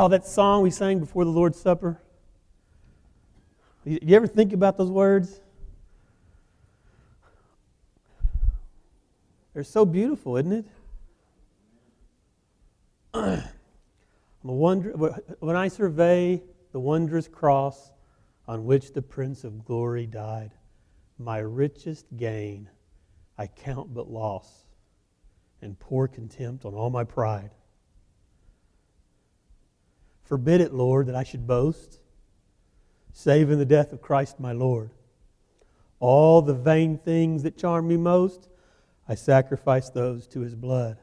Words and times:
Oh, 0.00 0.06
that 0.06 0.24
song 0.24 0.62
we 0.62 0.70
sang 0.70 1.00
before 1.00 1.24
the 1.24 1.32
Lord's 1.32 1.60
Supper. 1.60 2.00
You 3.84 4.14
ever 4.14 4.28
think 4.28 4.52
about 4.52 4.76
those 4.76 4.92
words? 4.92 5.40
They're 9.52 9.64
so 9.64 9.84
beautiful, 9.84 10.36
isn't 10.36 10.52
it? 10.52 10.66
the 13.12 13.42
wonder, 14.44 14.92
when 15.40 15.56
I 15.56 15.66
survey 15.66 16.44
the 16.70 16.78
wondrous 16.78 17.26
cross 17.26 17.90
on 18.46 18.66
which 18.66 18.92
the 18.92 19.02
Prince 19.02 19.42
of 19.42 19.64
Glory 19.64 20.06
died, 20.06 20.52
my 21.18 21.38
richest 21.38 22.06
gain 22.16 22.70
I 23.36 23.48
count 23.48 23.92
but 23.92 24.08
loss 24.08 24.62
and 25.60 25.76
pour 25.76 26.06
contempt 26.06 26.64
on 26.64 26.74
all 26.74 26.88
my 26.88 27.02
pride. 27.02 27.50
Forbid 30.28 30.60
it, 30.60 30.74
Lord, 30.74 31.06
that 31.06 31.14
I 31.14 31.24
should 31.24 31.46
boast, 31.46 32.00
save 33.14 33.50
in 33.50 33.58
the 33.58 33.64
death 33.64 33.94
of 33.94 34.02
Christ 34.02 34.38
my 34.38 34.52
Lord. 34.52 34.90
All 36.00 36.42
the 36.42 36.52
vain 36.52 36.98
things 36.98 37.44
that 37.44 37.56
charm 37.56 37.88
me 37.88 37.96
most, 37.96 38.46
I 39.08 39.14
sacrifice 39.14 39.88
those 39.88 40.26
to 40.28 40.40
his 40.40 40.54
blood. 40.54 40.98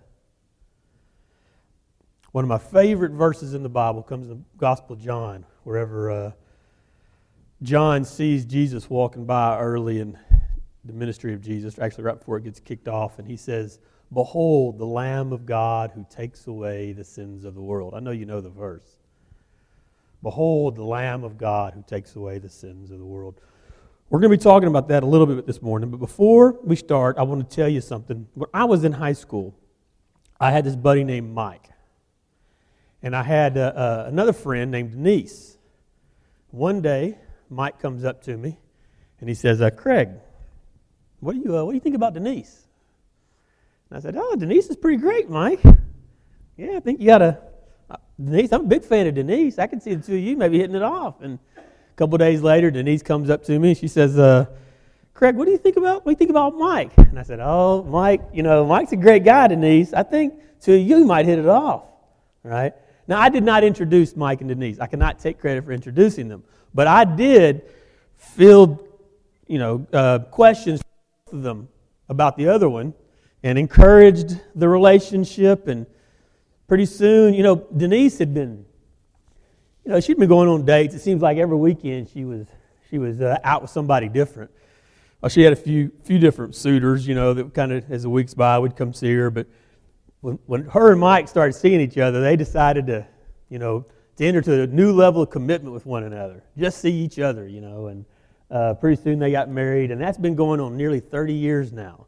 One 2.34 2.44
of 2.44 2.50
my 2.50 2.60
favorite 2.60 3.14
verses 3.14 3.56
in 3.56 3.64
the 3.64 3.70
Bible 3.70 4.04
comes 4.04 4.30
in 4.30 4.38
the 4.38 4.44
Gospel 4.58 4.94
of 4.94 5.02
John, 5.02 5.44
wherever 5.64 6.12
uh, 6.12 6.32
John 7.64 8.06
sees 8.06 8.46
Jesus 8.46 8.92
walking 8.92 9.26
by 9.26 9.58
early 9.58 10.02
in 10.02 10.20
the 10.84 10.94
ministry 10.94 11.34
of 11.34 11.42
Jesus, 11.42 11.80
actually 11.80 12.04
right 12.04 12.20
before 12.20 12.38
it 12.38 12.44
gets 12.44 12.60
kicked 12.60 12.88
off, 12.88 13.18
and 13.18 13.28
he 13.28 13.38
says, 13.38 13.80
Behold, 14.14 14.78
the 14.78 14.86
Lamb 14.86 15.34
of 15.34 15.48
God 15.48 15.94
who 15.96 16.06
takes 16.12 16.46
away 16.46 16.92
the 16.92 17.04
sins 17.04 17.44
of 17.44 17.56
the 17.56 17.62
world. 17.62 17.96
I 17.96 18.00
know 18.00 18.12
you 18.12 18.28
know 18.28 18.40
the 18.40 18.52
verse. 18.52 18.98
Behold, 20.26 20.76
the 20.76 20.84
Lamb 20.84 21.24
of 21.24 21.38
God 21.38 21.76
who 21.76 21.84
takes 21.84 22.16
away 22.16 22.40
the 22.40 22.50
sins 22.50 22.90
of 22.90 22.98
the 22.98 23.06
world. 23.06 23.40
We're 24.10 24.20
going 24.20 24.32
to 24.32 24.38
be 24.40 24.44
talking 24.44 24.68
about 24.68 24.88
that 24.88 25.04
a 25.04 25.06
little 25.06 25.28
bit 25.28 25.46
this 25.46 25.62
morning, 25.62 25.92
but 25.92 26.00
before 26.00 26.58
we 26.64 26.76
start, 26.76 27.20
I 27.20 27.22
want 27.22 27.48
to 27.48 27.56
tell 27.56 27.70
you 27.70 27.80
something. 27.80 28.28
When 28.34 28.50
I 28.52 28.64
was 28.64 28.84
in 28.84 28.94
high 28.94 29.14
school, 29.14 29.56
I 30.40 30.50
had 30.50 30.66
this 30.66 30.76
buddy 30.76 31.04
named 31.04 31.32
Mike, 31.32 31.70
and 33.04 33.16
I 33.16 33.22
had 33.22 33.56
uh, 33.56 33.74
uh, 33.76 34.06
another 34.08 34.34
friend 34.34 34.72
named 34.72 34.94
Denise. 34.94 35.60
One 36.50 36.82
day, 36.82 37.20
Mike 37.52 37.78
comes 37.80 38.04
up 38.04 38.24
to 38.24 38.36
me 38.36 38.58
and 39.20 39.30
he 39.30 39.36
says, 39.36 39.62
uh, 39.62 39.70
Craig, 39.70 40.10
what 41.20 41.34
do, 41.34 41.40
you, 41.40 41.56
uh, 41.56 41.64
what 41.64 41.74
do 41.74 41.76
you 41.76 41.82
think 41.82 41.96
about 41.96 42.16
Denise? 42.16 42.66
And 43.92 43.98
I 44.00 44.02
said, 44.02 44.16
Oh, 44.18 44.36
Denise 44.36 44.72
is 44.72 44.76
pretty 44.76 44.98
great, 44.98 45.30
Mike. 45.30 45.62
Yeah, 46.58 46.78
I 46.78 46.80
think 46.80 47.00
you 47.00 47.06
got 47.06 47.22
a. 47.22 47.38
Denise, 48.24 48.54
I'm 48.54 48.62
a 48.62 48.68
big 48.68 48.84
fan 48.84 49.08
of 49.08 49.16
Denise. 49.16 49.60
I 49.60 49.68
can 49.68 49.82
see 49.82 49.94
the 49.94 50.06
two 50.06 50.16
of 50.16 50.22
you 50.22 50.38
maybe 50.38 50.58
hitting 50.58 50.76
it 50.76 50.82
off. 50.82 51.22
And 51.22 51.38
a 51.58 51.96
couple 51.96 52.18
days 52.18 52.42
later, 52.42 52.72
Denise 52.72 53.04
comes 53.04 53.30
up 53.30 53.44
to 53.46 53.60
me 53.60 53.70
and 53.70 53.78
she 53.78 53.88
says, 53.88 54.18
uh, 54.18 54.46
Craig, 55.14 55.36
what 55.36 55.46
do 55.46 55.52
you 55.52 55.58
think 55.58 55.78
about 55.78 56.06
what 56.06 56.06
do 56.06 56.12
you 56.12 56.18
think 56.18 56.30
about 56.30 56.58
Mike? 56.58 56.92
And 56.98 57.18
I 57.18 57.24
said, 57.24 57.40
Oh, 57.42 57.84
Mike, 57.84 58.22
you 58.34 58.44
know, 58.44 58.66
Mike's 58.66 58.92
a 58.92 58.98
great 58.98 59.24
guy, 59.24 59.48
Denise. 59.48 59.94
I 59.94 60.04
think 60.04 60.34
two 60.60 60.74
of 60.74 60.82
you 60.82 61.06
might 61.06 61.26
hit 61.26 61.40
it 61.40 61.48
off. 61.48 61.84
Right? 62.44 62.74
Now 63.08 63.22
I 63.22 63.30
did 63.30 63.44
not 63.44 63.64
introduce 63.64 64.16
Mike 64.16 64.42
and 64.42 64.50
Denise. 64.50 64.80
I 64.80 64.88
cannot 64.88 65.20
take 65.20 65.40
credit 65.40 65.64
for 65.64 65.72
introducing 65.72 66.28
them. 66.28 66.44
But 66.74 66.88
I 66.88 67.06
did 67.06 67.62
field, 68.18 68.86
you 69.48 69.58
know, 69.58 69.88
uh, 69.94 70.20
questions 70.20 70.82
of 71.32 71.44
them 71.44 71.70
about 72.10 72.36
the 72.36 72.50
other 72.50 72.68
one 72.68 72.94
and 73.42 73.58
encouraged 73.58 74.42
the 74.54 74.68
relationship. 74.68 75.70
And 75.70 75.86
pretty 76.68 76.86
soon, 76.86 77.34
you 77.34 77.44
know, 77.44 77.56
Denise 77.76 78.18
had 78.18 78.34
been, 78.34 78.66
you 79.84 79.92
know, 79.92 80.00
she'd 80.00 80.18
been 80.18 80.30
going 80.30 80.50
on 80.50 80.66
dates. 80.66 80.96
It 80.96 81.00
seems 81.00 81.22
like 81.22 81.38
every 81.38 81.58
weekend 81.58 82.10
she 82.10 82.26
was 82.26 82.48
she 82.90 82.98
was 82.98 83.22
uh, 83.22 83.38
out 83.44 83.62
with 83.62 83.72
somebody 83.72 84.10
different. 84.10 84.52
Well, 85.22 85.30
she 85.30 85.42
had 85.42 85.54
a 85.54 85.58
few 85.58 85.92
few 86.04 86.20
different 86.20 86.56
suitors, 86.56 87.08
you 87.08 87.16
know, 87.16 87.34
that 87.34 87.54
kind 87.54 87.72
of 87.72 87.90
as 87.92 88.04
the 88.04 88.10
weeks 88.10 88.34
by 88.34 88.58
would 88.58 88.76
come 88.76 88.94
see 88.94 89.14
her. 89.14 89.30
But 89.30 89.48
when, 90.22 90.40
when 90.46 90.66
her 90.66 90.92
and 90.92 91.00
Mike 91.00 91.28
started 91.28 91.54
seeing 91.54 91.82
each 91.82 91.98
other, 91.98 92.22
they 92.22 92.36
decided 92.36 92.88
to, 92.88 93.08
you 93.50 93.60
know, 93.60 93.86
to 94.18 94.26
enter 94.26 94.42
to 94.42 94.62
a 94.64 94.68
new 94.68 94.92
level 94.92 95.22
of 95.22 95.30
commitment 95.30 95.74
with 95.74 95.86
one 95.86 96.04
another. 96.04 96.44
Just 96.58 96.80
see 96.80 96.92
each 96.92 97.20
other, 97.20 97.48
you 97.48 97.62
know. 97.62 97.88
And 97.88 98.06
uh, 98.50 98.74
pretty 98.76 99.02
soon 99.02 99.20
they 99.20 99.32
got 99.32 99.50
married, 99.50 99.92
and 99.92 100.00
that's 100.00 100.18
been 100.18 100.36
going 100.36 100.60
on 100.60 100.78
nearly 100.78 101.00
30 101.00 101.34
years 101.34 101.72
now. 101.72 102.06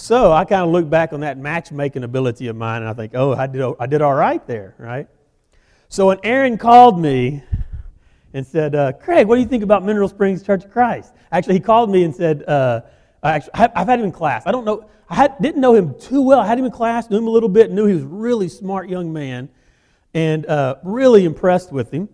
So 0.00 0.32
I 0.32 0.46
kind 0.46 0.62
of 0.62 0.70
look 0.70 0.88
back 0.88 1.12
on 1.12 1.20
that 1.20 1.36
matchmaking 1.36 2.04
ability 2.04 2.46
of 2.46 2.56
mine, 2.56 2.80
and 2.80 2.88
I 2.88 2.94
think, 2.94 3.12
oh, 3.14 3.34
I 3.34 3.46
did, 3.46 3.62
I 3.78 3.84
did 3.84 4.00
all 4.00 4.14
right 4.14 4.44
there, 4.46 4.74
right? 4.78 5.06
So 5.90 6.06
when 6.06 6.18
Aaron 6.24 6.56
called 6.56 6.98
me 6.98 7.44
and 8.32 8.46
said, 8.46 8.74
uh, 8.74 8.92
Craig, 8.92 9.26
what 9.26 9.34
do 9.34 9.42
you 9.42 9.46
think 9.46 9.62
about 9.62 9.84
Mineral 9.84 10.08
Springs 10.08 10.42
Church 10.42 10.64
of 10.64 10.70
Christ? 10.70 11.12
Actually, 11.30 11.54
he 11.54 11.60
called 11.60 11.90
me 11.90 12.04
and 12.04 12.16
said, 12.16 12.44
uh, 12.48 12.80
actually, 13.22 13.52
I've 13.52 13.86
had 13.88 13.98
him 13.98 14.06
in 14.06 14.12
class. 14.12 14.44
I 14.46 14.52
don't 14.52 14.64
know, 14.64 14.88
I 15.10 15.16
had, 15.16 15.36
didn't 15.38 15.60
know 15.60 15.74
him 15.74 15.94
too 16.00 16.22
well. 16.22 16.40
I 16.40 16.46
had 16.46 16.58
him 16.58 16.64
in 16.64 16.70
class, 16.70 17.10
knew 17.10 17.18
him 17.18 17.26
a 17.26 17.30
little 17.30 17.50
bit, 17.50 17.70
knew 17.70 17.84
he 17.84 17.92
was 17.92 18.04
a 18.04 18.06
really 18.06 18.48
smart 18.48 18.88
young 18.88 19.12
man 19.12 19.50
and 20.14 20.46
uh, 20.46 20.76
really 20.82 21.26
impressed 21.26 21.72
with 21.72 21.90
him. 21.92 22.08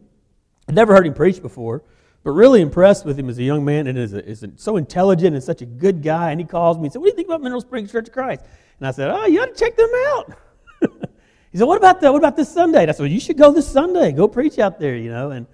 I'd 0.69 0.75
never 0.75 0.93
heard 0.93 1.07
him 1.07 1.15
preach 1.15 1.41
before, 1.41 1.85
but 2.26 2.32
really 2.32 2.60
impressed 2.60 3.06
with 3.06 3.16
him 3.16 3.28
as 3.28 3.38
a 3.38 3.42
young 3.44 3.64
man 3.64 3.87
and 3.87 3.97
is, 3.97 4.12
a, 4.12 4.28
is 4.28 4.42
a, 4.42 4.50
so 4.56 4.78
intelligent 4.78 5.37
and 5.37 5.44
such 5.44 5.62
a 5.62 5.64
good 5.64 6.03
guy. 6.03 6.32
And 6.32 6.41
he 6.41 6.44
calls 6.44 6.76
me 6.76 6.87
and 6.87 6.92
said, 6.92 6.98
What 6.98 7.04
do 7.04 7.10
you 7.10 7.14
think 7.14 7.28
about 7.28 7.41
Mineral 7.41 7.60
Springs 7.60 7.92
Church 7.92 8.09
of 8.09 8.12
Christ? 8.12 8.42
And 8.81 8.88
I 8.88 8.91
said, 8.91 9.10
Oh, 9.12 9.26
you 9.26 9.41
ought 9.41 9.54
to 9.54 9.54
check 9.54 9.76
them 9.76 9.88
out. 10.09 10.37
he 11.53 11.59
said, 11.59 11.69
What 11.69 11.78
about 11.78 12.00
the, 12.00 12.10
What 12.10 12.19
about 12.19 12.37
this 12.37 12.53
Sunday? 12.53 12.81
And 12.81 12.91
I 12.91 12.94
said, 12.94 13.04
well, 13.04 13.12
You 13.12 13.20
should 13.20 13.38
go 13.38 13.53
this 13.53 13.69
Sunday. 13.69 14.10
Go 14.10 14.26
preach 14.26 14.59
out 14.59 14.81
there, 14.81 14.97
you 14.97 15.09
know. 15.09 15.31
And, 15.31 15.47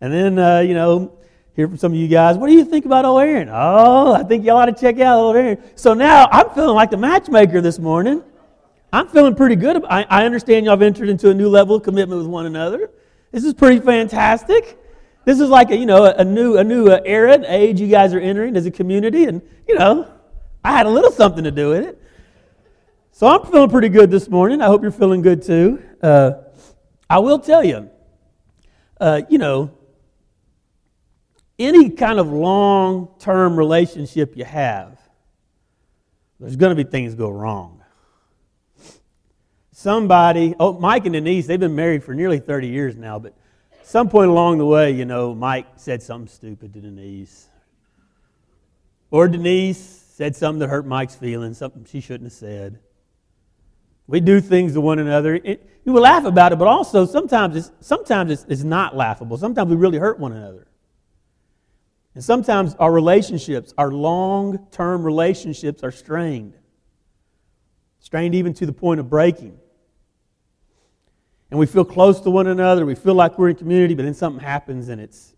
and 0.00 0.10
then, 0.10 0.38
uh, 0.38 0.60
you 0.60 0.72
know, 0.72 1.12
hear 1.56 1.68
from 1.68 1.76
some 1.76 1.92
of 1.92 1.98
you 1.98 2.08
guys, 2.08 2.38
What 2.38 2.46
do 2.46 2.54
you 2.54 2.64
think 2.64 2.86
about 2.86 3.04
old 3.04 3.20
Aaron? 3.20 3.50
Oh, 3.52 4.14
I 4.14 4.22
think 4.22 4.46
y'all 4.46 4.56
ought 4.56 4.64
to 4.64 4.72
check 4.72 4.98
out 5.00 5.18
old 5.18 5.36
Aaron. 5.36 5.62
So 5.74 5.92
now 5.92 6.26
I'm 6.32 6.48
feeling 6.54 6.74
like 6.74 6.88
the 6.90 6.96
matchmaker 6.96 7.60
this 7.60 7.78
morning. 7.78 8.22
I'm 8.94 9.08
feeling 9.08 9.34
pretty 9.34 9.56
good. 9.56 9.84
I, 9.84 10.06
I 10.08 10.24
understand 10.24 10.64
y'all 10.64 10.72
have 10.72 10.80
entered 10.80 11.10
into 11.10 11.28
a 11.28 11.34
new 11.34 11.50
level 11.50 11.76
of 11.76 11.82
commitment 11.82 12.18
with 12.22 12.30
one 12.30 12.46
another. 12.46 12.88
This 13.30 13.44
is 13.44 13.52
pretty 13.52 13.80
fantastic. 13.80 14.78
This 15.24 15.40
is 15.40 15.48
like 15.48 15.70
a, 15.70 15.76
you 15.76 15.86
know, 15.86 16.04
a 16.04 16.24
new, 16.24 16.58
a 16.58 16.64
new 16.64 16.88
uh, 16.88 17.00
era 17.04 17.32
and 17.32 17.44
age 17.46 17.80
you 17.80 17.88
guys 17.88 18.12
are 18.12 18.20
entering 18.20 18.56
as 18.56 18.66
a 18.66 18.70
community. 18.70 19.24
And, 19.24 19.42
you 19.66 19.74
know, 19.78 20.10
I 20.62 20.72
had 20.72 20.86
a 20.86 20.90
little 20.90 21.10
something 21.10 21.44
to 21.44 21.50
do 21.50 21.70
with 21.70 21.84
it. 21.84 22.02
So 23.12 23.26
I'm 23.26 23.44
feeling 23.50 23.70
pretty 23.70 23.88
good 23.88 24.10
this 24.10 24.28
morning. 24.28 24.60
I 24.60 24.66
hope 24.66 24.82
you're 24.82 24.90
feeling 24.90 25.22
good 25.22 25.42
too. 25.42 25.82
Uh, 26.02 26.32
I 27.08 27.20
will 27.20 27.38
tell 27.38 27.64
you, 27.64 27.90
uh, 29.00 29.22
you 29.28 29.38
know, 29.38 29.70
any 31.58 31.90
kind 31.90 32.18
of 32.18 32.32
long 32.32 33.08
term 33.18 33.56
relationship 33.56 34.36
you 34.36 34.44
have, 34.44 34.98
there's 36.40 36.56
going 36.56 36.76
to 36.76 36.84
be 36.84 36.88
things 36.88 37.14
go 37.14 37.30
wrong 37.30 37.74
somebody, 39.84 40.54
oh, 40.58 40.72
Mike 40.72 41.04
and 41.04 41.12
Denise, 41.12 41.46
they've 41.46 41.60
been 41.60 41.74
married 41.74 42.02
for 42.02 42.14
nearly 42.14 42.38
30 42.38 42.68
years 42.68 42.96
now, 42.96 43.18
but 43.18 43.36
some 43.84 44.08
point 44.08 44.30
along 44.30 44.58
the 44.58 44.66
way, 44.66 44.90
you 44.92 45.04
know, 45.04 45.34
Mike 45.34 45.66
said 45.76 46.02
something 46.02 46.28
stupid 46.28 46.72
to 46.72 46.80
Denise. 46.80 47.48
Or 49.10 49.28
Denise 49.28 49.78
said 49.78 50.34
something 50.34 50.60
that 50.60 50.68
hurt 50.68 50.86
Mike's 50.86 51.14
feelings, 51.14 51.58
something 51.58 51.84
she 51.84 52.00
shouldn't 52.00 52.24
have 52.24 52.32
said. 52.32 52.78
We 54.06 54.20
do 54.20 54.40
things 54.40 54.72
to 54.72 54.80
one 54.80 54.98
another. 54.98 55.34
It, 55.34 55.70
laugh 55.84 56.24
about 56.24 56.52
it, 56.52 56.58
but 56.58 56.66
also 56.66 57.04
sometimes 57.04 57.56
it's, 57.56 57.72
sometimes 57.80 58.30
it's, 58.30 58.46
it's 58.48 58.64
not 58.64 58.96
laughable. 58.96 59.36
Sometimes 59.36 59.70
we 59.70 59.76
really 59.76 59.98
hurt 59.98 60.18
one 60.18 60.32
another. 60.32 60.66
And 62.14 62.24
sometimes 62.24 62.74
our 62.76 62.92
relationships, 62.92 63.74
our 63.76 63.92
long 63.92 64.66
term 64.70 65.02
relationships, 65.04 65.82
are 65.82 65.92
strained. 65.92 66.54
Strained 67.98 68.34
even 68.34 68.54
to 68.54 68.66
the 68.66 68.72
point 68.72 69.00
of 69.00 69.10
breaking 69.10 69.58
and 71.50 71.58
we 71.58 71.66
feel 71.66 71.84
close 71.84 72.20
to 72.20 72.30
one 72.30 72.46
another. 72.46 72.84
We 72.86 72.94
feel 72.94 73.14
like 73.14 73.38
we're 73.38 73.50
in 73.50 73.56
community, 73.56 73.94
but 73.94 74.04
then 74.04 74.14
something 74.14 74.42
happens 74.42 74.88
and 74.88 75.00
it's, 75.00 75.34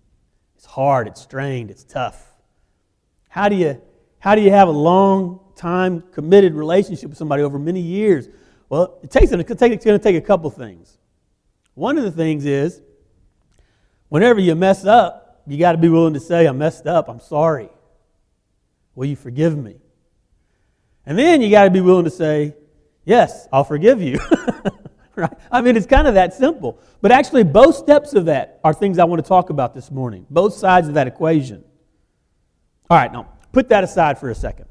it's 0.54 0.64
hard, 0.64 1.08
it's 1.08 1.20
strained, 1.20 1.70
it's 1.70 1.84
tough. 1.84 2.24
How 3.28 3.48
do 3.48 3.56
you, 3.56 3.80
how 4.18 4.34
do 4.34 4.40
you 4.40 4.50
have 4.50 4.68
a 4.68 4.72
long 4.72 5.40
time 5.56 6.02
committed 6.12 6.54
relationship 6.54 7.10
with 7.10 7.18
somebody 7.18 7.42
over 7.42 7.58
many 7.58 7.80
years? 7.80 8.28
Well, 8.68 8.98
it 9.02 9.10
takes, 9.10 9.30
it's 9.32 9.58
going 9.58 9.78
to 9.78 9.98
take 9.98 10.16
a 10.16 10.20
couple 10.20 10.50
things. 10.50 10.98
One 11.74 11.98
of 11.98 12.04
the 12.04 12.10
things 12.10 12.44
is 12.44 12.80
whenever 14.08 14.40
you 14.40 14.54
mess 14.54 14.84
up, 14.84 15.42
you 15.46 15.58
got 15.58 15.72
to 15.72 15.78
be 15.78 15.88
willing 15.88 16.14
to 16.14 16.20
say, 16.20 16.48
I 16.48 16.52
messed 16.52 16.86
up, 16.86 17.08
I'm 17.08 17.20
sorry. 17.20 17.68
Will 18.94 19.06
you 19.06 19.16
forgive 19.16 19.56
me? 19.56 19.76
And 21.04 21.18
then 21.18 21.40
you 21.40 21.50
got 21.50 21.64
to 21.64 21.70
be 21.70 21.80
willing 21.80 22.04
to 22.04 22.10
say, 22.10 22.54
Yes, 23.04 23.46
I'll 23.52 23.62
forgive 23.62 24.02
you. 24.02 24.18
right? 25.22 25.32
I 25.50 25.62
mean, 25.62 25.76
it's 25.76 25.86
kind 25.86 26.06
of 26.06 26.14
that 26.14 26.34
simple. 26.34 26.78
But 27.00 27.10
actually, 27.10 27.44
both 27.44 27.76
steps 27.76 28.12
of 28.12 28.26
that 28.26 28.60
are 28.62 28.74
things 28.74 28.98
I 28.98 29.04
want 29.04 29.24
to 29.24 29.28
talk 29.28 29.50
about 29.50 29.74
this 29.74 29.90
morning. 29.90 30.26
Both 30.28 30.54
sides 30.54 30.88
of 30.88 30.94
that 30.94 31.06
equation. 31.06 31.64
All 32.90 32.98
right, 32.98 33.12
now 33.12 33.32
put 33.52 33.70
that 33.70 33.82
aside 33.82 34.18
for 34.18 34.30
a 34.30 34.34
second. 34.34 34.66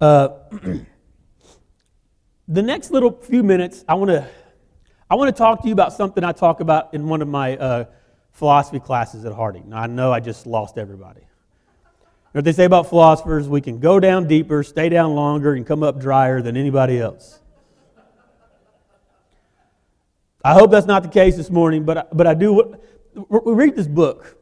Uh, 0.00 0.28
the 2.48 2.62
next 2.62 2.90
little 2.90 3.12
few 3.12 3.42
minutes, 3.42 3.84
I 3.88 3.94
want 3.94 4.10
to 4.10 4.28
I 5.08 5.14
want 5.14 5.34
to 5.34 5.38
talk 5.38 5.62
to 5.62 5.68
you 5.68 5.72
about 5.72 5.92
something 5.92 6.24
I 6.24 6.32
talk 6.32 6.58
about 6.58 6.92
in 6.92 7.06
one 7.06 7.22
of 7.22 7.28
my 7.28 7.56
uh, 7.56 7.84
philosophy 8.32 8.80
classes 8.80 9.24
at 9.24 9.32
Harding. 9.32 9.68
Now, 9.68 9.82
I 9.82 9.86
know 9.86 10.12
I 10.12 10.18
just 10.18 10.46
lost 10.46 10.78
everybody. 10.78 11.20
What 12.32 12.44
they 12.44 12.52
say 12.52 12.64
about 12.64 12.88
philosophers, 12.88 13.48
we 13.48 13.60
can 13.60 13.78
go 13.78 14.00
down 14.00 14.26
deeper, 14.26 14.64
stay 14.64 14.88
down 14.88 15.14
longer, 15.14 15.54
and 15.54 15.64
come 15.64 15.84
up 15.84 16.00
drier 16.00 16.42
than 16.42 16.56
anybody 16.56 16.98
else. 16.98 17.38
I 20.46 20.52
hope 20.52 20.70
that's 20.70 20.86
not 20.86 21.02
the 21.02 21.08
case 21.08 21.36
this 21.36 21.50
morning, 21.50 21.84
but, 21.84 22.16
but 22.16 22.24
I 22.24 22.32
do. 22.32 22.76
We 23.14 23.52
read 23.52 23.74
this 23.74 23.88
book. 23.88 24.38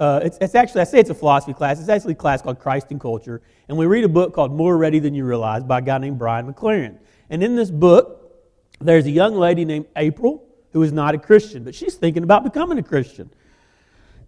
Uh, 0.00 0.20
it's, 0.22 0.38
it's, 0.40 0.54
actually, 0.54 0.80
I 0.80 0.84
say 0.84 0.98
it's 0.98 1.10
a 1.10 1.14
philosophy 1.14 1.52
class. 1.52 1.78
It's 1.78 1.90
actually 1.90 2.14
a 2.14 2.16
class 2.16 2.40
called 2.40 2.58
Christ 2.58 2.86
and 2.88 2.98
Culture. 2.98 3.42
And 3.68 3.76
we 3.76 3.84
read 3.84 4.02
a 4.04 4.08
book 4.08 4.32
called 4.32 4.50
More 4.50 4.78
Ready 4.78 4.98
Than 4.98 5.12
You 5.12 5.26
Realize 5.26 5.62
by 5.62 5.80
a 5.80 5.82
guy 5.82 5.98
named 5.98 6.18
Brian 6.18 6.50
McLaren. 6.50 6.96
And 7.28 7.44
in 7.44 7.54
this 7.54 7.70
book, 7.70 8.32
there's 8.80 9.04
a 9.04 9.10
young 9.10 9.34
lady 9.34 9.66
named 9.66 9.88
April 9.94 10.42
who 10.72 10.82
is 10.82 10.90
not 10.90 11.14
a 11.14 11.18
Christian, 11.18 11.64
but 11.64 11.74
she's 11.74 11.96
thinking 11.96 12.22
about 12.22 12.44
becoming 12.44 12.78
a 12.78 12.82
Christian. 12.82 13.30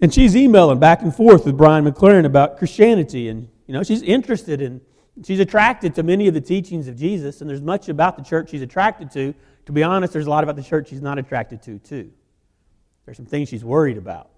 And 0.03 0.13
she's 0.13 0.37
emailing 0.37 0.79
back 0.79 1.01
and 1.01 1.17
forth 1.17 1.47
with 1.47 1.57
Brian 1.57 1.87
McLaren 1.87 2.27
about 2.27 2.59
Christianity. 2.59 3.31
And, 3.31 3.49
you 3.67 3.73
know, 3.73 3.83
she's 3.83 4.03
interested 4.03 4.61
in, 4.61 4.83
she's 5.25 5.41
attracted 5.41 5.95
to 5.95 6.03
many 6.03 6.29
of 6.29 6.35
the 6.35 6.43
teachings 6.43 6.87
of 6.87 6.97
Jesus, 6.97 7.41
and 7.41 7.49
there's 7.49 7.63
much 7.63 7.89
about 7.89 8.19
the 8.19 8.23
church 8.23 8.51
she's 8.51 8.61
attracted 8.61 9.11
to. 9.13 9.35
To 9.67 9.73
be 9.73 9.83
honest, 9.83 10.13
there's 10.13 10.27
a 10.27 10.31
lot 10.31 10.45
about 10.45 10.57
the 10.57 10.63
church 10.63 10.89
she's 10.89 11.03
not 11.03 11.19
attracted 11.19 11.63
to, 11.63 11.79
too. 11.79 12.11
There's 13.05 13.17
some 13.17 13.27
things 13.27 13.49
she's 13.49 13.65
worried 13.65 13.97
about. 13.97 14.31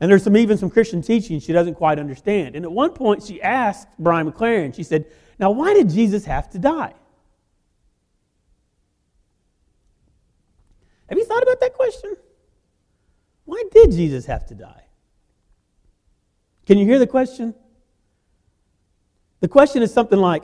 And 0.00 0.10
there's 0.10 0.24
some 0.24 0.36
even 0.36 0.58
some 0.58 0.70
Christian 0.70 1.02
teaching 1.02 1.40
she 1.40 1.52
doesn't 1.52 1.74
quite 1.74 1.98
understand. 1.98 2.56
And 2.56 2.64
at 2.64 2.72
one 2.72 2.92
point, 2.92 3.22
she 3.22 3.40
asked 3.40 3.88
Brian 3.98 4.30
McLaren, 4.30 4.74
she 4.74 4.82
said, 4.82 5.06
Now, 5.38 5.50
why 5.50 5.72
did 5.74 5.88
Jesus 5.88 6.24
have 6.24 6.50
to 6.50 6.58
die? 6.58 6.94
Have 11.08 11.18
you 11.18 11.24
thought 11.24 11.42
about 11.42 11.60
that 11.60 11.74
question? 11.74 12.16
Why 13.44 13.62
did 13.70 13.92
Jesus 13.92 14.26
have 14.26 14.46
to 14.46 14.54
die? 14.54 14.84
Can 16.66 16.78
you 16.78 16.86
hear 16.86 16.98
the 16.98 17.06
question? 17.06 17.54
The 19.40 19.48
question 19.48 19.82
is 19.82 19.92
something 19.92 20.18
like 20.18 20.42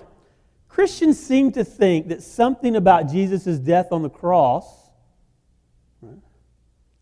Christians 0.80 1.20
seem 1.20 1.52
to 1.52 1.62
think 1.62 2.08
that 2.08 2.22
something 2.22 2.74
about 2.74 3.10
Jesus' 3.10 3.58
death 3.58 3.92
on 3.92 4.00
the 4.00 4.08
cross, 4.08 4.64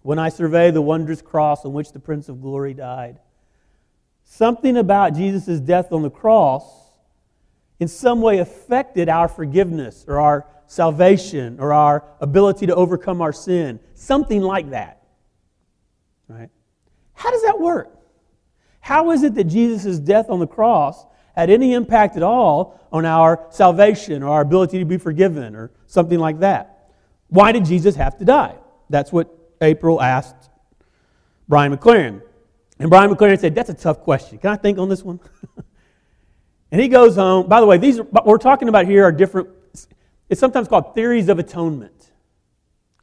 when 0.02 0.19
I 0.19 0.30
survey 0.30 0.72
the 0.72 0.82
wondrous 0.82 1.22
cross 1.22 1.64
on 1.64 1.72
which 1.75 1.92
the 1.92 2.00
Prince 2.00 2.28
of 2.28 2.42
Glory 2.42 2.75
died, 2.75 3.20
something 4.25 4.76
about 4.76 5.14
Jesus' 5.14 5.60
death 5.60 5.92
on 5.92 6.02
the 6.02 6.10
cross 6.10 6.64
in 7.78 7.86
some 7.86 8.20
way 8.20 8.38
affected 8.38 9.08
our 9.08 9.28
forgiveness 9.28 10.04
or 10.08 10.19
our 10.19 10.44
salvation 10.66 11.60
or 11.60 11.72
our 11.72 12.02
ability 12.20 12.66
to 12.66 12.74
overcome 12.74 13.22
our 13.22 13.32
sin. 13.32 13.78
Something 13.94 14.42
like 14.42 14.70
that. 14.70 15.04
Right? 16.26 16.50
How 17.14 17.31
does 17.31 17.42
that 17.42 17.60
work? 17.60 17.96
How 18.81 19.12
is 19.12 19.22
it 19.22 19.36
that 19.36 19.44
Jesus' 19.44 20.00
death 20.00 20.31
on 20.31 20.40
the 20.40 20.48
cross 20.48 21.06
had 21.40 21.50
any 21.50 21.73
impact 21.73 22.17
at 22.17 22.23
all 22.23 22.81
on 22.90 23.05
our 23.05 23.46
salvation 23.50 24.23
or 24.23 24.31
our 24.31 24.40
ability 24.40 24.79
to 24.79 24.85
be 24.85 24.99
forgiven 24.99 25.55
or 25.55 25.70
something 25.87 26.19
like 26.19 26.40
that? 26.40 26.90
Why 27.29 27.52
did 27.52 27.64
Jesus 27.64 27.94
have 27.96 28.19
to 28.19 28.25
die? 28.25 28.56
That's 28.90 29.12
what 29.12 29.29
April 29.61 30.02
asked 30.02 30.50
Brian 31.49 31.76
McLaren. 31.76 32.23
And 32.79 32.90
Brian 32.90 33.11
McLaren 33.14 33.38
said, 33.38 33.55
That's 33.55 33.70
a 33.70 33.75
tough 33.75 34.00
question. 34.00 34.38
Can 34.38 34.50
I 34.50 34.56
think 34.56 34.79
on 34.79 34.88
this 34.88 35.02
one? 35.02 35.20
and 36.70 36.81
he 36.81 36.88
goes 36.88 37.17
home. 37.17 37.49
By 37.49 37.61
the 37.61 37.67
way, 37.67 37.79
these 37.79 37.99
are, 37.99 38.05
what 38.05 38.26
we're 38.26 38.38
talking 38.38 38.69
about 38.69 38.87
here 38.87 39.05
are 39.05 39.12
different 39.12 39.49
it's 40.29 40.41
sometimes 40.41 40.69
called 40.69 40.94
theories 40.94 41.29
of 41.29 41.38
atonement. 41.38 42.12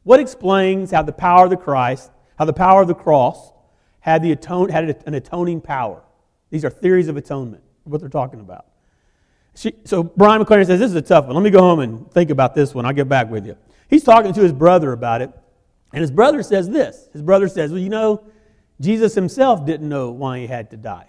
What 0.04 0.20
explains 0.20 0.92
how 0.92 1.02
the 1.02 1.12
power 1.12 1.44
of 1.44 1.50
the 1.50 1.56
Christ, 1.56 2.10
how 2.38 2.44
the 2.44 2.52
power 2.52 2.80
of 2.80 2.88
the 2.88 2.94
cross 2.94 3.52
had, 4.00 4.22
the 4.22 4.32
atone, 4.32 4.68
had 4.68 5.02
an 5.06 5.14
atoning 5.14 5.60
power? 5.60 6.02
These 6.50 6.64
are 6.64 6.70
theories 6.70 7.08
of 7.08 7.16
atonement, 7.16 7.64
what 7.86 8.00
they're 8.00 8.10
talking 8.10 8.40
about. 8.40 8.66
She, 9.54 9.72
so 9.84 10.02
Brian 10.02 10.44
McLaren 10.44 10.66
says, 10.66 10.78
This 10.78 10.90
is 10.90 10.96
a 10.96 11.02
tough 11.02 11.26
one. 11.26 11.34
Let 11.34 11.42
me 11.42 11.50
go 11.50 11.60
home 11.60 11.80
and 11.80 12.10
think 12.12 12.30
about 12.30 12.54
this 12.54 12.74
one. 12.74 12.84
I'll 12.84 12.92
get 12.92 13.08
back 13.08 13.30
with 13.30 13.46
you. 13.46 13.56
He's 13.88 14.04
talking 14.04 14.32
to 14.34 14.40
his 14.40 14.52
brother 14.52 14.92
about 14.92 15.22
it, 15.22 15.30
and 15.92 16.00
his 16.00 16.10
brother 16.10 16.42
says 16.42 16.68
this. 16.68 17.08
His 17.12 17.22
brother 17.22 17.48
says, 17.48 17.70
Well, 17.70 17.80
you 17.80 17.88
know, 17.88 18.24
Jesus 18.80 19.14
himself 19.14 19.64
didn't 19.64 19.88
know 19.88 20.10
why 20.10 20.40
he 20.40 20.46
had 20.46 20.70
to 20.70 20.76
die. 20.76 21.08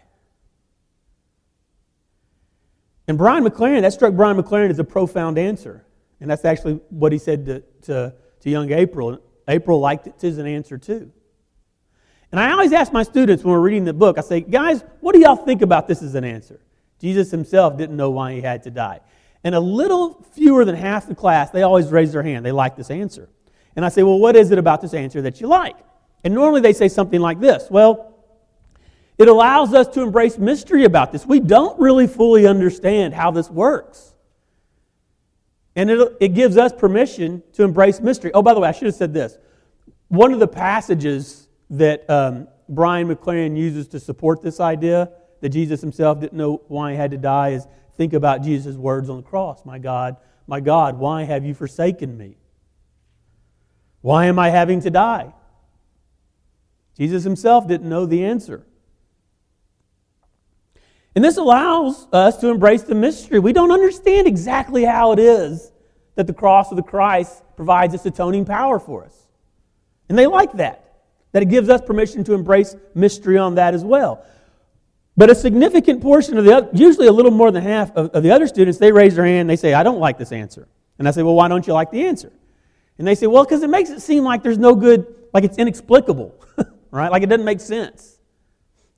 And 3.07 3.18
Brian 3.18 3.44
McLaren, 3.44 3.81
that 3.81 3.94
struck 3.94 4.13
Brian 4.13 4.38
McLaren 4.38 4.69
as 4.69 4.80
a 4.80 4.83
profound 4.83 5.38
answer. 5.38 5.85
And 6.19 6.30
that's 6.30 6.45
actually 6.45 6.80
what 6.89 7.12
he 7.12 7.18
said 7.18 7.45
to, 7.45 7.63
to, 7.83 8.13
to 8.41 8.50
young 8.50 8.71
April. 8.71 9.19
April 9.47 9.80
liked 9.80 10.07
it 10.07 10.23
as 10.23 10.38
an 10.38 10.47
answer 10.47 10.77
too. 10.77 11.12
And 12.31 12.41
I 12.41 12.51
always 12.51 12.73
ask 12.73 12.91
my 12.91 13.03
students 13.03 13.44
when 13.44 13.53
we're 13.53 13.62
reading 13.62 13.85
the 13.85 13.94
book, 13.94 14.18
I 14.18 14.21
say, 14.21 14.41
guys, 14.41 14.83
what 15.00 15.13
do 15.13 15.21
y'all 15.21 15.38
think 15.38 15.62
about 15.62 15.88
this 15.88 16.01
as 16.01 16.15
an 16.15 16.25
answer? 16.25 16.59
Jesus 16.99 17.31
himself 17.31 17.77
didn't 17.77 17.95
know 17.95 18.09
why 18.09 18.33
he 18.33 18.41
had 18.41 18.63
to 18.63 18.71
die. 18.71 19.01
And 19.44 19.53
a 19.55 19.59
little 19.59 20.25
fewer 20.33 20.65
than 20.65 20.75
half 20.75 21.07
the 21.07 21.15
class, 21.15 21.51
they 21.51 21.63
always 21.63 21.88
raise 21.88 22.11
their 22.11 22.23
hand. 22.23 22.45
They 22.45 22.51
like 22.51 22.75
this 22.75 22.89
answer. 22.89 23.29
And 23.75 23.85
I 23.85 23.89
say, 23.89 24.03
well, 24.03 24.19
what 24.19 24.35
is 24.35 24.51
it 24.51 24.57
about 24.57 24.81
this 24.81 24.94
answer 24.94 25.21
that 25.21 25.39
you 25.39 25.47
like? 25.47 25.75
And 26.23 26.33
normally 26.33 26.61
they 26.61 26.73
say 26.73 26.88
something 26.89 27.21
like 27.21 27.39
this 27.39 27.67
Well, 27.69 28.15
it 29.17 29.27
allows 29.27 29.73
us 29.73 29.88
to 29.89 30.01
embrace 30.01 30.38
mystery 30.38 30.83
about 30.83 31.11
this. 31.11 31.25
We 31.25 31.39
don't 31.39 31.79
really 31.79 32.07
fully 32.07 32.45
understand 32.45 33.13
how 33.13 33.31
this 33.31 33.49
works. 33.49 34.13
And 35.75 35.91
it, 35.91 36.17
it 36.19 36.27
gives 36.29 36.57
us 36.57 36.73
permission 36.73 37.44
to 37.53 37.63
embrace 37.63 37.99
mystery. 37.99 38.31
Oh, 38.33 38.41
by 38.41 38.53
the 38.53 38.59
way, 38.59 38.69
I 38.69 38.71
should 38.71 38.88
have 38.88 38.95
said 38.95 39.13
this. 39.13 39.38
One 40.07 40.33
of 40.33 40.39
the 40.39 40.47
passages 40.47 41.47
that 41.69 42.09
um, 42.09 42.47
Brian 42.67 43.07
McLaren 43.07 43.55
uses 43.55 43.88
to 43.89 43.99
support 43.99 44.41
this 44.41 44.59
idea 44.59 45.11
that 45.41 45.49
Jesus 45.49 45.81
himself 45.81 46.19
didn't 46.19 46.37
know 46.37 46.61
why 46.67 46.91
he 46.91 46.97
had 46.97 47.11
to 47.11 47.17
die 47.17 47.49
is 47.49 47.67
think 47.95 48.13
about 48.13 48.43
Jesus' 48.43 48.75
words 48.75 49.09
on 49.09 49.17
the 49.17 49.23
cross 49.23 49.65
My 49.65 49.79
God, 49.79 50.17
my 50.47 50.59
God, 50.59 50.97
why 50.97 51.23
have 51.23 51.45
you 51.45 51.53
forsaken 51.53 52.17
me? 52.17 52.37
Why 54.01 54.25
am 54.25 54.39
I 54.39 54.49
having 54.49 54.81
to 54.81 54.89
die? 54.89 55.33
Jesus 56.97 57.23
himself 57.23 57.67
didn't 57.67 57.89
know 57.89 58.05
the 58.05 58.25
answer. 58.25 58.65
And 61.15 61.23
this 61.23 61.37
allows 61.37 62.07
us 62.13 62.37
to 62.37 62.49
embrace 62.49 62.83
the 62.83 62.95
mystery. 62.95 63.39
We 63.39 63.53
don't 63.53 63.71
understand 63.71 64.27
exactly 64.27 64.83
how 64.83 65.13
it 65.13 65.19
is 65.19 65.71
that 66.15 66.27
the 66.27 66.33
cross 66.33 66.71
of 66.71 66.77
the 66.77 66.83
Christ 66.83 67.43
provides 67.55 67.91
this 67.91 68.05
atoning 68.05 68.45
power 68.45 68.79
for 68.79 69.03
us. 69.03 69.27
And 70.09 70.17
they 70.17 70.27
like 70.27 70.53
that, 70.53 70.99
that 71.31 71.43
it 71.43 71.49
gives 71.49 71.69
us 71.69 71.81
permission 71.81 72.23
to 72.25 72.33
embrace 72.33 72.75
mystery 72.94 73.37
on 73.37 73.56
that 73.56 73.73
as 73.73 73.83
well. 73.83 74.23
But 75.18 75.31
a 75.31 75.36
significant 75.36 76.02
portion 76.02 76.38
of 76.38 76.45
the 76.45 76.56
other, 76.56 76.69
usually 76.74 77.07
a 77.07 77.12
little 77.12 77.31
more 77.31 77.52
than 77.52 77.64
half 77.64 77.90
of, 77.97 78.12
of 78.12 78.21
the 78.21 78.31
other 78.31 78.45
students, 78.47 78.78
they 78.78 78.92
raise 78.92 79.16
their 79.16 79.26
hand, 79.26 79.50
they 79.50 79.56
say, 79.56 79.74
I 79.74 79.81
don't 79.81 80.00
like 80.00 80.19
this 80.19 80.31
answer. 80.31 80.68
And 81.00 81.07
I 81.07 81.12
say, 81.12 81.24
Well, 81.24 81.36
why 81.36 81.47
don't 81.47 81.66
you 81.66 81.74
like 81.74 81.92
the 81.92 82.06
answer? 82.06 82.31
And 83.00 83.07
they 83.07 83.16
say, 83.16 83.26
Well, 83.28 83.44
because 83.44 83.64
it 83.64 83.69
makes 83.69 83.90
it 83.90 84.02
seem 84.02 84.24
like 84.24 84.44
there's 84.44 84.59
no 84.59 84.76
good, 84.76 85.07
like 85.33 85.44
it's 85.44 85.57
inexplicable, 85.57 86.36
right? 86.92 87.12
Like 87.12 87.24
it 87.24 87.30
doesn't 87.30 87.45
make 87.45 87.59
sense. 87.59 88.19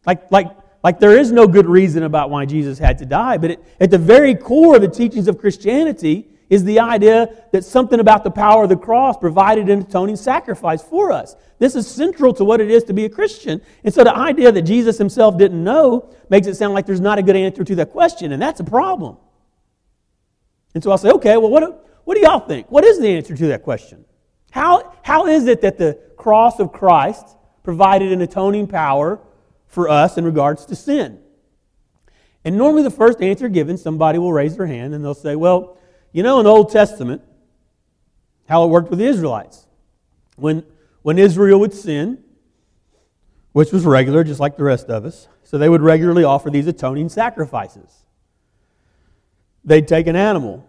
Like, 0.05 0.29
like 0.31 0.51
like 0.83 0.99
there 0.99 1.17
is 1.17 1.31
no 1.31 1.47
good 1.47 1.65
reason 1.65 2.03
about 2.03 2.29
why 2.29 2.45
Jesus 2.45 2.79
had 2.79 2.97
to 2.99 3.05
die, 3.05 3.37
but 3.37 3.51
it, 3.51 3.63
at 3.79 3.91
the 3.91 3.97
very 3.97 4.33
core 4.33 4.75
of 4.77 4.81
the 4.81 4.87
teachings 4.87 5.27
of 5.27 5.37
Christianity 5.37 6.27
is 6.49 6.63
the 6.63 6.79
idea 6.79 7.29
that 7.51 7.63
something 7.63 7.99
about 7.99 8.23
the 8.23 8.31
power 8.31 8.63
of 8.63 8.69
the 8.69 8.77
cross 8.77 9.17
provided 9.17 9.69
an 9.69 9.81
atoning 9.81 10.15
sacrifice 10.15 10.81
for 10.81 11.11
us. 11.11 11.35
This 11.59 11.75
is 11.75 11.87
central 11.87 12.33
to 12.33 12.43
what 12.43 12.59
it 12.59 12.71
is 12.71 12.83
to 12.85 12.93
be 12.93 13.05
a 13.05 13.09
Christian. 13.09 13.61
And 13.83 13.93
so 13.93 14.03
the 14.03 14.15
idea 14.15 14.51
that 14.51 14.63
Jesus 14.63 14.97
himself 14.97 15.37
didn't 15.37 15.63
know 15.63 16.09
makes 16.29 16.47
it 16.47 16.55
sound 16.55 16.73
like 16.73 16.85
there's 16.85 17.01
not 17.01 17.19
a 17.19 17.23
good 17.23 17.35
answer 17.35 17.63
to 17.63 17.75
that 17.75 17.91
question, 17.91 18.31
and 18.31 18.41
that's 18.41 18.59
a 18.59 18.63
problem. 18.63 19.17
And 20.73 20.83
so 20.83 20.91
I'll 20.91 20.97
say, 20.97 21.09
okay, 21.11 21.37
well, 21.37 21.49
what, 21.49 22.01
what 22.03 22.15
do 22.15 22.21
y'all 22.21 22.39
think? 22.39 22.71
What 22.71 22.83
is 22.83 22.99
the 22.99 23.07
answer 23.07 23.35
to 23.35 23.47
that 23.47 23.63
question? 23.63 24.05
How, 24.51 24.95
how 25.03 25.27
is 25.27 25.45
it 25.45 25.61
that 25.61 25.77
the 25.77 25.99
cross 26.17 26.59
of 26.59 26.71
Christ 26.71 27.25
provided 27.63 28.11
an 28.11 28.21
atoning 28.21 28.67
power 28.67 29.19
for 29.67 29.89
us 29.89 30.17
in 30.17 30.25
regards 30.25 30.65
to 30.67 30.75
sin? 30.75 31.19
And 32.45 32.57
normally, 32.57 32.83
the 32.83 32.89
first 32.89 33.21
answer 33.21 33.49
given, 33.49 33.77
somebody 33.77 34.17
will 34.17 34.31
raise 34.31 34.55
their 34.55 34.65
hand 34.65 34.93
and 34.93 35.03
they'll 35.03 35.13
say, 35.13 35.35
Well, 35.35 35.77
you 36.11 36.23
know, 36.23 36.39
in 36.39 36.45
the 36.45 36.51
Old 36.51 36.71
Testament, 36.71 37.21
how 38.47 38.63
it 38.65 38.67
worked 38.67 38.89
with 38.89 38.99
the 38.99 39.05
Israelites. 39.05 39.67
When, 40.35 40.65
when 41.01 41.19
Israel 41.19 41.59
would 41.59 41.73
sin, 41.73 42.23
which 43.51 43.71
was 43.71 43.85
regular, 43.85 44.23
just 44.23 44.39
like 44.39 44.57
the 44.57 44.63
rest 44.63 44.87
of 44.89 45.05
us, 45.05 45.27
so 45.43 45.57
they 45.57 45.69
would 45.69 45.81
regularly 45.81 46.23
offer 46.23 46.49
these 46.49 46.67
atoning 46.67 47.09
sacrifices. 47.09 48.05
They'd 49.63 49.87
take 49.87 50.07
an 50.07 50.15
animal, 50.15 50.67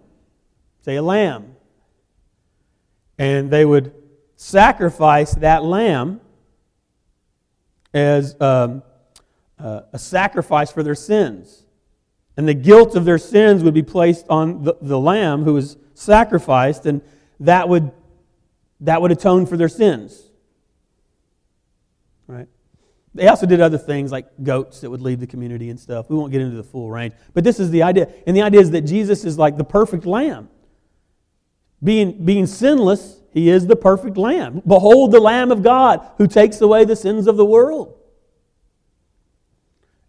say 0.83 0.97
a 0.97 1.03
lamb, 1.03 1.57
and 3.19 3.51
they 3.51 3.65
would 3.65 3.95
sacrifice 4.37 5.35
that 5.35 5.63
lamb 5.63 6.21
as 7.93 8.41
um, 8.41 8.83
uh, 9.59 9.83
a 9.93 9.99
sacrifice 9.99 10.73
for 10.73 10.83
their 10.83 10.95
sins. 10.95 11.65
And 12.41 12.49
the 12.49 12.55
guilt 12.55 12.97
of 12.97 13.05
their 13.05 13.19
sins 13.19 13.63
would 13.63 13.75
be 13.75 13.83
placed 13.83 14.25
on 14.31 14.65
the, 14.65 14.75
the 14.81 14.99
lamb 14.99 15.43
who 15.43 15.53
was 15.53 15.77
sacrificed, 15.93 16.87
and 16.87 17.03
that 17.39 17.69
would 17.69 17.93
that 18.81 19.03
would 19.03 19.13
atone 19.13 19.45
for 19.45 19.59
their 19.59 19.69
sins. 19.69 20.23
Right? 22.27 22.49
They 23.15 23.29
also 23.29 23.45
did 23.45 23.61
other 23.61 23.77
things 23.77 24.11
like 24.11 24.27
goats 24.43 24.81
that 24.81 24.89
would 24.89 25.03
leave 25.03 25.21
the 25.21 25.27
community 25.27 25.69
and 25.69 25.79
stuff. 25.79 26.09
We 26.09 26.17
won't 26.17 26.33
get 26.33 26.41
into 26.41 26.57
the 26.57 26.65
full 26.65 26.91
range. 26.91 27.13
But 27.35 27.45
this 27.45 27.61
is 27.61 27.71
the 27.71 27.83
idea. 27.83 28.11
And 28.27 28.35
the 28.35 28.41
idea 28.41 28.63
is 28.63 28.71
that 28.71 28.87
Jesus 28.87 29.27
is 29.27 29.37
like 29.37 29.59
the 29.59 29.65
perfect 29.65 30.07
lamb. 30.07 30.49
Being, 31.85 32.25
being 32.25 32.47
sinless, 32.47 33.21
he 33.35 33.51
is 33.51 33.67
the 33.67 33.77
perfect 33.77 34.17
lamb. 34.17 34.63
Behold 34.67 35.13
the 35.13 35.21
Lamb 35.21 35.53
of 35.53 35.63
God 35.63 36.11
who 36.17 36.27
takes 36.27 36.63
away 36.63 36.87
the 36.87 36.97
sins 36.97 37.27
of 37.27 37.37
the 37.37 37.45
world. 37.45 38.00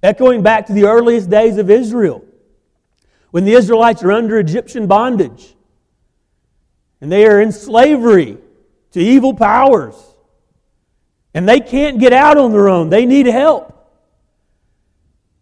Echoing 0.03 0.41
back 0.41 0.65
to 0.67 0.73
the 0.73 0.85
earliest 0.85 1.29
days 1.29 1.57
of 1.57 1.69
Israel, 1.69 2.25
when 3.31 3.45
the 3.45 3.53
Israelites 3.53 4.03
are 4.03 4.11
under 4.11 4.39
Egyptian 4.39 4.87
bondage 4.87 5.55
and 6.99 7.11
they 7.11 7.25
are 7.25 7.41
in 7.41 7.51
slavery 7.51 8.37
to 8.91 8.99
evil 8.99 9.33
powers 9.33 9.95
and 11.33 11.47
they 11.47 11.59
can't 11.59 11.99
get 11.99 12.13
out 12.13 12.37
on 12.37 12.51
their 12.51 12.67
own. 12.67 12.89
They 12.89 13.05
need 13.05 13.25
help. 13.25 13.67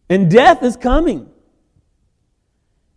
And 0.07 0.29
death 0.29 0.63
is 0.63 0.77
coming. 0.77 1.29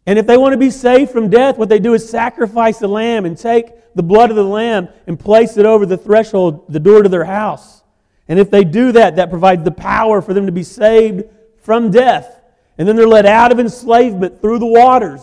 And 0.05 0.19
if 0.19 0.27
they 0.27 0.37
want 0.37 0.53
to 0.53 0.59
be 0.59 0.71
saved 0.71 1.11
from 1.11 1.31
death, 1.31 1.57
what 1.57 1.69
they 1.69 1.79
do 1.79 1.95
is 1.95 2.09
sacrifice 2.09 2.79
the 2.79 2.89
lamb 2.89 3.25
and 3.25 3.37
take 3.37 3.95
the 3.95 4.03
blood 4.03 4.31
of 4.31 4.37
the 4.37 4.45
lamb 4.45 4.89
and 5.07 5.19
place 5.19 5.57
it 5.57 5.65
over 5.65 5.87
the 5.87 5.97
threshold, 5.97 6.71
the 6.73 6.81
door 6.81 7.03
to 7.03 7.09
their 7.09 7.25
house. 7.25 7.83
And 8.29 8.39
if 8.39 8.51
they 8.51 8.65
do 8.65 8.93
that, 8.93 9.17
that 9.17 9.31
provides 9.31 9.63
the 9.63 9.71
power 9.71 10.21
for 10.21 10.35
them 10.35 10.47
to 10.47 10.53
be 10.53 10.65
saved 10.65 11.25
from 11.63 11.91
death. 11.91 12.41
And 12.79 12.87
then 12.87 12.97
they're 12.97 13.09
led 13.09 13.27
out 13.27 13.53
of 13.53 13.59
enslavement 13.59 14.41
through 14.41 14.59
the 14.59 14.67
waters, 14.67 15.23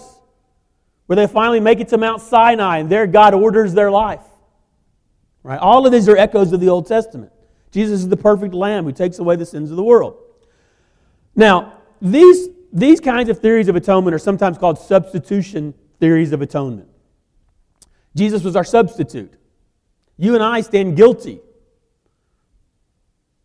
where 1.06 1.16
they 1.16 1.28
finally 1.28 1.60
make 1.60 1.80
it 1.80 1.90
to 1.90 1.98
Mount 1.98 2.22
Sinai, 2.22 2.80
and 2.80 2.90
there 2.90 3.08
God 3.08 3.34
orders 3.34 3.74
their 3.74 3.92
life. 3.92 4.22
Right? 5.44 5.60
All 5.60 5.86
of 5.86 5.92
these 5.92 6.08
are 6.10 6.18
echoes 6.18 6.52
of 6.54 6.60
the 6.60 6.70
Old 6.70 6.88
Testament. 6.88 7.32
Jesus 7.72 8.02
is 8.02 8.10
the 8.10 8.18
perfect 8.18 8.54
lamb 8.54 8.86
who 8.86 8.92
takes 8.92 9.20
away 9.20 9.36
the 9.36 9.46
sins 9.46 9.72
of 9.72 9.78
the 9.78 9.84
world. 9.84 10.18
Now, 11.36 11.74
these, 12.02 12.50
these 12.74 13.00
kinds 13.00 13.30
of 13.30 13.40
theories 13.40 13.68
of 13.68 13.76
atonement 13.76 14.14
are 14.14 14.20
sometimes 14.20 14.58
called 14.58 14.80
substitution 14.80 15.74
theories 16.00 16.32
of 16.32 16.42
atonement. 16.42 16.90
Jesus 18.16 18.44
was 18.44 18.56
our 18.56 18.64
substitute. 18.64 19.34
You 20.18 20.34
and 20.36 20.44
I 20.44 20.62
stand 20.62 20.98
guilty, 20.98 21.40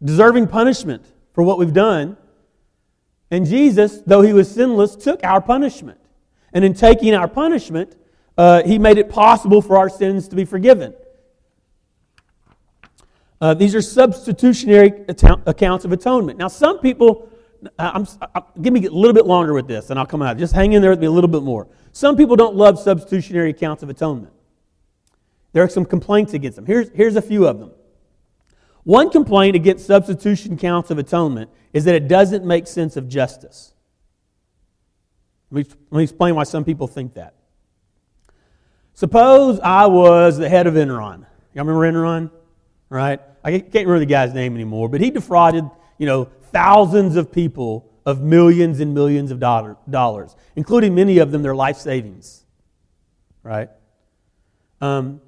deserving 0.03 0.49
punishment 0.49 1.05
for 1.33 1.45
what 1.45 1.59
we've 1.59 1.73
done. 1.73 2.17
And 3.31 3.47
Jesus, 3.47 4.01
though 4.07 4.23
he 4.23 4.33
was 4.33 4.51
sinless, 4.51 4.97
took 4.97 5.25
our 5.25 5.41
punishment. 5.41 5.99
And 6.53 6.65
in 6.65 6.75
taking 6.75 7.15
our 7.15 7.27
punishment, 7.29 7.97
uh, 8.37 8.63
he 8.63 8.79
made 8.79 8.99
it 8.99 9.09
possible 9.09 9.63
for 9.63 9.77
our 9.77 9.89
sins 9.89 10.29
to 10.29 10.37
be 10.37 10.45
forgiven. 10.45 10.95
Uh, 13.41 13.55
these 13.55 13.75
are 13.75 13.83
substitutionary 13.83 15.05
accounts 15.47 15.85
of 15.85 15.93
atonement. 15.93 16.39
Now, 16.39 16.49
some 16.49 16.79
people, 16.79 17.29
I'm, 17.79 18.07
I'm, 18.35 18.43
give 18.63 18.73
me 18.73 18.87
a 18.87 18.91
little 18.91 19.13
bit 19.13 19.27
longer 19.27 19.53
with 19.53 19.67
this, 19.67 19.91
and 19.91 19.99
I'll 19.99 20.07
come 20.07 20.23
out. 20.23 20.39
Just 20.39 20.55
hang 20.55 20.73
in 20.73 20.81
there 20.81 20.91
with 20.93 21.01
me 21.01 21.07
a 21.07 21.11
little 21.11 21.29
bit 21.29 21.43
more. 21.43 21.67
Some 21.93 22.17
people 22.17 22.37
don't 22.37 22.57
love 22.57 22.79
substitutionary 22.79 23.51
accounts 23.51 23.83
of 23.83 23.91
atonement. 23.91 24.33
There 25.53 25.63
are 25.63 25.69
some 25.69 25.85
complaints 25.85 26.35
against 26.35 26.57
them. 26.57 26.67
Here's, 26.67 26.89
here's 26.91 27.17
a 27.17 27.23
few 27.23 27.47
of 27.47 27.59
them. 27.59 27.71
One 28.85 29.11
complaint 29.11 29.57
against 29.57 29.87
substitution 29.87 30.57
counts 30.59 30.91
of 30.91 30.99
atonement 30.99 31.51
is 31.73 31.85
that 31.85 31.95
it 31.95 32.07
doesn't 32.07 32.45
make 32.45 32.67
sense 32.67 32.97
of 32.97 33.09
justice. 33.09 33.73
Let 35.51 35.67
me, 35.67 35.75
let 35.91 35.99
me 35.99 36.03
explain 36.05 36.35
why 36.35 36.45
some 36.45 36.65
people 36.65 36.87
think 36.87 37.15
that. 37.15 37.35
Suppose 38.93 39.59
I 39.61 39.87
was 39.87 40.37
the 40.39 40.49
head 40.49 40.67
of 40.67 40.75
Enron. 40.75 41.27
Y'all 41.55 41.65
remember 41.65 41.91
Enron? 41.91 42.31
Right? 42.89 43.21
I 43.43 43.59
can't 43.59 43.73
remember 43.87 44.01
the 44.01 44.07
guy's 44.07 44.35
name 44.35 44.55
anymore, 44.55 44.89
but 44.89 45.01
he 45.01 45.11
defrauded, 45.11 45.65
you 45.99 46.07
know, 46.07 46.29
thousands 46.53 47.17
of 47.17 47.33
people 47.33 47.91
of 48.07 48.21
millions 48.21 48.81
and 48.81 48.95
millions 48.95 49.31
of 49.31 49.41
dollar, 49.41 49.77
dollars, 49.89 50.37
including 50.57 50.95
many 50.95 51.19
of 51.19 51.33
them 51.33 51.43
their 51.43 51.55
life 51.55 51.77
savings. 51.77 52.45
Right? 53.43 53.71
Um, 54.81 55.21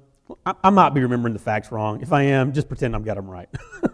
I, 0.45 0.69
might 0.69 0.93
be 0.93 1.01
remembering 1.01 1.33
the 1.33 1.39
facts 1.39 1.71
wrong. 1.71 2.01
If 2.01 2.11
I 2.11 2.23
am, 2.23 2.53
just 2.53 2.67
pretend 2.67 2.95
I've 2.95 3.05
got 3.05 3.15
them 3.15 3.29
right. 3.29 3.49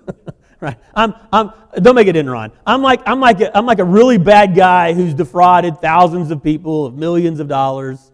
right? 0.60 0.78
I'm, 0.96 1.14
I'm, 1.32 1.52
don't 1.76 1.96
make 1.96 2.08
it 2.08 2.16
Enron. 2.16 2.52
I'm 2.66 2.82
like, 2.82 3.02
I'm, 3.06 3.20
like 3.20 3.42
a, 3.42 3.56
I'm 3.56 3.66
like 3.66 3.80
a 3.80 3.84
really 3.84 4.18
bad 4.18 4.56
guy 4.56 4.94
who's 4.94 5.14
defrauded 5.14 5.80
thousands 5.82 6.32
of 6.32 6.44
people 6.44 6.86
of 6.86 6.96
millions 6.96 7.40
of 7.40 7.48
dollars 7.48 8.12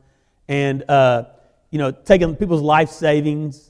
and, 0.48 0.84
uh, 0.90 1.26
you 1.72 1.78
know, 1.78 1.92
taken 1.92 2.36
people's 2.36 2.62
life 2.62 2.90
savings 2.90 3.70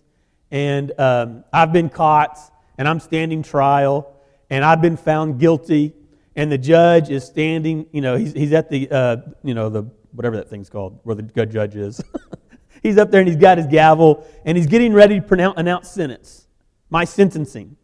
and 0.52 0.98
um, 1.00 1.44
I've 1.54 1.72
been 1.72 1.90
caught, 1.90 2.40
and 2.78 2.88
I'm 2.88 3.00
standing 3.00 3.44
trial, 3.44 4.16
and 4.50 4.66
I've 4.66 4.82
been 4.82 4.98
found 4.98 5.40
guilty, 5.40 5.94
and 6.36 6.52
the 6.52 6.58
judge 6.58 7.10
is 7.10 7.24
standing. 7.24 7.86
You 7.92 8.02
know, 8.02 8.16
he's, 8.16 8.34
he's 8.34 8.54
at 8.54 8.70
the 8.70 8.90
uh, 8.90 9.18
you 9.44 9.54
know 9.54 9.70
the 9.70 9.84
whatever 10.12 10.38
that 10.38 10.50
thing's 10.50 10.70
called, 10.70 11.00
where 11.04 11.16
the 11.16 11.24
good 11.24 11.52
judge 11.52 11.76
is. 11.76 12.02
he's 12.82 12.98
up 12.98 13.12
there 13.12 13.22
and 13.22 13.28
he's 13.28 13.38
got 13.38 13.58
his 13.58 13.68
gavel, 13.68 14.26
and 14.46 14.58
he's 14.58 14.68
getting 14.68 14.94
ready 14.94 15.20
to 15.20 15.26
pronounce, 15.26 15.58
announce 15.58 15.90
sentence, 15.90 16.48
my 16.90 17.06
sentencing, 17.06 17.76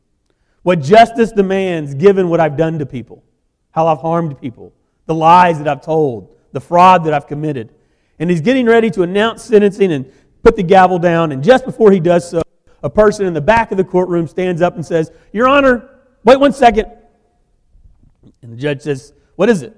what 0.63 0.81
justice 0.81 1.31
demands, 1.31 1.93
given 1.93 2.29
what 2.29 2.39
I've 2.39 2.57
done 2.57 2.79
to 2.79 2.85
people, 2.85 3.23
how 3.71 3.87
I've 3.87 3.99
harmed 3.99 4.39
people, 4.39 4.73
the 5.05 5.13
lies 5.13 5.57
that 5.59 5.67
I've 5.67 5.81
told, 5.81 6.35
the 6.53 6.61
fraud 6.61 7.03
that 7.03 7.13
I've 7.13 7.27
committed. 7.27 7.73
And 8.17 8.29
he's 8.29 8.41
getting 8.41 8.65
ready 8.65 8.89
to 8.91 9.03
announce 9.03 9.43
sentencing 9.43 9.91
and 9.91 10.11
put 10.41 10.55
the 10.55 10.63
gavel 10.63 10.97
down. 10.97 11.31
And 11.31 11.43
just 11.43 11.65
before 11.65 11.91
he 11.91 11.99
does 11.99 12.29
so, 12.29 12.41
a 12.81 12.89
person 12.89 13.25
in 13.25 13.33
the 13.33 13.41
back 13.41 13.71
of 13.71 13.77
the 13.77 13.83
courtroom 13.83 14.27
stands 14.27 14.61
up 14.61 14.75
and 14.75 14.85
says, 14.85 15.11
Your 15.33 15.47
Honor, 15.47 15.89
wait 16.23 16.39
one 16.39 16.53
second. 16.53 16.87
And 18.41 18.53
the 18.53 18.57
judge 18.57 18.81
says, 18.81 19.13
What 19.35 19.49
is 19.49 19.63
it? 19.63 19.75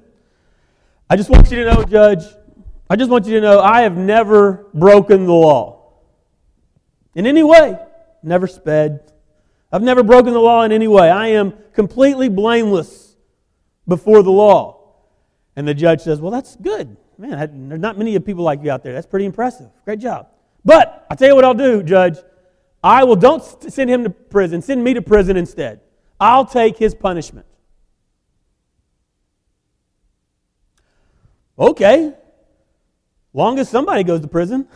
I 1.09 1.15
just 1.15 1.29
want 1.29 1.49
you 1.49 1.63
to 1.63 1.73
know, 1.73 1.83
Judge, 1.83 2.23
I 2.89 2.95
just 2.95 3.11
want 3.11 3.25
you 3.25 3.33
to 3.35 3.41
know 3.41 3.59
I 3.59 3.81
have 3.81 3.97
never 3.97 4.67
broken 4.73 5.25
the 5.25 5.33
law 5.33 5.77
in 7.15 7.25
any 7.25 7.43
way, 7.43 7.77
never 8.23 8.47
sped. 8.47 9.11
I've 9.71 9.81
never 9.81 10.03
broken 10.03 10.33
the 10.33 10.39
law 10.39 10.63
in 10.63 10.71
any 10.71 10.87
way. 10.87 11.09
I 11.09 11.27
am 11.29 11.53
completely 11.73 12.29
blameless 12.29 13.15
before 13.87 14.23
the 14.23 14.31
law. 14.31 14.93
And 15.55 15.67
the 15.67 15.73
judge 15.73 16.01
says, 16.01 16.21
Well, 16.21 16.31
that's 16.31 16.55
good. 16.55 16.95
Man, 17.17 17.69
there's 17.69 17.81
not 17.81 17.97
many 17.97 18.17
people 18.19 18.43
like 18.43 18.63
you 18.63 18.71
out 18.71 18.83
there. 18.83 18.93
That's 18.93 19.07
pretty 19.07 19.25
impressive. 19.25 19.69
Great 19.83 19.99
job. 19.99 20.27
But 20.63 21.07
I 21.09 21.15
tell 21.15 21.27
you 21.27 21.35
what 21.35 21.43
I'll 21.43 21.53
do, 21.53 21.81
Judge. 21.81 22.17
I 22.83 23.03
will, 23.03 23.15
don't 23.15 23.43
send 23.71 23.89
him 23.89 24.03
to 24.03 24.09
prison, 24.09 24.61
send 24.61 24.83
me 24.83 24.93
to 24.93 25.01
prison 25.01 25.35
instead. 25.35 25.81
I'll 26.19 26.45
take 26.45 26.77
his 26.77 26.93
punishment. 26.93 27.45
Okay. 31.57 32.13
Long 33.37 33.59
as 33.59 33.69
somebody 33.69 34.03
goes 34.03 34.21
to 34.21 34.27
prison. 34.27 34.67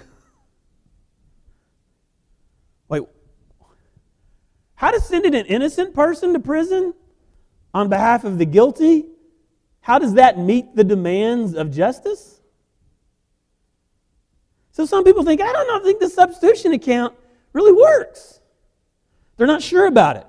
Wait, 2.88 3.02
how 4.76 4.92
does 4.92 5.04
sending 5.04 5.34
an 5.34 5.48
innocent 5.48 5.96
person 5.96 6.34
to 6.34 6.40
prison 6.40 6.94
on 7.74 7.90
behalf 7.90 8.24
of 8.24 8.38
the 8.38 8.46
guilty, 8.46 9.08
how 9.80 9.98
does 9.98 10.14
that 10.14 10.38
meet 10.38 10.76
the 10.76 10.84
demands 10.84 11.56
of 11.56 11.72
justice? 11.72 12.40
So 14.74 14.86
some 14.86 15.04
people 15.04 15.24
think, 15.24 15.42
I 15.42 15.52
don't 15.52 15.68
know, 15.68 15.80
I 15.80 15.84
think 15.84 16.00
the 16.00 16.10
substitution 16.10 16.74
account 16.74 17.16
really 17.54 17.74
works. 17.74 18.42
They're 19.38 19.48
not 19.48 19.64
sure 19.64 19.88
about 19.88 20.18
it. 20.18 20.28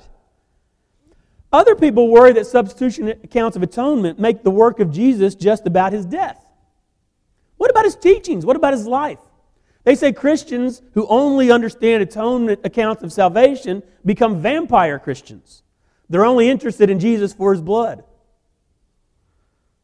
Other 1.53 1.75
people 1.75 2.09
worry 2.09 2.33
that 2.33 2.47
substitution 2.47 3.09
accounts 3.09 3.59
of 3.59 3.63
atonement 3.63 4.19
make 4.19 4.43
the 4.43 4.51
work 4.51 4.81
of 4.81 4.91
Jesus 4.91 5.35
just 5.35 5.67
about 5.67 5.93
his 5.93 6.07
death. 6.07 6.42
What 7.63 7.71
about 7.71 7.85
his 7.85 7.95
teachings? 7.95 8.45
What 8.45 8.57
about 8.57 8.73
his 8.73 8.89
life? 8.89 9.21
They 9.85 9.95
say 9.95 10.13
Christians 10.13 10.83
who 10.95 11.07
only 11.07 11.53
understand 11.53 12.03
atonement 12.03 12.59
accounts 12.65 13.05
of 13.05 13.13
salvation 13.13 13.85
become 14.05 14.43
vampire 14.43 14.99
Christians. 14.99 15.63
They're 16.09 16.25
only 16.25 16.51
interested 16.51 16.91
in 16.91 16.99
Jesus 16.99 17.33
for 17.33 17.53
his 17.53 17.63
blood. 17.63 18.03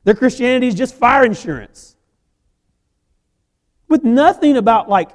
Their 0.02 0.16
Christianity 0.16 0.66
is 0.66 0.74
just 0.74 0.96
fire 0.96 1.24
insurance. 1.24 1.94
With 3.86 4.02
nothing 4.02 4.56
about 4.56 4.88
like 4.88 5.10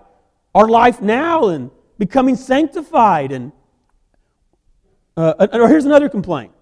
our 0.56 0.70
life 0.70 1.02
now 1.02 1.50
and 1.50 1.70
becoming 1.98 2.38
sanctified. 2.38 3.34
And 3.34 3.52
uh, 5.18 5.48
or 5.52 5.68
here's 5.68 5.84
another 5.84 6.08
complaint. 6.08 6.53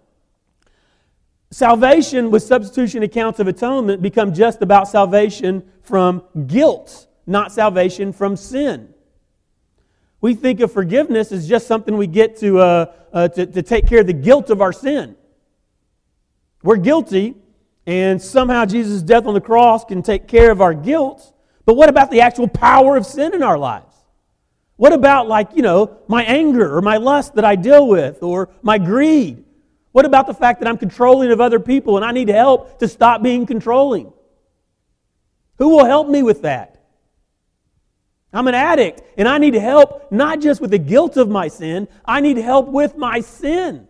Salvation 1.51 2.31
with 2.31 2.43
substitution 2.43 3.03
accounts 3.03 3.39
of 3.39 3.47
atonement 3.47 4.01
become 4.01 4.33
just 4.33 4.61
about 4.61 4.87
salvation 4.87 5.69
from 5.81 6.23
guilt, 6.47 7.07
not 7.27 7.51
salvation 7.51 8.13
from 8.13 8.37
sin. 8.37 8.93
We 10.21 10.33
think 10.33 10.61
of 10.61 10.71
forgiveness 10.71 11.33
as 11.33 11.49
just 11.49 11.67
something 11.67 11.97
we 11.97 12.07
get 12.07 12.37
to, 12.37 12.59
uh, 12.59 12.93
uh, 13.11 13.27
to, 13.29 13.45
to 13.45 13.61
take 13.63 13.85
care 13.85 13.99
of 13.99 14.07
the 14.07 14.13
guilt 14.13 14.49
of 14.49 14.61
our 14.61 14.71
sin. 14.71 15.17
We're 16.63 16.77
guilty, 16.77 17.35
and 17.85 18.21
somehow 18.21 18.65
Jesus' 18.65 19.01
death 19.01 19.25
on 19.25 19.33
the 19.33 19.41
cross 19.41 19.83
can 19.83 20.01
take 20.03 20.29
care 20.29 20.51
of 20.51 20.61
our 20.61 20.73
guilt. 20.73 21.33
But 21.65 21.73
what 21.73 21.89
about 21.89 22.11
the 22.11 22.21
actual 22.21 22.47
power 22.47 22.95
of 22.95 23.05
sin 23.05 23.33
in 23.33 23.43
our 23.43 23.57
lives? 23.57 23.95
What 24.77 24.93
about, 24.93 25.27
like, 25.27 25.49
you 25.53 25.63
know, 25.63 25.97
my 26.07 26.23
anger 26.23 26.77
or 26.77 26.81
my 26.81 26.97
lust 26.97 27.35
that 27.35 27.43
I 27.43 27.55
deal 27.55 27.87
with 27.87 28.23
or 28.23 28.49
my 28.61 28.77
greed? 28.77 29.43
What 29.91 30.05
about 30.05 30.27
the 30.27 30.33
fact 30.33 30.61
that 30.61 30.69
I'm 30.69 30.77
controlling 30.77 31.31
of 31.31 31.41
other 31.41 31.59
people 31.59 31.97
and 31.97 32.05
I 32.05 32.11
need 32.11 32.29
help 32.29 32.79
to 32.79 32.87
stop 32.87 33.21
being 33.21 33.45
controlling? 33.45 34.13
Who 35.57 35.69
will 35.69 35.85
help 35.85 36.07
me 36.07 36.23
with 36.23 36.43
that? 36.43 36.81
I'm 38.33 38.47
an 38.47 38.55
addict 38.55 39.01
and 39.17 39.27
I 39.27 39.37
need 39.37 39.53
help 39.53 40.11
not 40.11 40.39
just 40.39 40.61
with 40.61 40.71
the 40.71 40.77
guilt 40.77 41.17
of 41.17 41.29
my 41.29 41.49
sin, 41.49 41.87
I 42.05 42.21
need 42.21 42.37
help 42.37 42.67
with 42.67 42.95
my 42.95 43.19
sin. 43.19 43.87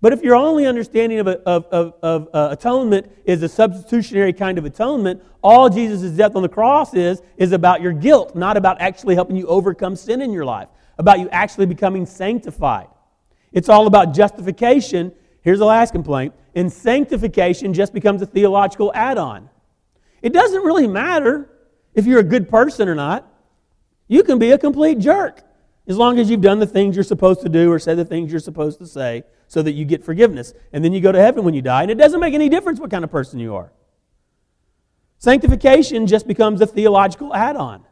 But 0.00 0.12
if 0.12 0.22
your 0.22 0.34
only 0.34 0.66
understanding 0.66 1.18
of, 1.18 1.26
of, 1.28 1.66
of, 1.66 1.94
of 2.02 2.28
uh, 2.32 2.48
atonement 2.52 3.10
is 3.24 3.42
a 3.42 3.48
substitutionary 3.48 4.32
kind 4.32 4.56
of 4.56 4.64
atonement, 4.64 5.22
all 5.42 5.68
Jesus' 5.68 6.12
death 6.12 6.36
on 6.36 6.42
the 6.42 6.48
cross 6.48 6.94
is, 6.94 7.20
is 7.36 7.52
about 7.52 7.82
your 7.82 7.92
guilt, 7.92 8.34
not 8.34 8.56
about 8.56 8.80
actually 8.80 9.14
helping 9.14 9.36
you 9.36 9.46
overcome 9.46 9.96
sin 9.96 10.22
in 10.22 10.32
your 10.32 10.44
life, 10.44 10.68
about 10.96 11.18
you 11.18 11.28
actually 11.30 11.66
becoming 11.66 12.06
sanctified. 12.06 12.86
It's 13.52 13.68
all 13.68 13.86
about 13.86 14.14
justification. 14.14 15.12
Here's 15.42 15.58
the 15.58 15.64
last 15.64 15.92
complaint. 15.92 16.34
And 16.54 16.72
sanctification 16.72 17.74
just 17.74 17.92
becomes 17.92 18.22
a 18.22 18.26
theological 18.26 18.92
add 18.94 19.18
on. 19.18 19.48
It 20.22 20.32
doesn't 20.32 20.62
really 20.62 20.86
matter 20.86 21.48
if 21.94 22.06
you're 22.06 22.20
a 22.20 22.24
good 22.24 22.48
person 22.48 22.88
or 22.88 22.94
not. 22.94 23.26
You 24.08 24.22
can 24.22 24.38
be 24.38 24.50
a 24.50 24.58
complete 24.58 24.98
jerk 24.98 25.42
as 25.86 25.96
long 25.96 26.18
as 26.18 26.30
you've 26.30 26.40
done 26.40 26.58
the 26.58 26.66
things 26.66 26.94
you're 26.94 27.02
supposed 27.02 27.40
to 27.42 27.48
do 27.48 27.72
or 27.72 27.78
said 27.78 27.96
the 27.96 28.04
things 28.04 28.30
you're 28.30 28.40
supposed 28.40 28.78
to 28.78 28.86
say 28.86 29.24
so 29.48 29.62
that 29.62 29.72
you 29.72 29.84
get 29.84 30.04
forgiveness. 30.04 30.52
And 30.72 30.84
then 30.84 30.92
you 30.92 31.00
go 31.00 31.10
to 31.10 31.20
heaven 31.20 31.44
when 31.44 31.54
you 31.54 31.62
die, 31.62 31.82
and 31.82 31.90
it 31.90 31.98
doesn't 31.98 32.20
make 32.20 32.34
any 32.34 32.48
difference 32.48 32.78
what 32.78 32.90
kind 32.90 33.02
of 33.02 33.10
person 33.10 33.40
you 33.40 33.54
are. 33.56 33.72
Sanctification 35.18 36.06
just 36.06 36.26
becomes 36.26 36.60
a 36.60 36.66
theological 36.66 37.34
add 37.34 37.56
on. 37.56 37.84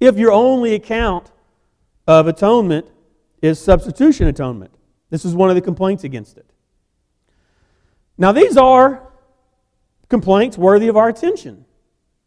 If 0.00 0.16
your 0.16 0.32
only 0.32 0.74
account 0.74 1.30
of 2.06 2.26
atonement 2.26 2.86
is 3.42 3.58
substitution 3.58 4.26
atonement, 4.28 4.72
this 5.10 5.24
is 5.24 5.34
one 5.34 5.48
of 5.48 5.54
the 5.54 5.62
complaints 5.62 6.04
against 6.04 6.36
it. 6.36 6.46
Now, 8.18 8.32
these 8.32 8.56
are 8.56 9.12
complaints 10.08 10.56
worthy 10.56 10.88
of 10.88 10.96
our 10.96 11.08
attention. 11.08 11.64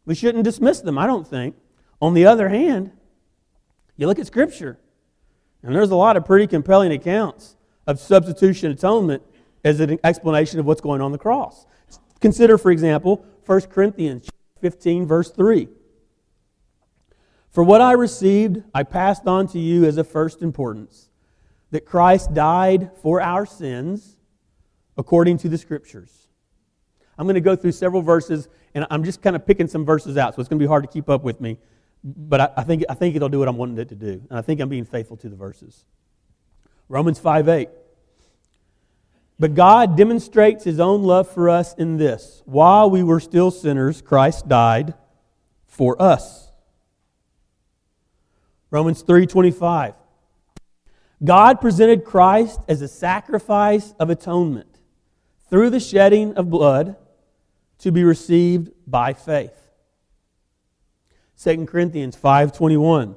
We 0.06 0.14
shouldn't 0.14 0.44
dismiss 0.44 0.80
them, 0.80 0.98
I 0.98 1.06
don't 1.06 1.26
think. 1.26 1.56
On 2.00 2.14
the 2.14 2.26
other 2.26 2.48
hand, 2.48 2.92
you 3.96 4.06
look 4.06 4.18
at 4.18 4.26
Scripture, 4.26 4.78
and 5.62 5.74
there's 5.74 5.90
a 5.90 5.96
lot 5.96 6.16
of 6.16 6.24
pretty 6.24 6.46
compelling 6.46 6.92
accounts 6.92 7.56
of 7.86 8.00
substitution 8.00 8.70
atonement 8.70 9.22
as 9.64 9.80
an 9.80 9.98
explanation 10.04 10.58
of 10.58 10.64
what's 10.64 10.80
going 10.80 11.02
on, 11.02 11.12
the 11.12 11.18
cross. 11.18 11.66
Consider, 12.20 12.56
for 12.56 12.70
example, 12.70 13.24
1 13.44 13.62
Corinthians 13.62 14.30
15, 14.60 15.06
verse 15.06 15.30
3. 15.30 15.68
For 17.50 17.64
what 17.64 17.80
I 17.80 17.92
received, 17.92 18.62
I 18.72 18.84
passed 18.84 19.26
on 19.26 19.48
to 19.48 19.58
you 19.58 19.84
as 19.84 19.98
of 19.98 20.08
first 20.08 20.40
importance 20.40 21.09
that 21.70 21.84
Christ 21.84 22.34
died 22.34 22.90
for 23.02 23.20
our 23.20 23.46
sins 23.46 24.16
according 24.96 25.38
to 25.38 25.48
the 25.48 25.58
Scriptures. 25.58 26.28
I'm 27.16 27.26
going 27.26 27.34
to 27.34 27.40
go 27.40 27.54
through 27.54 27.72
several 27.72 28.02
verses, 28.02 28.48
and 28.74 28.86
I'm 28.90 29.04
just 29.04 29.22
kind 29.22 29.36
of 29.36 29.46
picking 29.46 29.68
some 29.68 29.84
verses 29.84 30.16
out, 30.16 30.34
so 30.34 30.40
it's 30.40 30.48
going 30.48 30.58
to 30.58 30.62
be 30.62 30.68
hard 30.68 30.84
to 30.84 30.88
keep 30.90 31.08
up 31.08 31.22
with 31.22 31.40
me. 31.40 31.58
But 32.02 32.40
I, 32.40 32.50
I 32.58 32.62
think, 32.64 32.84
I 32.88 32.94
think 32.94 33.14
it'll 33.14 33.28
do 33.28 33.38
what 33.38 33.48
I'm 33.48 33.56
wanting 33.56 33.78
it 33.78 33.88
to 33.90 33.94
do, 33.94 34.22
and 34.28 34.38
I 34.38 34.42
think 34.42 34.60
I'm 34.60 34.68
being 34.68 34.84
faithful 34.84 35.16
to 35.18 35.28
the 35.28 35.36
verses. 35.36 35.84
Romans 36.88 37.18
5 37.18 37.48
8. 37.48 37.68
But 39.38 39.54
God 39.54 39.96
demonstrates 39.96 40.64
his 40.64 40.80
own 40.80 41.02
love 41.02 41.30
for 41.30 41.48
us 41.48 41.74
in 41.74 41.96
this 41.96 42.42
while 42.44 42.90
we 42.90 43.02
were 43.02 43.20
still 43.20 43.50
sinners, 43.50 44.02
Christ 44.02 44.48
died 44.48 44.92
for 45.66 46.00
us. 46.00 46.50
Romans 48.70 49.02
3:25 49.02 49.94
God 51.22 51.60
presented 51.60 52.04
Christ 52.04 52.60
as 52.68 52.80
a 52.80 52.88
sacrifice 52.88 53.92
of 53.98 54.08
atonement 54.08 54.78
through 55.48 55.70
the 55.70 55.80
shedding 55.80 56.34
of 56.34 56.48
blood 56.48 56.96
to 57.78 57.92
be 57.92 58.04
received 58.04 58.70
by 58.86 59.12
faith. 59.12 59.70
2 61.36 61.66
Corinthians 61.66 62.16
5:21 62.16 63.16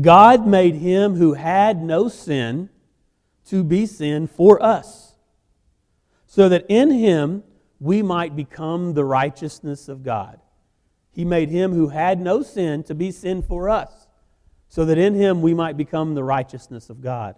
God 0.00 0.46
made 0.46 0.76
him 0.76 1.14
who 1.14 1.34
had 1.34 1.82
no 1.82 2.08
sin 2.08 2.68
to 3.46 3.64
be 3.64 3.86
sin 3.86 4.26
for 4.26 4.62
us, 4.62 5.14
so 6.26 6.48
that 6.48 6.66
in 6.68 6.90
him 6.90 7.44
we 7.80 8.02
might 8.02 8.36
become 8.36 8.94
the 8.94 9.04
righteousness 9.04 9.88
of 9.88 10.02
God. 10.02 10.40
He 11.10 11.24
made 11.24 11.48
him 11.48 11.72
who 11.72 11.88
had 11.88 12.20
no 12.20 12.42
sin 12.42 12.82
to 12.84 12.94
be 12.94 13.10
sin 13.10 13.40
for 13.42 13.70
us, 13.70 14.05
so 14.68 14.84
that 14.84 14.98
in 14.98 15.14
him 15.14 15.42
we 15.42 15.54
might 15.54 15.76
become 15.76 16.14
the 16.14 16.24
righteousness 16.24 16.90
of 16.90 17.00
God. 17.00 17.36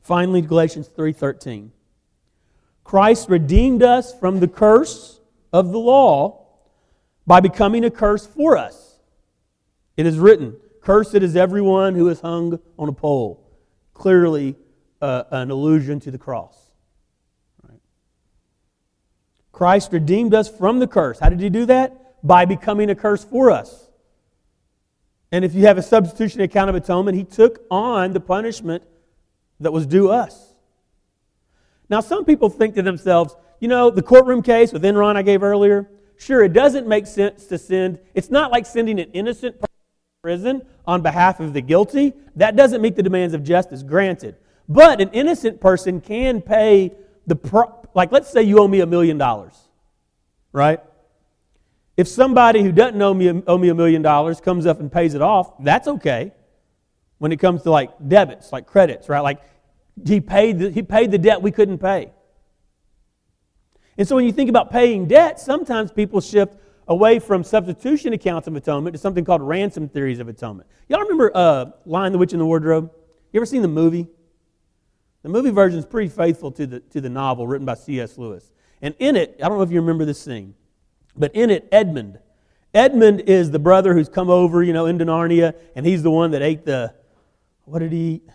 Finally, 0.00 0.42
Galatians 0.42 0.88
3:13. 0.88 1.72
Christ 2.84 3.28
redeemed 3.28 3.82
us 3.82 4.14
from 4.14 4.40
the 4.40 4.48
curse 4.48 5.20
of 5.52 5.72
the 5.72 5.78
law 5.78 6.46
by 7.26 7.40
becoming 7.40 7.84
a 7.84 7.90
curse 7.90 8.26
for 8.26 8.56
us. 8.56 9.00
It 9.96 10.06
is 10.06 10.18
written, 10.18 10.56
Cursed 10.82 11.16
is 11.16 11.34
everyone 11.34 11.96
who 11.96 12.08
is 12.08 12.20
hung 12.20 12.60
on 12.78 12.88
a 12.88 12.92
pole 12.92 13.46
clearly 13.96 14.54
uh, 15.00 15.24
an 15.30 15.50
allusion 15.50 15.98
to 16.00 16.10
the 16.10 16.18
cross. 16.18 16.54
Christ 19.52 19.90
redeemed 19.90 20.34
us 20.34 20.50
from 20.50 20.80
the 20.80 20.86
curse. 20.86 21.18
How 21.18 21.30
did 21.30 21.40
he 21.40 21.48
do 21.48 21.64
that? 21.64 22.22
By 22.22 22.44
becoming 22.44 22.90
a 22.90 22.94
curse 22.94 23.24
for 23.24 23.50
us. 23.50 23.85
And 25.32 25.44
if 25.44 25.54
you 25.54 25.66
have 25.66 25.78
a 25.78 25.82
substitution 25.82 26.40
account 26.40 26.70
of 26.70 26.76
atonement, 26.76 27.16
he 27.16 27.24
took 27.24 27.64
on 27.70 28.12
the 28.12 28.20
punishment 28.20 28.84
that 29.60 29.72
was 29.72 29.86
due 29.86 30.10
us. 30.10 30.54
Now, 31.88 32.00
some 32.00 32.24
people 32.24 32.48
think 32.48 32.74
to 32.74 32.82
themselves, 32.82 33.34
you 33.60 33.68
know, 33.68 33.90
the 33.90 34.02
courtroom 34.02 34.42
case 34.42 34.72
with 34.72 34.82
Enron 34.82 35.16
I 35.16 35.22
gave 35.22 35.42
earlier, 35.42 35.90
sure, 36.16 36.44
it 36.44 36.52
doesn't 36.52 36.86
make 36.86 37.06
sense 37.06 37.46
to 37.46 37.58
send, 37.58 37.98
it's 38.14 38.30
not 38.30 38.50
like 38.50 38.66
sending 38.66 39.00
an 39.00 39.10
innocent 39.12 39.54
person 39.54 39.66
to 39.66 40.22
prison 40.22 40.62
on 40.86 41.02
behalf 41.02 41.40
of 41.40 41.52
the 41.52 41.60
guilty. 41.60 42.12
That 42.36 42.56
doesn't 42.56 42.82
meet 42.82 42.96
the 42.96 43.02
demands 43.02 43.34
of 43.34 43.42
justice, 43.42 43.82
granted. 43.82 44.36
But 44.68 45.00
an 45.00 45.10
innocent 45.10 45.60
person 45.60 46.00
can 46.00 46.42
pay 46.42 46.92
the, 47.26 47.36
pro- 47.36 47.88
like, 47.94 48.12
let's 48.12 48.30
say 48.30 48.42
you 48.42 48.58
owe 48.58 48.68
me 48.68 48.80
a 48.80 48.86
million 48.86 49.18
dollars, 49.18 49.56
right? 50.52 50.80
If 51.96 52.08
somebody 52.08 52.62
who 52.62 52.72
doesn't 52.72 53.00
owe 53.00 53.14
me, 53.14 53.42
owe 53.46 53.58
me 53.58 53.68
a 53.68 53.74
million 53.74 54.02
dollars 54.02 54.40
comes 54.40 54.66
up 54.66 54.80
and 54.80 54.92
pays 54.92 55.14
it 55.14 55.22
off, 55.22 55.52
that's 55.62 55.88
okay. 55.88 56.32
When 57.18 57.32
it 57.32 57.38
comes 57.38 57.62
to 57.62 57.70
like 57.70 57.90
debits, 58.06 58.52
like 58.52 58.66
credits, 58.66 59.08
right? 59.08 59.20
Like 59.20 59.40
he 60.04 60.20
paid 60.20 60.58
the, 60.58 60.70
he 60.70 60.82
paid 60.82 61.10
the 61.10 61.18
debt 61.18 61.40
we 61.40 61.50
couldn't 61.50 61.78
pay. 61.78 62.12
And 63.96 64.06
so 64.06 64.14
when 64.14 64.26
you 64.26 64.32
think 64.32 64.50
about 64.50 64.70
paying 64.70 65.06
debt, 65.06 65.40
sometimes 65.40 65.90
people 65.90 66.20
shift 66.20 66.52
away 66.88 67.18
from 67.18 67.42
substitution 67.42 68.12
accounts 68.12 68.46
of 68.46 68.54
atonement 68.54 68.94
to 68.94 68.98
something 68.98 69.24
called 69.24 69.42
ransom 69.42 69.88
theories 69.88 70.18
of 70.18 70.28
atonement. 70.28 70.68
Y'all 70.88 71.00
remember 71.00 71.32
uh, 71.34 71.66
Lion, 71.86 72.12
the 72.12 72.18
Witch, 72.18 72.32
and 72.32 72.40
the 72.40 72.46
Wardrobe? 72.46 72.90
You 73.32 73.38
ever 73.38 73.46
seen 73.46 73.62
the 73.62 73.68
movie? 73.68 74.06
The 75.22 75.28
movie 75.30 75.50
version 75.50 75.78
is 75.78 75.86
pretty 75.86 76.08
faithful 76.08 76.52
to 76.52 76.66
the, 76.66 76.80
to 76.80 77.00
the 77.00 77.08
novel 77.08 77.46
written 77.46 77.64
by 77.64 77.74
C.S. 77.74 78.18
Lewis. 78.18 78.52
And 78.82 78.94
in 78.98 79.16
it, 79.16 79.40
I 79.42 79.48
don't 79.48 79.56
know 79.56 79.64
if 79.64 79.70
you 79.70 79.80
remember 79.80 80.04
this 80.04 80.20
scene, 80.20 80.54
but 81.16 81.34
in 81.34 81.50
it, 81.50 81.68
Edmund. 81.72 82.18
Edmund 82.74 83.20
is 83.20 83.50
the 83.50 83.58
brother 83.58 83.94
who's 83.94 84.08
come 84.08 84.28
over, 84.28 84.62
you 84.62 84.72
know, 84.72 84.86
into 84.86 85.04
Narnia, 85.04 85.54
and 85.74 85.86
he's 85.86 86.02
the 86.02 86.10
one 86.10 86.32
that 86.32 86.42
ate 86.42 86.64
the, 86.64 86.92
what 87.64 87.78
did 87.78 87.92
he 87.92 88.14
eat? 88.14 88.28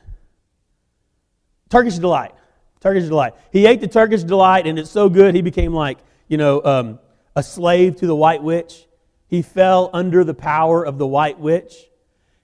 Turkish 1.70 1.98
Delight. 1.98 2.34
Turkish 2.80 3.04
Delight. 3.04 3.34
He 3.52 3.66
ate 3.68 3.82
the 3.82 3.88
Turkish 3.88 4.24
Delight, 4.24 4.66
and 4.66 4.80
it's 4.80 4.90
so 4.90 5.10
good, 5.10 5.36
he 5.36 5.42
became 5.42 5.74
like, 5.74 6.00
you 6.28 6.38
know, 6.38 6.64
um, 6.64 7.00
a 7.36 7.44
slave 7.44 7.98
to 7.98 8.08
the 8.08 8.16
White 8.16 8.42
Witch. 8.42 8.88
He 9.28 9.42
fell 9.42 9.90
under 9.94 10.24
the 10.24 10.34
power 10.34 10.86
of 10.86 10.98
the 10.98 11.08
White 11.08 11.40
Witch, 11.40 11.76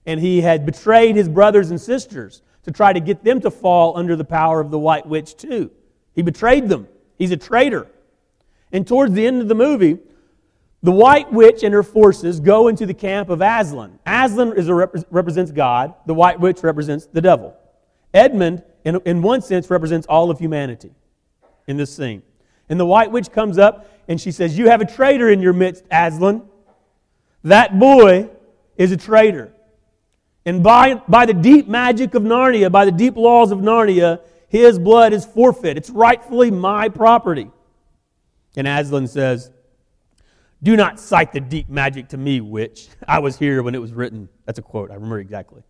and 0.05 0.19
he 0.19 0.41
had 0.41 0.65
betrayed 0.65 1.15
his 1.15 1.27
brothers 1.27 1.71
and 1.71 1.81
sisters 1.81 2.41
to 2.63 2.71
try 2.71 2.93
to 2.93 2.99
get 2.99 3.23
them 3.23 3.41
to 3.41 3.49
fall 3.49 3.97
under 3.97 4.15
the 4.15 4.23
power 4.23 4.59
of 4.59 4.71
the 4.71 4.79
White 4.79 5.07
Witch, 5.07 5.35
too. 5.35 5.71
He 6.13 6.21
betrayed 6.21 6.69
them. 6.69 6.87
He's 7.17 7.31
a 7.31 7.37
traitor. 7.37 7.87
And 8.71 8.85
towards 8.85 9.13
the 9.13 9.25
end 9.25 9.41
of 9.41 9.47
the 9.47 9.55
movie, 9.55 9.97
the 10.87 10.93
White 10.93 11.33
Witch 11.33 11.63
and 11.63 11.73
her 11.73 11.83
forces 11.83 12.39
go 12.39 12.69
into 12.69 12.85
the 12.85 12.93
camp 12.93 13.27
of 13.29 13.41
Aslan. 13.41 13.99
Aslan 14.05 14.51
rep- 14.51 14.95
represents 15.11 15.51
God, 15.51 15.93
the 16.05 16.13
White 16.13 16.39
Witch 16.39 16.63
represents 16.63 17.07
the 17.07 17.19
devil. 17.19 17.53
Edmund, 18.13 18.63
in, 18.85 19.01
in 19.03 19.21
one 19.21 19.41
sense, 19.41 19.69
represents 19.69 20.07
all 20.07 20.31
of 20.31 20.39
humanity 20.39 20.91
in 21.67 21.75
this 21.75 21.93
scene. 21.93 22.21
And 22.69 22.79
the 22.79 22.85
White 22.85 23.11
Witch 23.11 23.33
comes 23.33 23.57
up 23.57 23.91
and 24.07 24.21
she 24.21 24.31
says, 24.31 24.57
You 24.57 24.69
have 24.69 24.79
a 24.79 24.85
traitor 24.85 25.29
in 25.29 25.41
your 25.41 25.51
midst, 25.51 25.83
Aslan. 25.91 26.43
That 27.43 27.77
boy 27.77 28.29
is 28.77 28.93
a 28.93 28.97
traitor. 28.97 29.51
And 30.45 30.63
by, 30.63 30.93
by 31.09 31.25
the 31.25 31.33
deep 31.33 31.67
magic 31.67 32.13
of 32.13 32.23
Narnia, 32.23 32.71
by 32.71 32.85
the 32.85 32.93
deep 32.93 33.17
laws 33.17 33.51
of 33.51 33.59
Narnia, 33.59 34.21
his 34.47 34.79
blood 34.79 35.11
is 35.11 35.25
forfeit. 35.25 35.75
It's 35.75 35.89
rightfully 35.89 36.49
my 36.49 36.87
property. 36.87 37.51
And 38.55 38.65
Aslan 38.69 39.09
says, 39.09 39.51
Do 40.63 40.75
not 40.75 40.99
cite 40.99 41.33
the 41.33 41.39
deep 41.39 41.69
magic 41.69 42.09
to 42.09 42.17
me, 42.17 42.41
which 42.41 42.89
I 43.07 43.19
was 43.19 43.37
here 43.37 43.61
when 43.63 43.75
it 43.75 43.81
was 43.81 43.93
written. 43.93 44.29
That's 44.45 44.59
a 44.59 44.61
quote, 44.61 44.91
I 44.91 44.95
remember 44.95 45.19
exactly. 45.19 45.63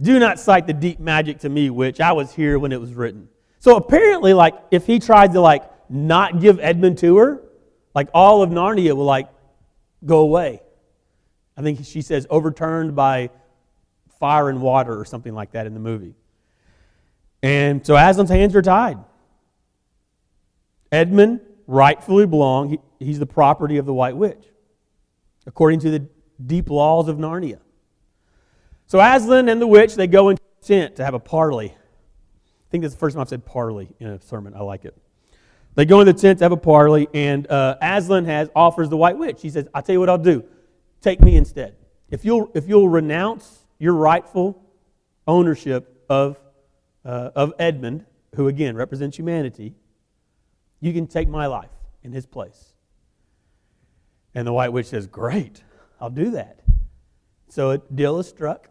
Do 0.00 0.18
not 0.18 0.40
cite 0.40 0.66
the 0.66 0.72
deep 0.72 0.98
magic 0.98 1.40
to 1.40 1.48
me, 1.48 1.68
which 1.70 2.00
I 2.00 2.12
was 2.12 2.32
here 2.32 2.58
when 2.58 2.72
it 2.72 2.80
was 2.80 2.94
written. 2.94 3.28
So 3.58 3.76
apparently, 3.76 4.32
like, 4.32 4.54
if 4.70 4.86
he 4.86 4.98
tried 4.98 5.32
to, 5.32 5.40
like, 5.40 5.62
not 5.90 6.40
give 6.40 6.58
Edmund 6.58 6.98
to 6.98 7.18
her, 7.18 7.42
like, 7.94 8.08
all 8.14 8.42
of 8.42 8.50
Narnia 8.50 8.94
will, 8.94 9.04
like, 9.04 9.28
go 10.04 10.20
away. 10.20 10.62
I 11.56 11.62
think 11.62 11.84
she 11.84 12.00
says 12.00 12.26
overturned 12.30 12.96
by 12.96 13.28
fire 14.18 14.48
and 14.48 14.62
water 14.62 14.98
or 14.98 15.04
something 15.04 15.34
like 15.34 15.52
that 15.52 15.66
in 15.66 15.74
the 15.74 15.80
movie. 15.80 16.14
And 17.42 17.84
so 17.86 17.94
Aslan's 17.94 18.30
hands 18.30 18.56
are 18.56 18.62
tied. 18.62 18.98
Edmund 20.92 21.40
rightfully 21.70 22.26
belong, 22.26 22.70
he, 22.70 22.78
he's 22.98 23.20
the 23.20 23.26
property 23.26 23.76
of 23.76 23.86
the 23.86 23.94
White 23.94 24.16
Witch, 24.16 24.44
according 25.46 25.78
to 25.80 25.90
the 25.90 26.06
deep 26.44 26.68
laws 26.68 27.08
of 27.08 27.16
Narnia. 27.16 27.60
So 28.86 28.98
Aslan 28.98 29.48
and 29.48 29.62
the 29.62 29.68
witch, 29.68 29.94
they 29.94 30.08
go 30.08 30.30
into 30.30 30.42
a 30.42 30.64
tent 30.64 30.96
to 30.96 31.04
have 31.04 31.14
a 31.14 31.20
parley. 31.20 31.68
I 31.68 32.66
think 32.70 32.82
that's 32.82 32.94
the 32.94 32.98
first 32.98 33.14
time 33.14 33.20
I've 33.20 33.28
said 33.28 33.46
parley 33.46 33.88
in 34.00 34.08
a 34.08 34.20
sermon. 34.20 34.54
I 34.54 34.62
like 34.62 34.84
it. 34.84 34.96
They 35.76 35.84
go 35.84 36.00
in 36.00 36.06
the 36.06 36.12
tent 36.12 36.40
to 36.40 36.44
have 36.44 36.50
a 36.50 36.56
parley, 36.56 37.06
and 37.14 37.48
uh, 37.48 37.76
Aslan 37.80 38.24
has 38.24 38.50
offers 38.56 38.88
the 38.88 38.96
White 38.96 39.16
Witch. 39.16 39.40
He 39.40 39.48
says, 39.48 39.68
"I'll 39.72 39.82
tell 39.82 39.92
you 39.92 40.00
what 40.00 40.08
I'll 40.08 40.18
do. 40.18 40.44
Take 41.00 41.20
me 41.20 41.36
instead. 41.36 41.76
If 42.10 42.24
you'll 42.24 42.50
if 42.54 42.68
you'll 42.68 42.88
renounce 42.88 43.64
your 43.78 43.94
rightful 43.94 44.60
ownership 45.28 46.04
of 46.08 46.40
uh, 47.04 47.30
of 47.36 47.54
Edmund, 47.60 48.04
who 48.34 48.48
again 48.48 48.74
represents 48.74 49.16
humanity, 49.16 49.76
you 50.80 50.92
can 50.92 51.06
take 51.06 51.28
my 51.28 51.46
life 51.46 51.70
in 52.02 52.12
his 52.12 52.26
place." 52.26 52.74
And 54.34 54.46
the 54.46 54.52
White 54.52 54.72
Witch 54.72 54.86
says, 54.86 55.06
"Great, 55.06 55.62
I'll 56.00 56.10
do 56.10 56.30
that." 56.32 56.60
So 57.48 57.70
a 57.70 57.78
deal 57.78 58.18
is 58.18 58.28
struck. 58.28 58.70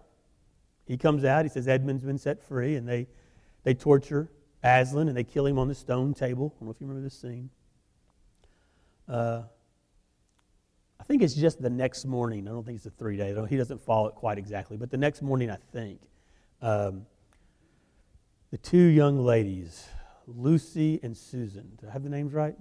He 0.86 0.98
comes 0.98 1.24
out. 1.24 1.46
He 1.46 1.50
says 1.50 1.68
Edmund's 1.68 2.04
been 2.04 2.18
set 2.18 2.42
free, 2.42 2.76
and 2.76 2.88
they 2.88 3.08
they 3.64 3.74
torture 3.74 4.32
Aslan 4.64 5.08
and 5.08 5.16
they 5.16 5.24
kill 5.24 5.46
him 5.46 5.58
on 5.58 5.68
the 5.68 5.76
stone 5.76 6.14
table. 6.14 6.54
I 6.56 6.60
don't 6.60 6.68
know 6.68 6.72
if 6.72 6.82
you 6.82 6.88
remember 6.88 7.04
this 7.04 7.20
scene. 7.20 7.50
Uh, 9.08 9.44
I 11.00 11.04
think 11.04 11.22
it's 11.24 11.34
just 11.34 11.62
the 11.62 11.70
next 11.70 12.06
morning. 12.06 12.48
I 12.48 12.52
don't 12.52 12.66
think 12.66 12.76
it's 12.76 12.84
the 12.84 12.92
three 12.92 13.18
days. 13.18 13.38
He 13.50 13.58
doesn't 13.58 13.82
follow 13.82 14.08
it 14.08 14.16
quite 14.16 14.38
exactly, 14.38 14.78
but 14.78 14.92
the 14.92 14.98
next 14.98 15.22
morning, 15.22 15.50
I 15.50 15.58
think, 15.72 16.02
um, 16.62 17.06
the 18.52 18.58
two 18.58 18.78
young 18.78 19.24
ladies, 19.24 19.88
Lucy 20.38 21.00
and 21.04 21.16
Susan. 21.16 21.72
Do 21.82 21.88
I 21.88 21.92
have 21.92 22.04
the 22.04 22.10
names 22.10 22.34
right? 22.34 22.56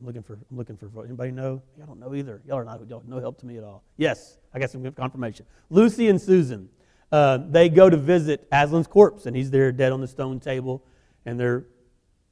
I'm 0.00 0.06
looking 0.06 0.22
for. 0.22 0.34
I'm 0.34 0.56
looking 0.56 0.76
for. 0.76 0.90
Anybody 1.04 1.30
know? 1.30 1.62
Y'all 1.78 1.86
don't 1.86 2.00
know 2.00 2.14
either. 2.14 2.42
Y'all 2.46 2.58
are 2.58 2.64
not. 2.64 2.86
Y'all 2.88 3.02
no 3.06 3.20
help 3.20 3.38
to 3.40 3.46
me 3.46 3.58
at 3.58 3.64
all. 3.64 3.84
Yes, 3.96 4.38
I 4.52 4.58
got 4.58 4.70
some 4.70 4.90
confirmation. 4.92 5.46
Lucy 5.70 6.08
and 6.08 6.20
Susan. 6.20 6.68
Uh, 7.12 7.38
they 7.48 7.68
go 7.68 7.88
to 7.88 7.96
visit 7.96 8.48
Aslan's 8.50 8.88
corpse, 8.88 9.26
and 9.26 9.36
he's 9.36 9.50
there 9.50 9.70
dead 9.70 9.92
on 9.92 10.00
the 10.00 10.08
stone 10.08 10.40
table 10.40 10.84
and 11.26 11.38
they're 11.38 11.66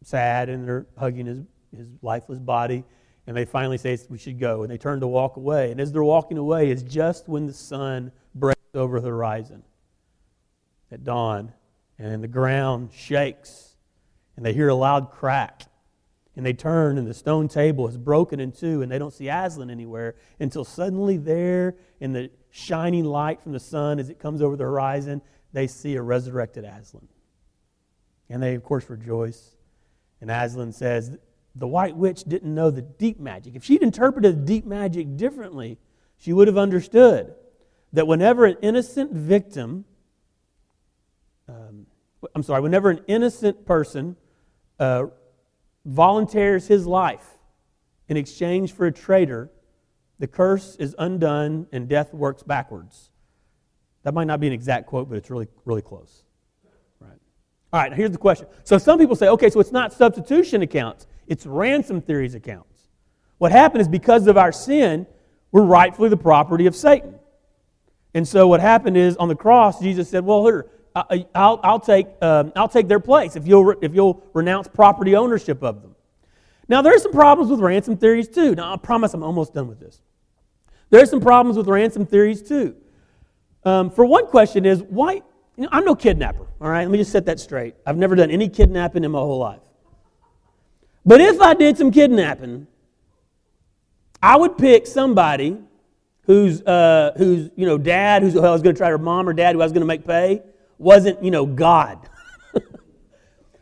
sad 0.02 0.48
and 0.48 0.66
they're 0.66 0.86
hugging 0.96 1.26
his, 1.26 1.40
his 1.76 1.86
lifeless 2.02 2.38
body. 2.38 2.84
And 3.26 3.36
they 3.36 3.44
finally 3.44 3.78
say, 3.78 3.96
We 4.08 4.18
should 4.18 4.38
go. 4.38 4.62
And 4.62 4.70
they 4.70 4.78
turn 4.78 5.00
to 5.00 5.06
walk 5.06 5.36
away. 5.36 5.70
And 5.70 5.80
as 5.80 5.92
they're 5.92 6.02
walking 6.02 6.38
away, 6.38 6.70
it's 6.70 6.82
just 6.82 7.28
when 7.28 7.46
the 7.46 7.52
sun 7.52 8.10
breaks 8.34 8.60
over 8.74 9.00
the 9.00 9.08
horizon 9.08 9.62
at 10.90 11.04
dawn. 11.04 11.52
And 11.98 12.22
the 12.22 12.28
ground 12.28 12.90
shakes. 12.92 13.71
And 14.36 14.44
they 14.44 14.52
hear 14.52 14.68
a 14.68 14.74
loud 14.74 15.10
crack. 15.10 15.62
And 16.34 16.46
they 16.46 16.54
turn, 16.54 16.96
and 16.96 17.06
the 17.06 17.14
stone 17.14 17.48
table 17.48 17.86
is 17.88 17.98
broken 17.98 18.40
in 18.40 18.52
two, 18.52 18.80
and 18.80 18.90
they 18.90 18.98
don't 18.98 19.12
see 19.12 19.28
Aslan 19.28 19.70
anywhere 19.70 20.14
until 20.40 20.64
suddenly, 20.64 21.18
there 21.18 21.76
in 22.00 22.12
the 22.12 22.30
shining 22.50 23.04
light 23.04 23.42
from 23.42 23.52
the 23.52 23.60
sun 23.60 23.98
as 23.98 24.08
it 24.08 24.18
comes 24.18 24.40
over 24.40 24.56
the 24.56 24.64
horizon, 24.64 25.20
they 25.52 25.66
see 25.66 25.94
a 25.96 26.02
resurrected 26.02 26.64
Aslan. 26.64 27.08
And 28.30 28.42
they, 28.42 28.54
of 28.54 28.62
course, 28.64 28.88
rejoice. 28.88 29.56
And 30.22 30.30
Aslan 30.30 30.72
says, 30.72 31.18
The 31.54 31.66
white 31.66 31.96
witch 31.96 32.24
didn't 32.24 32.54
know 32.54 32.70
the 32.70 32.80
deep 32.80 33.20
magic. 33.20 33.54
If 33.54 33.64
she'd 33.64 33.82
interpreted 33.82 34.46
deep 34.46 34.64
magic 34.64 35.16
differently, 35.18 35.78
she 36.16 36.32
would 36.32 36.48
have 36.48 36.56
understood 36.56 37.34
that 37.92 38.06
whenever 38.06 38.46
an 38.46 38.56
innocent 38.62 39.12
victim, 39.12 39.84
um, 41.46 41.86
I'm 42.34 42.42
sorry, 42.42 42.62
whenever 42.62 42.88
an 42.88 43.00
innocent 43.06 43.66
person 43.66 44.16
uh, 44.82 45.06
volunteers 45.84 46.66
his 46.66 46.86
life 46.88 47.24
in 48.08 48.16
exchange 48.16 48.72
for 48.72 48.86
a 48.86 48.92
traitor, 48.92 49.48
the 50.18 50.26
curse 50.26 50.74
is 50.76 50.96
undone 50.98 51.68
and 51.72 51.88
death 51.88 52.12
works 52.12 52.42
backwards. 52.42 53.10
That 54.02 54.12
might 54.12 54.26
not 54.26 54.40
be 54.40 54.48
an 54.48 54.52
exact 54.52 54.88
quote, 54.88 55.08
but 55.08 55.16
it's 55.16 55.30
really, 55.30 55.46
really 55.64 55.82
close. 55.82 56.24
Right. 57.00 57.18
All 57.72 57.80
right, 57.80 57.92
here's 57.92 58.10
the 58.10 58.18
question. 58.18 58.48
So 58.64 58.76
some 58.76 58.98
people 58.98 59.14
say, 59.14 59.28
okay, 59.28 59.50
so 59.50 59.60
it's 59.60 59.70
not 59.70 59.92
substitution 59.92 60.62
accounts, 60.62 61.06
it's 61.28 61.46
ransom 61.46 62.00
theories 62.00 62.34
accounts. 62.34 62.88
What 63.38 63.52
happened 63.52 63.82
is 63.82 63.88
because 63.88 64.26
of 64.26 64.36
our 64.36 64.50
sin, 64.50 65.06
we're 65.52 65.62
rightfully 65.62 66.08
the 66.08 66.16
property 66.16 66.66
of 66.66 66.74
Satan. 66.74 67.14
And 68.14 68.26
so 68.26 68.48
what 68.48 68.60
happened 68.60 68.96
is 68.96 69.16
on 69.16 69.28
the 69.28 69.36
cross, 69.36 69.80
Jesus 69.80 70.08
said, 70.08 70.24
well, 70.24 70.44
here, 70.44 70.68
I'll, 70.94 71.60
I'll, 71.62 71.80
take, 71.80 72.06
um, 72.20 72.52
I'll 72.54 72.68
take 72.68 72.88
their 72.88 73.00
place 73.00 73.36
if 73.36 73.46
you'll, 73.46 73.70
if 73.82 73.94
you'll 73.94 74.22
renounce 74.34 74.68
property 74.68 75.16
ownership 75.16 75.62
of 75.62 75.80
them. 75.82 75.94
Now, 76.68 76.82
there's 76.82 77.02
some 77.02 77.12
problems 77.12 77.50
with 77.50 77.60
ransom 77.60 77.96
theories 77.96 78.28
too. 78.28 78.54
Now, 78.54 78.74
I 78.74 78.76
promise 78.76 79.14
I'm 79.14 79.22
almost 79.22 79.54
done 79.54 79.68
with 79.68 79.80
this. 79.80 80.00
There's 80.90 81.10
some 81.10 81.20
problems 81.20 81.56
with 81.56 81.66
ransom 81.66 82.04
theories 82.04 82.42
too. 82.42 82.76
Um, 83.64 83.90
for 83.90 84.04
one 84.04 84.26
question 84.26 84.66
is, 84.66 84.82
why, 84.82 85.14
you 85.56 85.64
know, 85.64 85.68
I'm 85.72 85.84
no 85.84 85.94
kidnapper, 85.94 86.46
all 86.60 86.68
right? 86.68 86.82
Let 86.82 86.90
me 86.90 86.98
just 86.98 87.12
set 87.12 87.26
that 87.26 87.40
straight. 87.40 87.74
I've 87.86 87.96
never 87.96 88.14
done 88.14 88.30
any 88.30 88.48
kidnapping 88.48 89.04
in 89.04 89.10
my 89.10 89.18
whole 89.18 89.38
life. 89.38 89.60
But 91.06 91.20
if 91.20 91.40
I 91.40 91.54
did 91.54 91.78
some 91.78 91.90
kidnapping, 91.90 92.66
I 94.22 94.36
would 94.36 94.58
pick 94.58 94.86
somebody 94.86 95.58
whose, 96.26 96.62
uh, 96.62 97.12
whose 97.16 97.50
you 97.56 97.66
know, 97.66 97.78
dad, 97.78 98.22
who's, 98.22 98.34
who 98.34 98.40
I 98.40 98.50
was 98.50 98.62
going 98.62 98.74
to 98.74 98.78
try, 98.78 98.90
or 98.90 98.98
mom 98.98 99.28
or 99.28 99.32
dad 99.32 99.54
who 99.54 99.60
I 99.60 99.64
was 99.64 99.72
going 99.72 99.80
to 99.80 99.86
make 99.86 100.06
pay, 100.06 100.42
wasn't, 100.82 101.22
you 101.22 101.30
know, 101.30 101.46
God. 101.46 102.08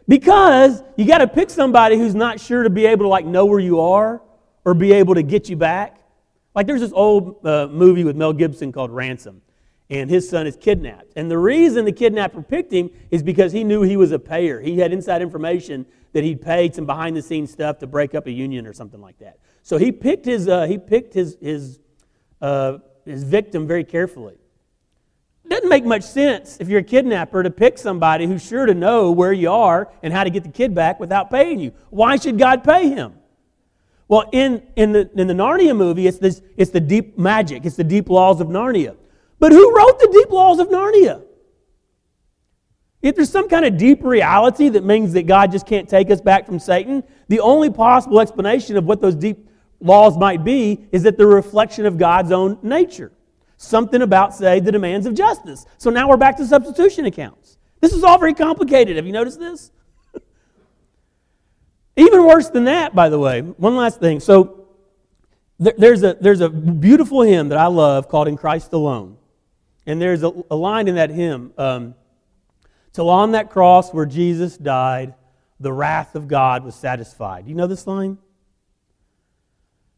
because 0.09 0.83
you 0.97 1.07
got 1.07 1.19
to 1.19 1.29
pick 1.29 1.51
somebody 1.51 1.97
who's 1.97 2.15
not 2.15 2.41
sure 2.41 2.63
to 2.63 2.71
be 2.71 2.87
able 2.87 3.05
to, 3.05 3.09
like, 3.09 3.27
know 3.27 3.47
where 3.47 3.61
you 3.61 3.81
are 3.81 4.23
or 4.65 4.75
be 4.75 4.93
able 4.93 5.15
to 5.15 5.23
get 5.23 5.49
you 5.49 5.57
back. 5.57 6.01
Like, 6.55 6.67
there's 6.67 6.81
this 6.81 6.93
old 6.93 7.47
uh, 7.47 7.69
movie 7.69 8.05
with 8.05 8.17
Mel 8.17 8.33
Gibson 8.33 8.73
called 8.73 8.91
Ransom 8.91 9.43
and 9.91 10.09
his 10.09 10.29
son 10.29 10.47
is 10.47 10.57
kidnapped. 10.57 11.13
And 11.17 11.29
the 11.29 11.37
reason 11.37 11.85
the 11.85 11.93
kidnapper 11.93 12.43
picked 12.43 12.73
him 12.73 12.91
is 13.11 13.25
because 13.25 13.53
he 13.53 13.65
knew 13.65 13.83
he 13.83 13.97
was 13.97 14.13
a 14.13 14.19
payer. 14.19 14.61
He 14.61 14.79
had 14.79 14.93
inside 14.93 15.21
information 15.21 15.85
that 16.13 16.23
he'd 16.23 16.41
paid 16.41 16.75
some 16.75 16.87
behind 16.87 17.17
the 17.17 17.23
scenes 17.23 17.51
stuff 17.51 17.79
to 17.79 17.89
break 17.89 18.15
up 18.15 18.27
a 18.27 18.31
union 18.31 18.67
or 18.67 18.73
something 18.73 19.01
like 19.01 19.19
that. 19.19 19.39
So 19.63 19.79
he 19.79 19.91
picked 19.91 20.25
his, 20.25 20.49
uh, 20.49 20.67
he 20.67 20.79
picked 20.79 21.13
his, 21.13 21.37
his, 21.41 21.81
uh, 22.41 22.79
his 23.05 23.25
victim 23.25 23.67
very 23.67 23.85
carefully. 23.85 24.37
Doesn't 25.51 25.69
make 25.69 25.85
much 25.85 26.05
sense 26.05 26.59
if 26.61 26.69
you're 26.69 26.79
a 26.79 26.85
kidnapper 26.85 27.43
to 27.43 27.51
pick 27.51 27.77
somebody 27.77 28.25
who's 28.25 28.47
sure 28.47 28.67
to 28.67 28.73
know 28.73 29.11
where 29.11 29.33
you 29.33 29.51
are 29.51 29.91
and 30.01 30.13
how 30.13 30.23
to 30.23 30.31
get 30.31 30.45
the 30.45 30.49
kid 30.49 30.77
back 30.77 31.01
without 31.01 31.29
paying 31.29 31.59
you. 31.59 31.73
Why 31.91 32.17
should 32.17 32.39
God 32.39 32.63
pay 32.63 32.89
him? 32.89 33.15
Well, 34.07 34.29
in, 34.31 34.63
in, 34.77 34.93
the, 34.93 35.11
in 35.17 35.27
the 35.27 35.35
Narnia 35.35 35.77
movie, 35.77 36.07
it's, 36.07 36.19
this, 36.19 36.41
it's 36.57 36.71
the 36.71 36.81
deep 36.81 37.19
magic, 37.19 37.67
it's 37.67 37.75
the 37.75 37.85
deep 37.85 38.09
laws 38.09 38.41
of 38.41 38.47
Narnia. 38.47 38.97
But 39.41 39.51
who 39.51 39.77
wrote 39.77 39.99
the 39.99 40.09
deep 40.13 40.31
laws 40.31 40.61
of 40.61 40.69
Narnia? 40.69 41.25
If 43.03 43.17
there's 43.17 43.31
some 43.31 43.49
kind 43.49 43.65
of 43.65 43.77
deep 43.77 44.05
reality 44.05 44.69
that 44.69 44.85
means 44.85 45.15
that 45.15 45.27
God 45.27 45.51
just 45.51 45.67
can't 45.67 45.89
take 45.89 46.13
us 46.13 46.21
back 46.21 46.47
from 46.47 46.61
Satan, 46.61 47.03
the 47.27 47.41
only 47.41 47.71
possible 47.71 48.21
explanation 48.21 48.77
of 48.77 48.85
what 48.85 49.01
those 49.01 49.17
deep 49.17 49.49
laws 49.81 50.17
might 50.17 50.45
be 50.45 50.87
is 50.93 51.03
that 51.03 51.17
they're 51.17 51.31
a 51.31 51.35
reflection 51.35 51.87
of 51.87 51.99
God's 51.99 52.31
own 52.31 52.59
nature. 52.63 53.11
Something 53.63 54.01
about, 54.01 54.35
say, 54.35 54.59
the 54.61 54.73
demands 54.73 55.07
of 55.07 55.15
justice. 55.15 55.67
So 55.77 55.91
now 55.91 56.09
we're 56.09 56.17
back 56.17 56.39
to 56.39 56.47
substitution 56.47 57.05
accounts. 57.05 57.59
This 57.81 57.93
is 57.93 58.03
all 58.03 58.19
very 58.19 58.33
complicated. 58.33 58.97
Have 58.97 59.07
you 59.07 59.13
noticed 59.13 59.39
this? 59.39 59.71
Even 61.97 62.25
worse 62.25 62.49
than 62.49 62.65
that, 62.65 62.95
by 62.95 63.11
the 63.11 63.19
way, 63.19 63.43
one 63.43 63.77
last 63.77 64.01
thing. 64.01 64.21
So 64.21 64.67
there's 65.59 66.03
a, 66.03 66.17
there's 66.21 66.41
a 66.41 66.49
beautiful 66.49 67.21
hymn 67.21 67.51
that 67.51 67.59
I 67.59 67.67
love 67.67 68.09
called 68.09 68.29
In 68.29 68.39
Christ 68.39 68.73
Alone. 68.73 69.19
And 69.87 70.01
there's 70.01 70.23
a, 70.23 70.33
a 70.51 70.57
line 70.57 70.89
in 70.89 70.95
that 70.95 71.11
hymn 71.11 71.53
um, 71.59 71.95
Till 72.93 73.09
on 73.09 73.33
that 73.33 73.51
cross 73.51 73.93
where 73.93 74.07
Jesus 74.07 74.57
died, 74.57 75.15
the 75.61 75.73
wrath 75.73 76.15
of 76.15 76.27
God 76.29 76.65
was 76.65 76.75
satisfied. 76.75 77.47
You 77.47 77.55
know 77.55 77.67
this 77.67 77.87
line? 77.87 78.19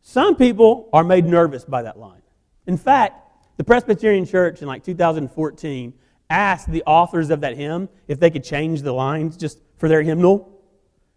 Some 0.02 0.36
people 0.36 0.90
are 0.92 1.04
made 1.04 1.24
nervous 1.24 1.64
by 1.64 1.82
that 1.82 1.98
line. 1.98 2.22
In 2.66 2.76
fact, 2.76 3.21
the 3.56 3.64
Presbyterian 3.64 4.24
Church 4.26 4.62
in 4.62 4.68
like 4.68 4.84
2014 4.84 5.92
asked 6.30 6.70
the 6.70 6.82
authors 6.84 7.30
of 7.30 7.40
that 7.42 7.56
hymn 7.56 7.88
if 8.08 8.18
they 8.18 8.30
could 8.30 8.44
change 8.44 8.82
the 8.82 8.92
lines 8.92 9.36
just 9.36 9.58
for 9.76 9.88
their 9.88 10.02
hymnal. 10.02 10.48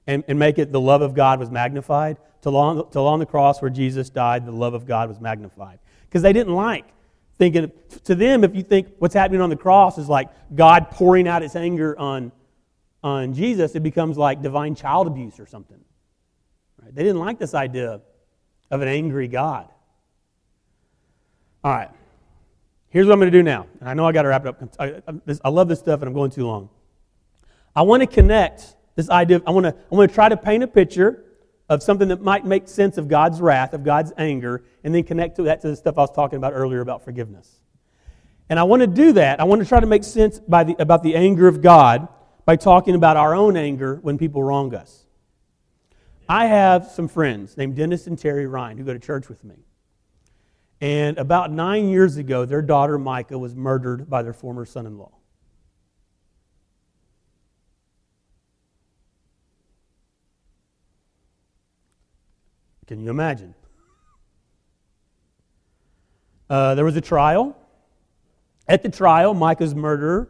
and, 0.08 0.24
and 0.28 0.38
make 0.38 0.60
it 0.60 0.72
the 0.72 0.80
love 0.80 1.02
of 1.02 1.14
God 1.14 1.40
was 1.40 1.50
magnified, 1.50 2.18
till 2.42 2.56
on, 2.56 2.90
till 2.92 3.08
on 3.08 3.20
the 3.20 3.26
cross 3.26 3.62
where 3.62 3.72
Jesus 3.72 4.10
died, 4.10 4.46
the 4.46 4.52
love 4.52 4.74
of 4.74 4.86
God 4.86 5.10
was 5.10 5.20
magnified. 5.20 5.80
Because 6.04 6.22
they 6.22 6.34
didn't 6.34 6.54
like 6.54 6.86
thinking, 7.38 7.72
to 8.04 8.16
them, 8.16 8.44
if 8.44 8.56
you 8.56 8.64
think 8.64 8.88
what's 9.00 9.14
happening 9.14 9.42
on 9.42 9.50
the 9.50 9.56
cross 9.56 9.98
is 9.98 10.08
like 10.08 10.30
God 10.54 10.92
pouring 10.92 11.28
out 11.28 11.42
his 11.42 11.56
anger 11.56 11.98
on, 11.98 12.32
on 13.04 13.34
Jesus, 13.34 13.76
it 13.76 13.84
becomes 13.84 14.18
like 14.18 14.42
divine 14.42 14.76
child 14.76 15.08
abuse 15.08 15.40
or 15.40 15.46
something. 15.46 15.80
Right? 16.82 16.94
They 16.94 17.04
didn't 17.04 17.20
like 17.20 17.40
this 17.40 17.54
idea 17.54 18.02
of 18.72 18.82
an 18.82 18.88
angry 18.88 19.28
God. 19.28 19.70
All 21.64 21.72
right. 21.72 21.90
Here's 22.96 23.08
what 23.08 23.12
I'm 23.12 23.20
going 23.20 23.30
to 23.30 23.38
do 23.38 23.44
now. 23.44 23.68
And 23.82 23.90
I 23.90 23.94
know 23.94 24.08
I 24.08 24.14
got 24.14 24.22
to 24.22 24.30
wrap 24.30 24.46
it 24.46 24.48
up. 24.48 24.64
I, 24.80 25.02
I, 25.06 25.38
I 25.44 25.50
love 25.50 25.68
this 25.68 25.80
stuff 25.80 26.00
and 26.00 26.08
I'm 26.08 26.14
going 26.14 26.32
too 26.32 26.48
long. 26.48 26.70
I 27.76 27.82
want 27.82 28.00
to 28.00 28.08
connect 28.08 28.74
this 28.96 29.10
idea. 29.10 29.36
Of, 29.36 29.44
I 29.46 29.52
want 29.52 29.66
to 29.66 29.76
I 29.76 29.96
want 29.96 30.10
to 30.10 30.16
try 30.16 30.30
to 30.30 30.38
paint 30.38 30.64
a 30.64 30.68
picture 30.68 31.26
of 31.68 31.84
something 31.84 32.08
that 32.08 32.22
might 32.22 32.46
make 32.46 32.70
sense 32.70 32.98
of 32.98 33.10
God's 33.10 33.42
wrath, 33.42 33.74
of 33.74 33.84
God's 33.84 34.14
anger, 34.18 34.64
and 34.86 34.96
then 34.96 35.04
connect 35.04 35.36
to 35.36 35.44
that 35.44 35.60
to 35.64 35.68
the 35.68 35.76
stuff 35.76 35.98
I 35.98 36.04
was 36.04 36.12
talking 36.12 36.38
about 36.38 36.54
earlier 36.54 36.80
about 36.80 37.04
forgiveness. 37.04 37.60
And 38.48 38.58
I 38.58 38.64
want 38.64 38.80
to 38.80 38.88
do 38.88 39.12
that. 39.12 39.42
I 39.42 39.44
want 39.44 39.62
to 39.62 39.68
try 39.68 39.82
to 39.82 39.88
make 39.88 40.06
sense 40.06 40.40
by 40.40 40.64
the, 40.64 40.78
about 40.80 41.04
the 41.04 41.16
anger 41.16 41.50
of 41.50 41.62
God 41.62 42.08
by 42.46 42.56
talking 42.56 42.96
about 42.96 43.18
our 43.18 43.36
own 43.36 43.58
anger 43.58 44.00
when 44.04 44.18
people 44.18 44.42
wrong 44.42 44.74
us. 44.74 45.06
I 46.30 46.46
have 46.46 46.88
some 46.88 47.10
friends 47.10 47.58
named 47.58 47.76
Dennis 47.76 48.08
and 48.08 48.18
Terry 48.18 48.48
Ryan 48.48 48.78
who 48.78 48.86
go 48.86 48.94
to 48.94 49.00
church 49.00 49.28
with 49.28 49.44
me. 49.44 49.65
And 50.82 51.18
about 51.18 51.52
nine 51.52 51.90
years 51.90 52.18
ago, 52.18 52.46
their 52.46 52.62
daughter 52.62 52.98
Micah 52.98 53.38
was 53.38 53.56
murdered 53.56 54.10
by 54.10 54.24
their 54.24 54.34
former 54.34 54.66
son 54.66 54.86
in 54.86 54.98
law. 54.98 55.12
Can 62.88 63.00
you 63.00 63.10
imagine? 63.10 63.56
Uh, 66.50 66.76
there 66.76 66.86
was 66.86 66.96
a 66.96 67.02
trial. 67.02 67.58
At 68.68 68.84
the 68.84 68.90
trial, 68.90 69.34
Micah's 69.34 69.74
murderer 69.74 70.30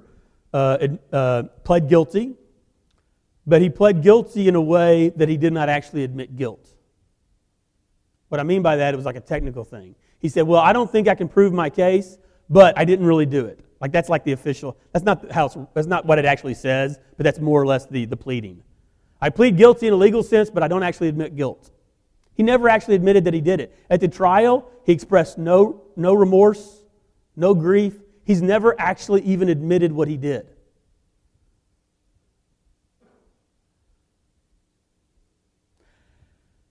uh, 0.53 0.87
uh, 1.11 1.43
pled 1.63 1.89
guilty, 1.89 2.35
but 3.45 3.61
he 3.61 3.69
pled 3.69 4.01
guilty 4.01 4.47
in 4.47 4.55
a 4.55 4.61
way 4.61 5.09
that 5.09 5.27
he 5.27 5.37
did 5.37 5.51
not 5.51 5.69
actually 5.69 6.03
admit 6.03 6.35
guilt. 6.35 6.69
What 8.29 8.39
I 8.39 8.43
mean 8.43 8.61
by 8.61 8.77
that, 8.77 8.93
it 8.93 8.97
was 8.97 9.05
like 9.05 9.15
a 9.17 9.21
technical 9.21 9.63
thing. 9.63 9.95
He 10.25 10.29
said, 10.29 10.47
Well, 10.47 10.59
I 10.59 10.73
don't 10.73 10.91
think 10.91 11.07
I 11.07 11.13
can 11.13 11.27
prove 11.27 11.53
my 11.53 11.69
case, 11.69 12.17
but 12.49 12.75
I 12.79 12.83
didn't 12.83 13.05
really 13.05 13.27
do 13.27 13.45
it. 13.45 13.59
Like 13.79 13.91
that's 13.91 14.09
like 14.09 14.23
the 14.23 14.31
official, 14.31 14.75
that's 14.91 15.05
not, 15.05 15.31
how 15.31 15.69
that's 15.75 15.85
not 15.85 16.07
what 16.07 16.17
it 16.17 16.25
actually 16.25 16.55
says, 16.55 16.97
but 17.15 17.25
that's 17.25 17.37
more 17.37 17.61
or 17.61 17.67
less 17.67 17.85
the, 17.85 18.05
the 18.05 18.17
pleading. 18.17 18.63
I 19.21 19.29
plead 19.29 19.55
guilty 19.55 19.85
in 19.85 19.93
a 19.93 19.95
legal 19.95 20.23
sense, 20.23 20.49
but 20.49 20.63
I 20.63 20.67
don't 20.67 20.81
actually 20.81 21.09
admit 21.09 21.35
guilt. 21.35 21.69
He 22.33 22.41
never 22.41 22.67
actually 22.67 22.95
admitted 22.95 23.25
that 23.25 23.35
he 23.35 23.39
did 23.39 23.59
it. 23.59 23.77
At 23.87 24.01
the 24.01 24.07
trial, 24.07 24.67
he 24.83 24.93
expressed 24.93 25.37
no, 25.37 25.83
no 25.95 26.15
remorse, 26.15 26.81
no 27.35 27.53
grief. 27.53 27.93
He's 28.23 28.41
never 28.41 28.73
actually 28.81 29.21
even 29.25 29.47
admitted 29.47 29.91
what 29.91 30.07
he 30.07 30.17
did. 30.17 30.47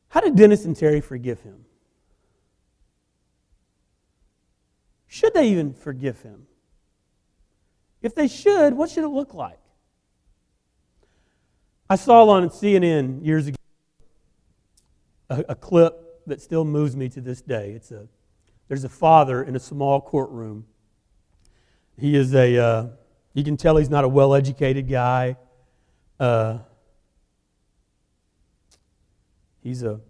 How 0.08 0.18
did 0.18 0.34
Dennis 0.34 0.64
and 0.64 0.74
Terry 0.76 1.00
forgive 1.00 1.40
him? 1.42 1.63
Should 5.14 5.32
they 5.32 5.46
even 5.50 5.74
forgive 5.74 6.22
him? 6.22 6.48
If 8.02 8.16
they 8.16 8.26
should, 8.26 8.74
what 8.74 8.90
should 8.90 9.04
it 9.04 9.10
look 9.10 9.32
like? 9.32 9.60
I 11.88 11.94
saw 11.94 12.28
on 12.30 12.48
CNN 12.48 13.24
years 13.24 13.46
ago 13.46 13.56
a, 15.30 15.44
a 15.50 15.54
clip 15.54 16.26
that 16.26 16.42
still 16.42 16.64
moves 16.64 16.96
me 16.96 17.08
to 17.10 17.20
this 17.20 17.40
day. 17.40 17.70
It's 17.76 17.92
a, 17.92 18.08
there's 18.66 18.82
a 18.82 18.88
father 18.88 19.44
in 19.44 19.54
a 19.54 19.60
small 19.60 20.00
courtroom. 20.00 20.66
He 21.96 22.16
is 22.16 22.34
a, 22.34 22.58
uh, 22.58 22.86
you 23.34 23.44
can 23.44 23.56
tell 23.56 23.76
he's 23.76 23.88
not 23.88 24.02
a 24.02 24.08
well 24.08 24.34
educated 24.34 24.88
guy. 24.88 25.36
Uh, 26.18 26.58
he's 29.62 29.84
a, 29.84 30.00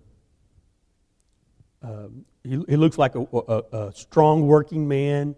uh, 1.82 2.06
he, 2.44 2.62
he 2.68 2.76
looks 2.76 2.98
like 2.98 3.14
a, 3.14 3.26
a, 3.32 3.62
a 3.72 3.92
strong 3.92 4.46
working 4.46 4.86
man, 4.86 5.34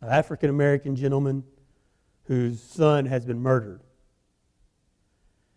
an 0.00 0.08
African 0.08 0.50
American 0.50 0.94
gentleman 0.94 1.44
whose 2.24 2.62
son 2.62 3.06
has 3.06 3.24
been 3.24 3.40
murdered. 3.40 3.80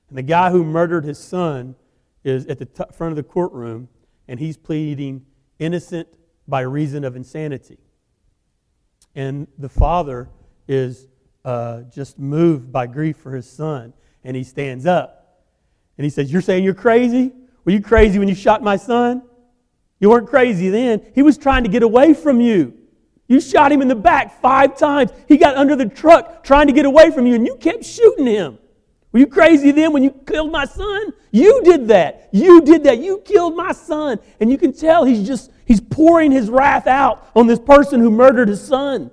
And 0.10 0.18
the 0.18 0.24
guy 0.24 0.52
who 0.52 0.64
murdered 0.64 1.04
his 1.04 1.18
son 1.18 1.76
is 2.24 2.46
at 2.48 2.58
the 2.58 2.66
t- 2.66 2.84
front 2.94 3.12
of 3.12 3.16
the 3.18 3.24
courtroom 3.24 3.90
and 4.28 4.40
he's 4.40 4.58
pleading 4.58 5.26
innocent 5.60 6.08
by 6.48 6.62
reason 6.62 7.04
of 7.04 7.16
insanity. 7.16 7.78
And 9.16 9.48
the 9.58 9.70
father 9.70 10.30
is 10.68 11.08
uh, 11.44 11.82
just 11.84 12.20
moved 12.20 12.72
by 12.72 12.88
grief 12.88 13.18
for 13.18 13.32
his 13.32 13.50
son 13.50 13.94
and 14.24 14.36
he 14.36 14.44
stands 14.44 14.86
up 14.86 15.44
and 15.98 16.06
he 16.06 16.10
says, 16.10 16.32
You're 16.32 16.42
saying 16.42 16.64
you're 16.64 16.74
crazy? 16.74 17.34
Were 17.66 17.72
you 17.72 17.82
crazy 17.82 18.20
when 18.20 18.28
you 18.30 18.36
shot 18.36 18.64
my 18.64 18.78
son? 18.78 19.24
You 20.00 20.10
weren't 20.10 20.28
crazy 20.28 20.70
then. 20.70 21.02
He 21.16 21.24
was 21.24 21.38
trying 21.38 21.64
to 21.64 21.70
get 21.70 21.84
away 21.84 22.14
from 22.14 22.40
you. 22.40 22.74
You 23.28 23.42
shot 23.42 23.72
him 23.72 23.82
in 23.82 23.88
the 23.88 23.96
back 23.96 24.42
five 24.42 24.78
times. 24.78 25.12
He 25.28 25.38
got 25.38 25.58
under 25.58 25.76
the 25.76 25.88
truck 25.88 26.44
trying 26.44 26.68
to 26.68 26.74
get 26.74 26.86
away 26.86 27.12
from 27.12 27.26
you, 27.26 27.36
and 27.36 27.46
you 27.46 27.56
kept 27.56 27.84
shooting 27.84 28.26
him. 28.26 28.58
Were 29.12 29.20
you 29.20 29.28
crazy 29.28 29.72
then 29.72 29.94
when 29.94 30.04
you 30.04 30.12
killed 30.12 30.52
my 30.52 30.66
son? 30.66 31.14
You 31.32 31.62
did 31.64 31.88
that. 31.88 32.30
You 32.32 32.62
did 32.62 32.84
that. 32.84 33.00
You 33.00 33.22
killed 33.26 33.56
my 33.56 33.72
son. 33.72 34.20
And 34.40 34.52
you 34.52 34.58
can 34.58 34.74
tell 34.74 35.06
he's 35.06 35.26
just, 35.26 35.52
he's 35.66 35.82
pouring 35.82 36.32
his 36.32 36.50
wrath 36.50 36.88
out 36.88 37.28
on 37.36 37.48
this 37.48 37.60
person 37.60 38.00
who 38.00 38.12
murdered 38.12 38.50
his 38.50 38.66
son. 38.66 39.12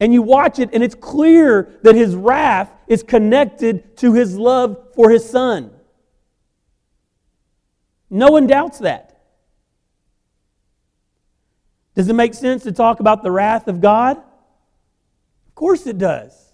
And 0.00 0.12
you 0.12 0.22
watch 0.22 0.58
it, 0.58 0.70
and 0.72 0.82
it's 0.82 0.94
clear 0.94 1.78
that 1.82 1.94
his 1.94 2.16
wrath 2.16 2.72
is 2.86 3.02
connected 3.02 3.96
to 3.98 4.14
his 4.14 4.36
love 4.36 4.94
for 4.94 5.10
his 5.10 5.28
son. 5.28 5.70
No 8.08 8.28
one 8.30 8.46
doubts 8.46 8.78
that. 8.78 9.09
Does 11.94 12.08
it 12.08 12.14
make 12.14 12.34
sense 12.34 12.62
to 12.64 12.72
talk 12.72 13.00
about 13.00 13.22
the 13.22 13.30
wrath 13.30 13.68
of 13.68 13.80
God? 13.80 14.16
Of 14.16 15.54
course 15.54 15.86
it 15.86 15.98
does. 15.98 16.52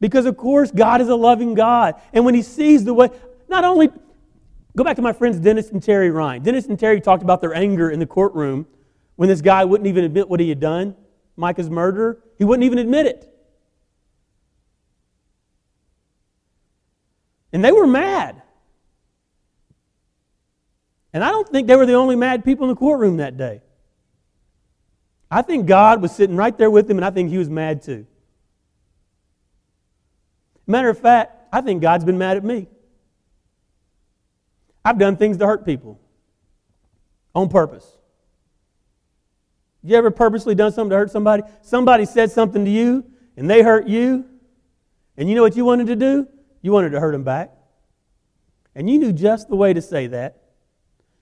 Because, 0.00 0.26
of 0.26 0.36
course, 0.36 0.70
God 0.70 1.00
is 1.00 1.08
a 1.08 1.14
loving 1.14 1.54
God. 1.54 1.94
And 2.12 2.24
when 2.24 2.34
He 2.34 2.42
sees 2.42 2.84
the 2.84 2.94
way, 2.94 3.10
not 3.48 3.64
only, 3.64 3.88
go 4.76 4.84
back 4.84 4.96
to 4.96 5.02
my 5.02 5.12
friends 5.12 5.38
Dennis 5.38 5.70
and 5.70 5.82
Terry 5.82 6.10
Ryan. 6.10 6.42
Dennis 6.42 6.66
and 6.66 6.78
Terry 6.78 7.00
talked 7.00 7.22
about 7.22 7.40
their 7.40 7.54
anger 7.54 7.90
in 7.90 7.98
the 7.98 8.06
courtroom 8.06 8.66
when 9.16 9.28
this 9.28 9.40
guy 9.40 9.64
wouldn't 9.64 9.86
even 9.86 10.04
admit 10.04 10.28
what 10.28 10.40
he 10.40 10.48
had 10.48 10.60
done, 10.60 10.94
Micah's 11.36 11.70
murder. 11.70 12.22
He 12.38 12.44
wouldn't 12.44 12.64
even 12.64 12.78
admit 12.78 13.06
it. 13.06 13.32
And 17.52 17.64
they 17.64 17.72
were 17.72 17.86
mad. 17.86 18.42
And 21.14 21.24
I 21.24 21.30
don't 21.30 21.48
think 21.48 21.66
they 21.66 21.76
were 21.76 21.86
the 21.86 21.94
only 21.94 22.16
mad 22.16 22.44
people 22.44 22.64
in 22.64 22.68
the 22.68 22.76
courtroom 22.76 23.16
that 23.16 23.38
day. 23.38 23.62
I 25.30 25.42
think 25.42 25.66
God 25.66 26.00
was 26.00 26.12
sitting 26.12 26.36
right 26.36 26.56
there 26.56 26.70
with 26.70 26.90
him, 26.90 26.98
and 26.98 27.04
I 27.04 27.10
think 27.10 27.30
he 27.30 27.38
was 27.38 27.50
mad 27.50 27.82
too. 27.82 28.06
Matter 30.66 30.88
of 30.88 30.98
fact, 30.98 31.48
I 31.52 31.60
think 31.60 31.82
God's 31.82 32.04
been 32.04 32.18
mad 32.18 32.36
at 32.36 32.44
me. 32.44 32.68
I've 34.84 34.98
done 34.98 35.16
things 35.16 35.36
to 35.38 35.46
hurt 35.46 35.64
people 35.64 36.00
on 37.34 37.48
purpose. 37.48 37.86
You 39.82 39.96
ever 39.96 40.10
purposely 40.10 40.54
done 40.54 40.72
something 40.72 40.90
to 40.90 40.96
hurt 40.96 41.10
somebody? 41.10 41.42
Somebody 41.62 42.04
said 42.04 42.30
something 42.30 42.64
to 42.64 42.70
you 42.70 43.04
and 43.36 43.48
they 43.48 43.62
hurt 43.62 43.86
you, 43.86 44.24
and 45.16 45.28
you 45.28 45.34
know 45.34 45.42
what 45.42 45.56
you 45.56 45.64
wanted 45.64 45.88
to 45.88 45.96
do? 45.96 46.26
You 46.62 46.72
wanted 46.72 46.90
to 46.90 47.00
hurt 47.00 47.12
them 47.12 47.24
back. 47.24 47.52
And 48.74 48.90
you 48.90 48.98
knew 48.98 49.12
just 49.12 49.48
the 49.48 49.56
way 49.56 49.72
to 49.72 49.82
say 49.82 50.06
that. 50.08 50.42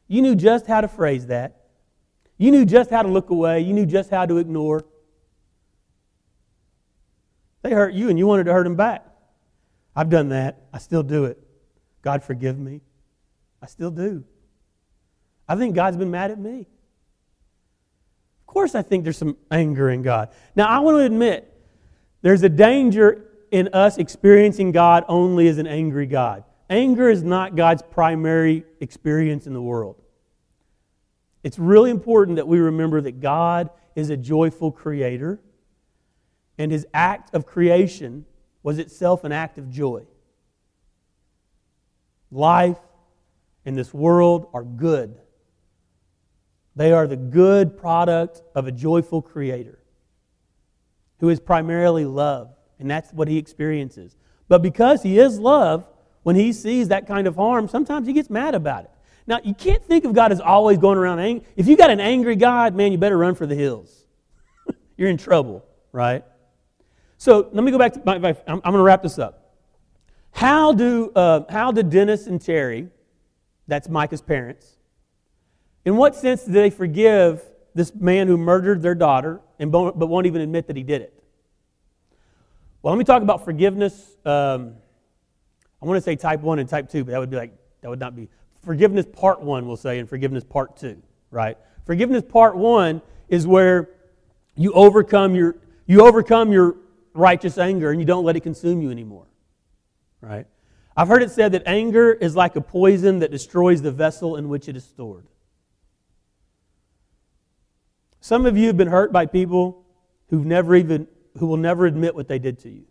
You 0.08 0.22
knew 0.22 0.34
just 0.34 0.66
how 0.66 0.80
to 0.80 0.88
phrase 0.88 1.26
that. 1.26 1.63
You 2.38 2.50
knew 2.50 2.64
just 2.64 2.90
how 2.90 3.02
to 3.02 3.08
look 3.08 3.30
away. 3.30 3.60
You 3.60 3.72
knew 3.72 3.86
just 3.86 4.10
how 4.10 4.26
to 4.26 4.38
ignore. 4.38 4.84
They 7.62 7.70
hurt 7.70 7.94
you 7.94 8.08
and 8.10 8.18
you 8.18 8.26
wanted 8.26 8.44
to 8.44 8.52
hurt 8.52 8.64
them 8.64 8.76
back. 8.76 9.06
I've 9.96 10.10
done 10.10 10.30
that. 10.30 10.62
I 10.72 10.78
still 10.78 11.02
do 11.02 11.24
it. 11.24 11.38
God 12.02 12.22
forgive 12.22 12.58
me. 12.58 12.82
I 13.62 13.66
still 13.66 13.90
do. 13.90 14.24
I 15.48 15.56
think 15.56 15.74
God's 15.74 15.96
been 15.96 16.10
mad 16.10 16.30
at 16.30 16.38
me. 16.38 16.66
Of 18.40 18.46
course, 18.46 18.74
I 18.74 18.82
think 18.82 19.04
there's 19.04 19.16
some 19.16 19.36
anger 19.50 19.90
in 19.90 20.02
God. 20.02 20.30
Now, 20.54 20.66
I 20.66 20.80
want 20.80 20.96
to 20.96 21.04
admit 21.04 21.50
there's 22.22 22.42
a 22.42 22.48
danger 22.48 23.30
in 23.50 23.68
us 23.72 23.98
experiencing 23.98 24.72
God 24.72 25.04
only 25.08 25.48
as 25.48 25.58
an 25.58 25.66
angry 25.66 26.06
God. 26.06 26.44
Anger 26.68 27.08
is 27.08 27.22
not 27.22 27.56
God's 27.56 27.82
primary 27.82 28.64
experience 28.80 29.46
in 29.46 29.52
the 29.52 29.62
world. 29.62 30.02
It's 31.44 31.58
really 31.58 31.90
important 31.90 32.36
that 32.36 32.48
we 32.48 32.58
remember 32.58 33.00
that 33.02 33.20
God 33.20 33.70
is 33.94 34.10
a 34.10 34.16
joyful 34.16 34.72
creator, 34.72 35.40
and 36.58 36.72
his 36.72 36.86
act 36.92 37.32
of 37.34 37.46
creation 37.46 38.24
was 38.64 38.78
itself 38.78 39.22
an 39.22 39.30
act 39.30 39.58
of 39.58 39.70
joy. 39.70 40.06
life, 42.34 42.78
and 43.64 43.76
this 43.76 43.94
world 43.94 44.48
are 44.52 44.64
good. 44.64 45.16
They 46.76 46.92
are 46.92 47.06
the 47.06 47.16
good 47.16 47.78
product 47.78 48.42
of 48.54 48.66
a 48.66 48.72
joyful 48.72 49.22
creator 49.22 49.78
who 51.20 51.28
is 51.28 51.38
primarily 51.40 52.04
love, 52.04 52.54
and 52.78 52.90
that's 52.90 53.12
what 53.12 53.28
he 53.28 53.38
experiences. 53.38 54.16
But 54.48 54.60
because 54.60 55.02
he 55.02 55.18
is 55.18 55.38
love, 55.38 55.88
when 56.24 56.36
he 56.36 56.52
sees 56.52 56.88
that 56.88 57.06
kind 57.06 57.26
of 57.26 57.36
harm, 57.36 57.68
sometimes 57.68 58.06
he 58.06 58.12
gets 58.12 58.28
mad 58.28 58.54
about 58.54 58.84
it. 58.84 58.90
Now, 59.26 59.40
you 59.42 59.54
can't 59.54 59.82
think 59.82 60.04
of 60.04 60.12
God 60.12 60.32
as 60.32 60.40
always 60.40 60.78
going 60.78 60.98
around 60.98 61.18
angry. 61.18 61.46
If 61.56 61.66
you 61.66 61.76
got 61.76 61.90
an 61.90 62.00
angry 62.00 62.36
God, 62.36 62.74
man, 62.74 62.92
you 62.92 62.98
better 62.98 63.16
run 63.16 63.34
for 63.34 63.46
the 63.46 63.54
hills. 63.54 64.04
You're 64.96 65.08
in 65.08 65.16
trouble, 65.16 65.64
right? 65.92 66.24
So 67.16 67.48
let 67.52 67.64
me 67.64 67.70
go 67.70 67.78
back 67.78 67.94
to 67.94 68.02
my, 68.04 68.16
I'm, 68.16 68.36
I'm 68.46 68.60
going 68.60 68.74
to 68.74 68.82
wrap 68.82 69.02
this 69.02 69.18
up. 69.18 69.54
How 70.32 70.72
do, 70.72 71.10
uh, 71.14 71.42
how 71.48 71.72
did 71.72 71.88
Dennis 71.88 72.26
and 72.26 72.40
Terry, 72.40 72.88
that's 73.66 73.88
Micah's 73.88 74.20
parents, 74.20 74.76
in 75.84 75.96
what 75.96 76.16
sense 76.16 76.44
did 76.44 76.52
they 76.52 76.70
forgive 76.70 77.42
this 77.74 77.94
man 77.94 78.26
who 78.26 78.36
murdered 78.36 78.82
their 78.82 78.94
daughter 78.94 79.40
and 79.58 79.70
but 79.70 79.96
won't 79.96 80.26
even 80.26 80.40
admit 80.40 80.66
that 80.66 80.76
he 80.76 80.82
did 80.82 81.02
it? 81.02 81.22
Well, 82.82 82.92
let 82.92 82.98
me 82.98 83.04
talk 83.04 83.22
about 83.22 83.44
forgiveness. 83.44 84.16
Um, 84.26 84.74
I 85.80 85.86
want 85.86 85.96
to 85.96 86.02
say 86.02 86.16
type 86.16 86.40
1 86.40 86.58
and 86.58 86.68
type 86.68 86.90
2, 86.90 87.04
but 87.04 87.12
that 87.12 87.18
would 87.20 87.30
be 87.30 87.36
like, 87.36 87.52
that 87.80 87.88
would 87.88 88.00
not 88.00 88.14
be. 88.14 88.28
Forgiveness 88.64 89.06
part 89.06 89.42
1, 89.42 89.66
we'll 89.66 89.76
say, 89.76 89.98
and 89.98 90.08
forgiveness 90.08 90.42
part 90.42 90.76
2, 90.78 91.00
right? 91.30 91.58
Forgiveness 91.84 92.22
part 92.26 92.56
1 92.56 93.02
is 93.28 93.46
where 93.46 93.90
you 94.56 94.72
overcome 94.72 95.34
your, 95.34 95.56
you 95.86 96.00
overcome 96.02 96.50
your 96.50 96.76
righteous 97.12 97.58
anger 97.58 97.90
and 97.90 98.00
you 98.00 98.06
don't 98.06 98.24
let 98.24 98.36
it 98.36 98.40
consume 98.40 98.80
you 98.80 98.90
anymore, 98.90 99.26
right? 100.20 100.46
I've 100.96 101.08
heard 101.08 101.22
it 101.22 101.30
said 101.30 101.52
that 101.52 101.64
anger 101.66 102.12
is 102.12 102.36
like 102.36 102.56
a 102.56 102.60
poison 102.60 103.18
that 103.18 103.30
destroys 103.30 103.82
the 103.82 103.92
vessel 103.92 104.36
in 104.36 104.48
which 104.48 104.68
it 104.68 104.76
is 104.76 104.84
stored. 104.84 105.26
Some 108.20 108.46
of 108.46 108.56
you 108.56 108.68
have 108.68 108.76
been 108.78 108.88
hurt 108.88 109.12
by 109.12 109.26
people 109.26 109.84
who've 110.30 110.46
never 110.46 110.74
even, 110.74 111.06
who 111.38 111.46
will 111.46 111.58
never 111.58 111.84
admit 111.84 112.14
what 112.14 112.28
they 112.28 112.38
did 112.38 112.58
to 112.60 112.70
you. 112.70 112.84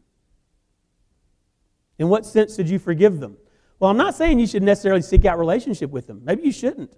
In 1.97 2.09
what 2.09 2.25
sense 2.25 2.55
did 2.55 2.69
you 2.69 2.77
forgive 2.77 3.19
them? 3.19 3.37
Well, 3.83 3.91
I'm 3.91 3.97
not 3.97 4.15
saying 4.15 4.39
you 4.39 4.47
should 4.47 4.63
necessarily 4.63 5.01
seek 5.01 5.25
out 5.25 5.37
relationship 5.37 5.91
with 5.91 6.07
them. 6.07 6.21
Maybe 6.23 6.43
you 6.43 6.53
shouldn't. 6.53 6.93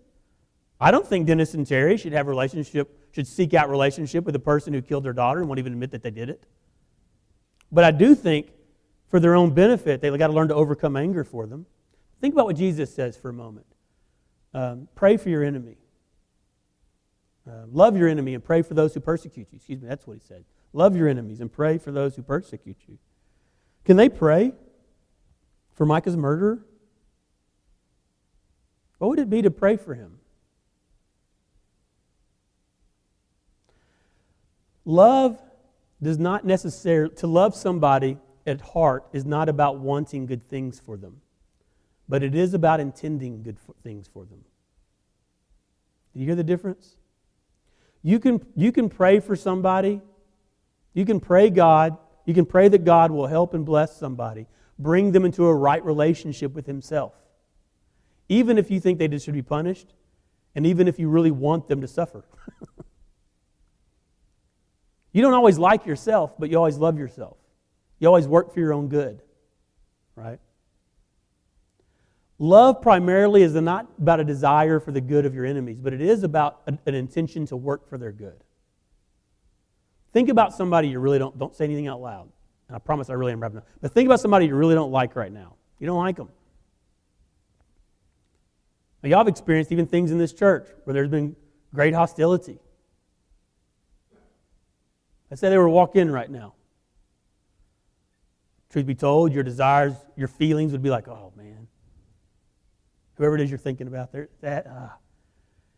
I 0.80 0.91
don't 0.91 1.08
think 1.08 1.26
Dennis 1.26 1.56
and 1.56 1.65
Terry 1.65 1.98
should 1.98 2.13
have 2.13 2.28
relationship, 2.28 3.10
should 3.12 3.26
seek 3.26 3.56
out 3.56 3.71
relationship 3.71 4.24
with 4.24 4.36
a 4.36 4.39
person 4.39 4.71
who 4.71 4.84
killed 4.84 5.04
their 5.04 5.12
daughter 5.12 5.39
and 5.39 5.50
won't 5.50 5.58
even 5.58 5.74
admit 5.74 5.89
that 5.89 6.04
they 6.04 6.12
did 6.12 6.30
it. 6.30 6.45
But 7.71 7.86
I 7.86 7.89
do 7.89 8.13
think 8.13 8.52
for 9.10 9.19
their 9.19 9.34
own 9.34 9.52
benefit, 9.52 10.00
they've 10.00 10.15
got 10.15 10.28
to 10.28 10.34
learn 10.34 10.50
to 10.50 10.54
overcome 10.54 10.95
anger 10.95 11.24
for 11.24 11.48
them. 11.48 11.65
Think 12.21 12.36
about 12.36 12.45
what 12.45 12.56
Jesus 12.56 12.93
says 12.93 13.17
for 13.17 13.30
a 13.30 13.34
moment. 13.34 13.65
Um, 14.54 14.88
pray 14.93 15.17
for 15.17 15.30
your 15.30 15.43
enemy. 15.43 15.78
Uh, 17.50 17.63
love 17.71 17.98
your 17.98 18.10
enemy 18.10 18.36
and 18.36 18.43
pray 18.43 18.62
for 18.62 18.76
those 18.76 18.93
who 18.93 19.00
persecute 19.00 19.48
you. 19.52 19.56
Excuse 19.56 19.82
me, 19.82 19.88
that's 19.88 20.06
what 20.06 20.17
he 20.17 20.24
said. 20.24 20.45
Love 20.71 20.95
your 20.95 21.08
enemies 21.08 21.41
and 21.41 21.52
pray 21.52 21.80
for 21.80 21.91
those 21.91 22.15
who 22.15 22.21
persecute 22.21 22.78
you. 22.88 23.00
Can 23.86 23.98
they 23.98 24.08
pray 24.08 24.54
for 25.74 25.88
Micah's 25.88 26.15
murderer? 26.15 26.63
What 28.98 29.10
would 29.10 29.20
it 29.20 29.30
be 29.30 29.42
to 29.42 29.52
pray 29.52 29.78
for 29.78 29.94
him? 29.94 30.20
Love 34.86 35.42
does 36.02 36.20
not 36.20 36.46
necessarily, 36.46 37.14
to 37.16 37.28
love 37.28 37.56
somebody 37.56 38.18
at 38.46 38.62
heart 38.62 39.06
is 39.12 39.26
not 39.26 39.50
about 39.50 39.80
wanting 39.80 40.26
good 40.28 40.48
things 40.48 40.80
for 40.80 40.98
them, 40.98 41.22
but 42.08 42.22
it 42.22 42.36
is 42.36 42.54
about 42.54 42.80
intending 42.80 43.42
good 43.42 43.58
things 43.84 44.08
for 44.08 44.24
them. 44.26 44.44
Do 46.14 46.20
you 46.20 46.28
hear 46.28 46.36
the 46.36 46.44
difference? 46.44 46.96
You 48.04 48.20
can, 48.20 48.46
you 48.56 48.72
can 48.72 48.88
pray 48.88 49.20
for 49.20 49.36
somebody. 49.36 50.00
You 50.94 51.06
can 51.06 51.20
pray 51.20 51.50
God. 51.50 51.98
You 52.26 52.34
can 52.34 52.46
pray 52.46 52.68
that 52.68 52.86
God 52.86 53.12
will 53.12 53.28
help 53.28 53.54
and 53.54 53.66
bless 53.66 53.98
somebody, 53.98 54.48
bring 54.78 55.12
them 55.12 55.26
into 55.26 55.46
a 55.48 55.54
right 55.54 55.84
relationship 55.84 56.54
with 56.54 56.68
Himself. 56.68 57.14
Even 58.28 58.58
if 58.58 58.72
you 58.72 58.80
think 58.80 59.00
they 59.00 59.18
should 59.18 59.34
be 59.34 59.42
punished, 59.42 59.94
and 60.56 60.66
even 60.66 60.88
if 60.88 60.98
you 60.98 61.10
really 61.10 61.32
want 61.32 61.68
them 61.68 61.82
to 61.82 61.88
suffer. 61.88 62.24
you 65.12 65.22
don't 65.22 65.34
always 65.34 65.58
like 65.58 65.86
yourself, 65.86 66.32
but 66.40 66.50
you 66.50 66.58
always 66.58 66.78
love 66.78 66.98
yourself. 66.98 67.38
You 68.00 68.08
always 68.08 68.28
work 68.28 68.54
for 68.54 68.60
your 68.60 68.74
own 68.74 68.88
good, 68.88 69.22
right? 70.16 70.40
Love 72.38 72.82
primarily 72.82 73.44
is 73.44 73.54
not 73.54 73.88
about 73.98 74.20
a 74.20 74.24
desire 74.24 74.80
for 74.80 74.92
the 74.92 75.00
good 75.00 75.26
of 75.26 75.34
your 75.34 75.46
enemies, 75.46 75.80
but 75.80 75.94
it 75.94 76.02
is 76.02 76.24
about 76.24 76.62
an, 76.68 76.80
intention 76.86 77.46
to 77.48 77.56
work 77.56 77.88
for 77.88 77.98
their 77.98 78.12
good. 78.12 78.44
Think 80.12 80.30
about 80.30 80.54
somebody 80.54 80.90
you 80.90 81.00
really 81.00 81.20
don't, 81.20 81.38
don't 81.38 81.56
say 81.56 81.66
anything 81.66 81.88
out 81.88 82.02
loud. 82.02 82.30
And 82.68 82.76
I 82.76 82.80
promise 82.80 83.10
I 83.10 83.14
really 83.14 83.32
am 83.32 83.40
wrapping 83.40 83.60
up. 83.60 83.68
But 83.82 83.94
think 83.94 84.08
about 84.08 84.20
somebody 84.20 84.48
you 84.48 84.56
really 84.56 84.76
don't 84.76 84.92
like 84.92 85.16
right 85.16 85.32
now. 85.32 85.56
You 85.80 85.88
don't 85.88 85.98
like 85.98 86.16
them. 86.16 86.30
Now, 89.06 89.10
y'all 89.10 89.20
have 89.20 89.28
experienced 89.28 89.72
even 89.72 89.86
things 89.86 90.10
in 90.10 90.18
this 90.18 90.34
church 90.34 90.68
where 90.84 90.96
there's 90.96 91.10
been 91.10 91.36
great 91.76 91.94
hostility. 91.94 92.58
I 95.32 95.36
say 95.36 95.50
they 95.50 95.60
were 95.60 95.70
walk 95.70 95.96
in 95.96 96.10
right 96.10 96.28
now. 96.28 96.56
Truth 98.72 98.88
be 98.88 98.96
told, 98.96 99.32
your 99.32 99.44
desires, 99.44 99.94
your 100.15 100.28
feelings 100.28 100.72
would 100.72 100.82
be 100.82 100.89
like, 100.89 101.08
oh 101.08 101.32
man, 101.38 101.68
whoever 103.13 103.36
it 103.36 103.41
is 103.41 103.52
you're 103.52 103.60
thinking 103.60 103.86
about. 103.86 104.12
That, 104.41 104.65
uh. 104.65 104.89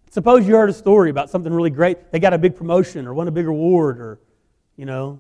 Suppose 0.10 0.48
you 0.48 0.56
heard 0.56 0.70
a 0.70 0.74
story 0.74 1.10
about 1.10 1.30
something 1.30 1.52
really 1.52 1.70
great. 1.70 2.14
They 2.14 2.20
got 2.20 2.34
a 2.34 2.38
big 2.38 2.56
promotion 2.56 3.06
or 3.06 3.14
won 3.14 3.28
a 3.28 3.32
big 3.32 3.48
award 3.48 4.00
or, 4.00 4.22
you 4.78 4.86
know, 4.86 5.20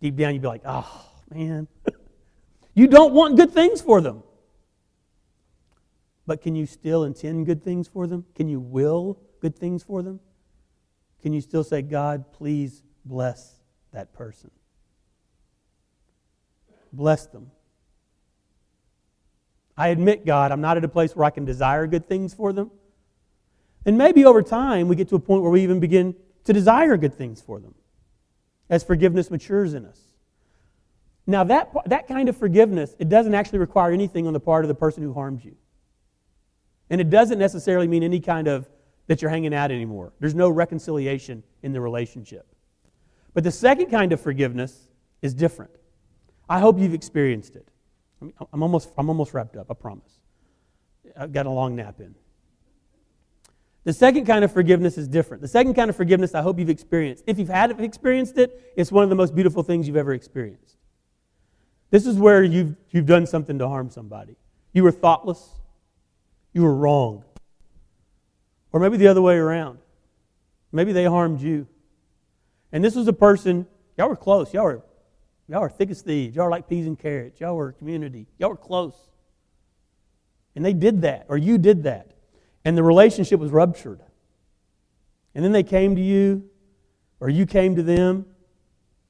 deep 0.00 0.16
down 0.16 0.32
you'd 0.32 0.42
be 0.42 0.48
like, 0.48 0.62
oh, 0.64 1.06
man. 1.32 1.68
you 2.74 2.88
don't 2.88 3.14
want 3.14 3.36
good 3.36 3.52
things 3.52 3.80
for 3.80 4.00
them. 4.00 4.24
But 6.26 6.40
can 6.40 6.54
you 6.54 6.66
still 6.66 7.04
intend 7.04 7.46
good 7.46 7.64
things 7.64 7.88
for 7.88 8.06
them? 8.06 8.24
Can 8.34 8.48
you 8.48 8.60
will 8.60 9.18
good 9.40 9.56
things 9.56 9.82
for 9.82 10.02
them? 10.02 10.20
Can 11.22 11.32
you 11.32 11.40
still 11.40 11.64
say, 11.64 11.82
God, 11.82 12.32
please 12.32 12.82
bless 13.04 13.60
that 13.92 14.12
person? 14.12 14.50
Bless 16.92 17.26
them. 17.26 17.50
I 19.76 19.88
admit, 19.88 20.26
God, 20.26 20.52
I'm 20.52 20.60
not 20.60 20.76
at 20.76 20.84
a 20.84 20.88
place 20.88 21.16
where 21.16 21.24
I 21.24 21.30
can 21.30 21.44
desire 21.44 21.86
good 21.86 22.06
things 22.06 22.34
for 22.34 22.52
them. 22.52 22.70
And 23.84 23.98
maybe 23.98 24.24
over 24.24 24.42
time 24.42 24.88
we 24.88 24.96
get 24.96 25.08
to 25.08 25.16
a 25.16 25.20
point 25.20 25.42
where 25.42 25.50
we 25.50 25.62
even 25.62 25.80
begin 25.80 26.14
to 26.44 26.52
desire 26.52 26.96
good 26.96 27.14
things 27.14 27.40
for 27.40 27.58
them 27.58 27.74
as 28.68 28.84
forgiveness 28.84 29.30
matures 29.30 29.74
in 29.74 29.84
us. 29.84 30.00
Now, 31.26 31.44
that, 31.44 31.72
that 31.86 32.08
kind 32.08 32.28
of 32.28 32.36
forgiveness, 32.36 32.94
it 32.98 33.08
doesn't 33.08 33.34
actually 33.34 33.60
require 33.60 33.92
anything 33.92 34.26
on 34.26 34.32
the 34.32 34.40
part 34.40 34.64
of 34.64 34.68
the 34.68 34.74
person 34.74 35.02
who 35.02 35.12
harmed 35.14 35.44
you. 35.44 35.56
And 36.92 37.00
it 37.00 37.08
doesn't 37.08 37.38
necessarily 37.38 37.88
mean 37.88 38.02
any 38.02 38.20
kind 38.20 38.46
of 38.46 38.68
that 39.06 39.22
you're 39.22 39.30
hanging 39.30 39.54
out 39.54 39.70
anymore. 39.70 40.12
There's 40.20 40.34
no 40.34 40.50
reconciliation 40.50 41.42
in 41.62 41.72
the 41.72 41.80
relationship. 41.80 42.46
But 43.32 43.44
the 43.44 43.50
second 43.50 43.90
kind 43.90 44.12
of 44.12 44.20
forgiveness 44.20 44.88
is 45.22 45.32
different. 45.32 45.70
I 46.50 46.60
hope 46.60 46.78
you've 46.78 46.92
experienced 46.92 47.56
it. 47.56 47.66
I'm 48.52 48.62
almost, 48.62 48.92
I'm 48.98 49.08
almost 49.08 49.32
wrapped 49.32 49.56
up, 49.56 49.70
I 49.70 49.74
promise. 49.74 50.20
I've 51.16 51.32
got 51.32 51.46
a 51.46 51.50
long 51.50 51.74
nap 51.76 51.98
in. 51.98 52.14
The 53.84 53.94
second 53.94 54.26
kind 54.26 54.44
of 54.44 54.52
forgiveness 54.52 54.98
is 54.98 55.08
different. 55.08 55.40
The 55.40 55.48
second 55.48 55.72
kind 55.74 55.88
of 55.88 55.96
forgiveness 55.96 56.34
I 56.34 56.42
hope 56.42 56.58
you've 56.58 56.68
experienced. 56.68 57.24
If 57.26 57.38
you've 57.38 57.48
had 57.48 57.80
experienced 57.80 58.36
it, 58.36 58.74
it's 58.76 58.92
one 58.92 59.02
of 59.02 59.08
the 59.08 59.16
most 59.16 59.34
beautiful 59.34 59.62
things 59.62 59.88
you've 59.88 59.96
ever 59.96 60.12
experienced. 60.12 60.76
This 61.90 62.06
is 62.06 62.18
where 62.18 62.44
you've, 62.44 62.76
you've 62.90 63.06
done 63.06 63.26
something 63.26 63.58
to 63.58 63.66
harm 63.66 63.88
somebody. 63.88 64.36
You 64.74 64.82
were 64.82 64.92
thoughtless. 64.92 65.61
You 66.52 66.62
were 66.62 66.74
wrong. 66.74 67.24
Or 68.72 68.80
maybe 68.80 68.96
the 68.96 69.08
other 69.08 69.22
way 69.22 69.36
around. 69.36 69.78
Maybe 70.70 70.92
they 70.92 71.04
harmed 71.04 71.40
you. 71.40 71.66
And 72.72 72.82
this 72.82 72.94
was 72.94 73.06
a 73.08 73.12
person, 73.12 73.66
y'all 73.96 74.08
were 74.08 74.16
close. 74.16 74.54
Y'all 74.54 74.64
were 74.64 74.82
Y'all 75.52 75.60
are 75.60 75.68
thick 75.68 75.90
as 75.90 76.00
thieves. 76.00 76.34
Y'all 76.34 76.46
are 76.46 76.50
like 76.50 76.66
peas 76.66 76.86
and 76.86 76.98
carrots. 76.98 77.38
Y'all 77.38 77.56
were 77.56 77.72
community. 77.72 78.26
Y'all 78.38 78.48
were 78.48 78.56
close. 78.56 78.94
And 80.54 80.64
they 80.64 80.72
did 80.72 81.02
that, 81.02 81.26
or 81.28 81.36
you 81.36 81.58
did 81.58 81.82
that. 81.82 82.12
And 82.64 82.76
the 82.76 82.82
relationship 82.82 83.38
was 83.38 83.50
ruptured. 83.50 84.00
And 85.34 85.44
then 85.44 85.52
they 85.52 85.62
came 85.62 85.96
to 85.96 86.00
you, 86.00 86.48
or 87.20 87.28
you 87.28 87.44
came 87.44 87.76
to 87.76 87.82
them, 87.82 88.24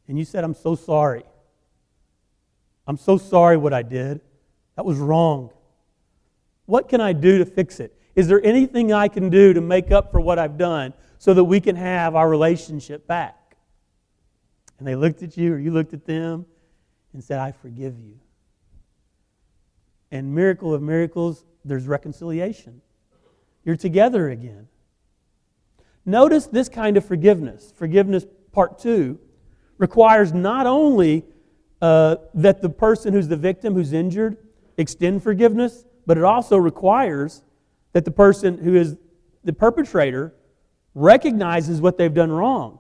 and 0.08 0.18
you 0.18 0.24
said, 0.24 0.42
I'm 0.42 0.54
so 0.54 0.74
sorry. 0.74 1.22
I'm 2.88 2.96
so 2.96 3.18
sorry 3.18 3.56
what 3.56 3.72
I 3.72 3.82
did. 3.82 4.20
That 4.76 4.84
was 4.84 4.98
wrong. 4.98 5.52
What 6.72 6.88
can 6.88 7.00
I 7.00 7.12
do 7.12 7.38
to 7.38 7.44
fix 7.44 7.80
it? 7.80 7.94
Is 8.16 8.28
there 8.28 8.42
anything 8.42 8.92
I 8.92 9.08
can 9.08 9.28
do 9.28 9.52
to 9.52 9.60
make 9.60 9.90
up 9.90 10.10
for 10.10 10.20
what 10.20 10.38
I've 10.38 10.56
done 10.56 10.94
so 11.18 11.34
that 11.34 11.44
we 11.44 11.60
can 11.60 11.76
have 11.76 12.16
our 12.16 12.28
relationship 12.28 13.06
back? 13.06 13.36
and 14.82 14.88
they 14.88 14.96
looked 14.96 15.22
at 15.22 15.36
you 15.36 15.54
or 15.54 15.58
you 15.60 15.70
looked 15.70 15.94
at 15.94 16.04
them 16.06 16.44
and 17.12 17.22
said, 17.22 17.38
I 17.38 17.52
forgive 17.52 18.00
you. 18.00 18.18
And 20.10 20.34
miracle 20.34 20.74
of 20.74 20.82
miracles, 20.82 21.44
there's 21.64 21.86
reconciliation. 21.86 22.82
You're 23.64 23.76
together 23.76 24.28
again. 24.28 24.66
Notice 26.04 26.46
this 26.48 26.68
kind 26.68 26.96
of 26.96 27.04
forgiveness, 27.04 27.72
forgiveness 27.76 28.26
part 28.50 28.80
two, 28.80 29.20
requires 29.78 30.32
not 30.32 30.66
only 30.66 31.26
uh, 31.80 32.16
that 32.34 32.60
the 32.60 32.68
person 32.68 33.12
who's 33.12 33.28
the 33.28 33.36
victim, 33.36 33.74
who's 33.74 33.92
injured, 33.92 34.36
extend 34.78 35.22
forgiveness, 35.22 35.84
but 36.06 36.18
it 36.18 36.24
also 36.24 36.56
requires 36.56 37.42
that 37.92 38.04
the 38.04 38.10
person 38.10 38.58
who 38.58 38.74
is 38.74 38.96
the 39.44 39.52
perpetrator 39.52 40.34
recognizes 40.94 41.80
what 41.80 41.98
they've 41.98 42.14
done 42.14 42.30
wrong 42.30 42.78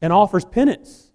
and 0.00 0.12
offers 0.12 0.44
penance 0.44 1.12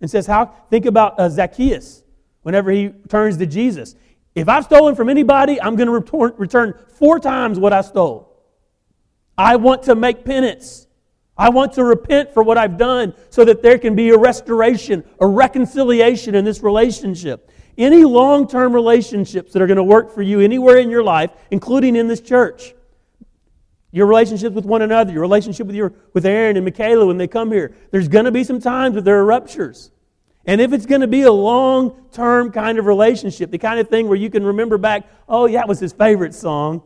and 0.00 0.10
says, 0.10 0.26
How? 0.26 0.46
Think 0.70 0.86
about 0.86 1.18
uh, 1.18 1.28
Zacchaeus 1.28 2.02
whenever 2.42 2.70
he 2.70 2.90
turns 3.08 3.36
to 3.38 3.46
Jesus. 3.46 3.94
If 4.34 4.48
I've 4.48 4.64
stolen 4.64 4.94
from 4.94 5.08
anybody, 5.08 5.60
I'm 5.60 5.76
going 5.76 5.88
to 5.88 5.92
return, 5.92 6.32
return 6.36 6.74
four 6.94 7.18
times 7.18 7.58
what 7.58 7.72
I 7.72 7.80
stole. 7.80 8.30
I 9.36 9.56
want 9.56 9.84
to 9.84 9.94
make 9.94 10.24
penance. 10.24 10.86
I 11.36 11.48
want 11.48 11.72
to 11.74 11.84
repent 11.84 12.34
for 12.34 12.42
what 12.42 12.58
I've 12.58 12.76
done 12.76 13.14
so 13.30 13.44
that 13.46 13.62
there 13.62 13.78
can 13.78 13.96
be 13.96 14.10
a 14.10 14.18
restoration, 14.18 15.04
a 15.18 15.26
reconciliation 15.26 16.34
in 16.34 16.44
this 16.44 16.62
relationship. 16.62 17.49
Any 17.80 18.04
long 18.04 18.46
term 18.46 18.74
relationships 18.74 19.54
that 19.54 19.62
are 19.62 19.66
going 19.66 19.78
to 19.78 19.82
work 19.82 20.14
for 20.14 20.20
you 20.20 20.40
anywhere 20.40 20.76
in 20.76 20.90
your 20.90 21.02
life, 21.02 21.30
including 21.50 21.96
in 21.96 22.08
this 22.08 22.20
church, 22.20 22.74
your 23.90 24.06
relationships 24.06 24.54
with 24.54 24.66
one 24.66 24.82
another, 24.82 25.12
your 25.12 25.22
relationship 25.22 25.66
with, 25.66 25.74
your, 25.74 25.94
with 26.12 26.26
Aaron 26.26 26.56
and 26.58 26.64
Michaela 26.66 27.06
when 27.06 27.16
they 27.16 27.26
come 27.26 27.50
here, 27.50 27.74
there's 27.90 28.06
going 28.06 28.26
to 28.26 28.30
be 28.30 28.44
some 28.44 28.60
times 28.60 28.96
that 28.96 29.06
there 29.06 29.18
are 29.18 29.24
ruptures. 29.24 29.90
And 30.44 30.60
if 30.60 30.74
it's 30.74 30.84
going 30.84 31.00
to 31.00 31.06
be 31.06 31.22
a 31.22 31.32
long 31.32 32.06
term 32.12 32.52
kind 32.52 32.78
of 32.78 32.84
relationship, 32.84 33.50
the 33.50 33.56
kind 33.56 33.80
of 33.80 33.88
thing 33.88 34.08
where 34.08 34.18
you 34.18 34.28
can 34.28 34.44
remember 34.44 34.76
back, 34.76 35.08
oh, 35.26 35.46
yeah, 35.46 35.60
that 35.60 35.68
was 35.68 35.80
his 35.80 35.94
favorite 35.94 36.34
song. 36.34 36.82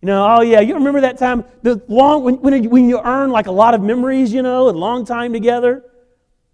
You 0.00 0.06
know, 0.06 0.36
oh 0.36 0.42
yeah, 0.42 0.60
you 0.60 0.74
remember 0.74 1.00
that 1.00 1.18
time, 1.18 1.44
the 1.62 1.82
long 1.88 2.22
when, 2.22 2.34
when, 2.36 2.70
when 2.70 2.88
you 2.88 3.00
earn 3.00 3.30
like 3.30 3.46
a 3.46 3.52
lot 3.52 3.74
of 3.74 3.80
memories, 3.80 4.32
you 4.32 4.42
know, 4.42 4.68
and 4.68 4.78
long 4.78 5.04
time 5.04 5.32
together. 5.32 5.82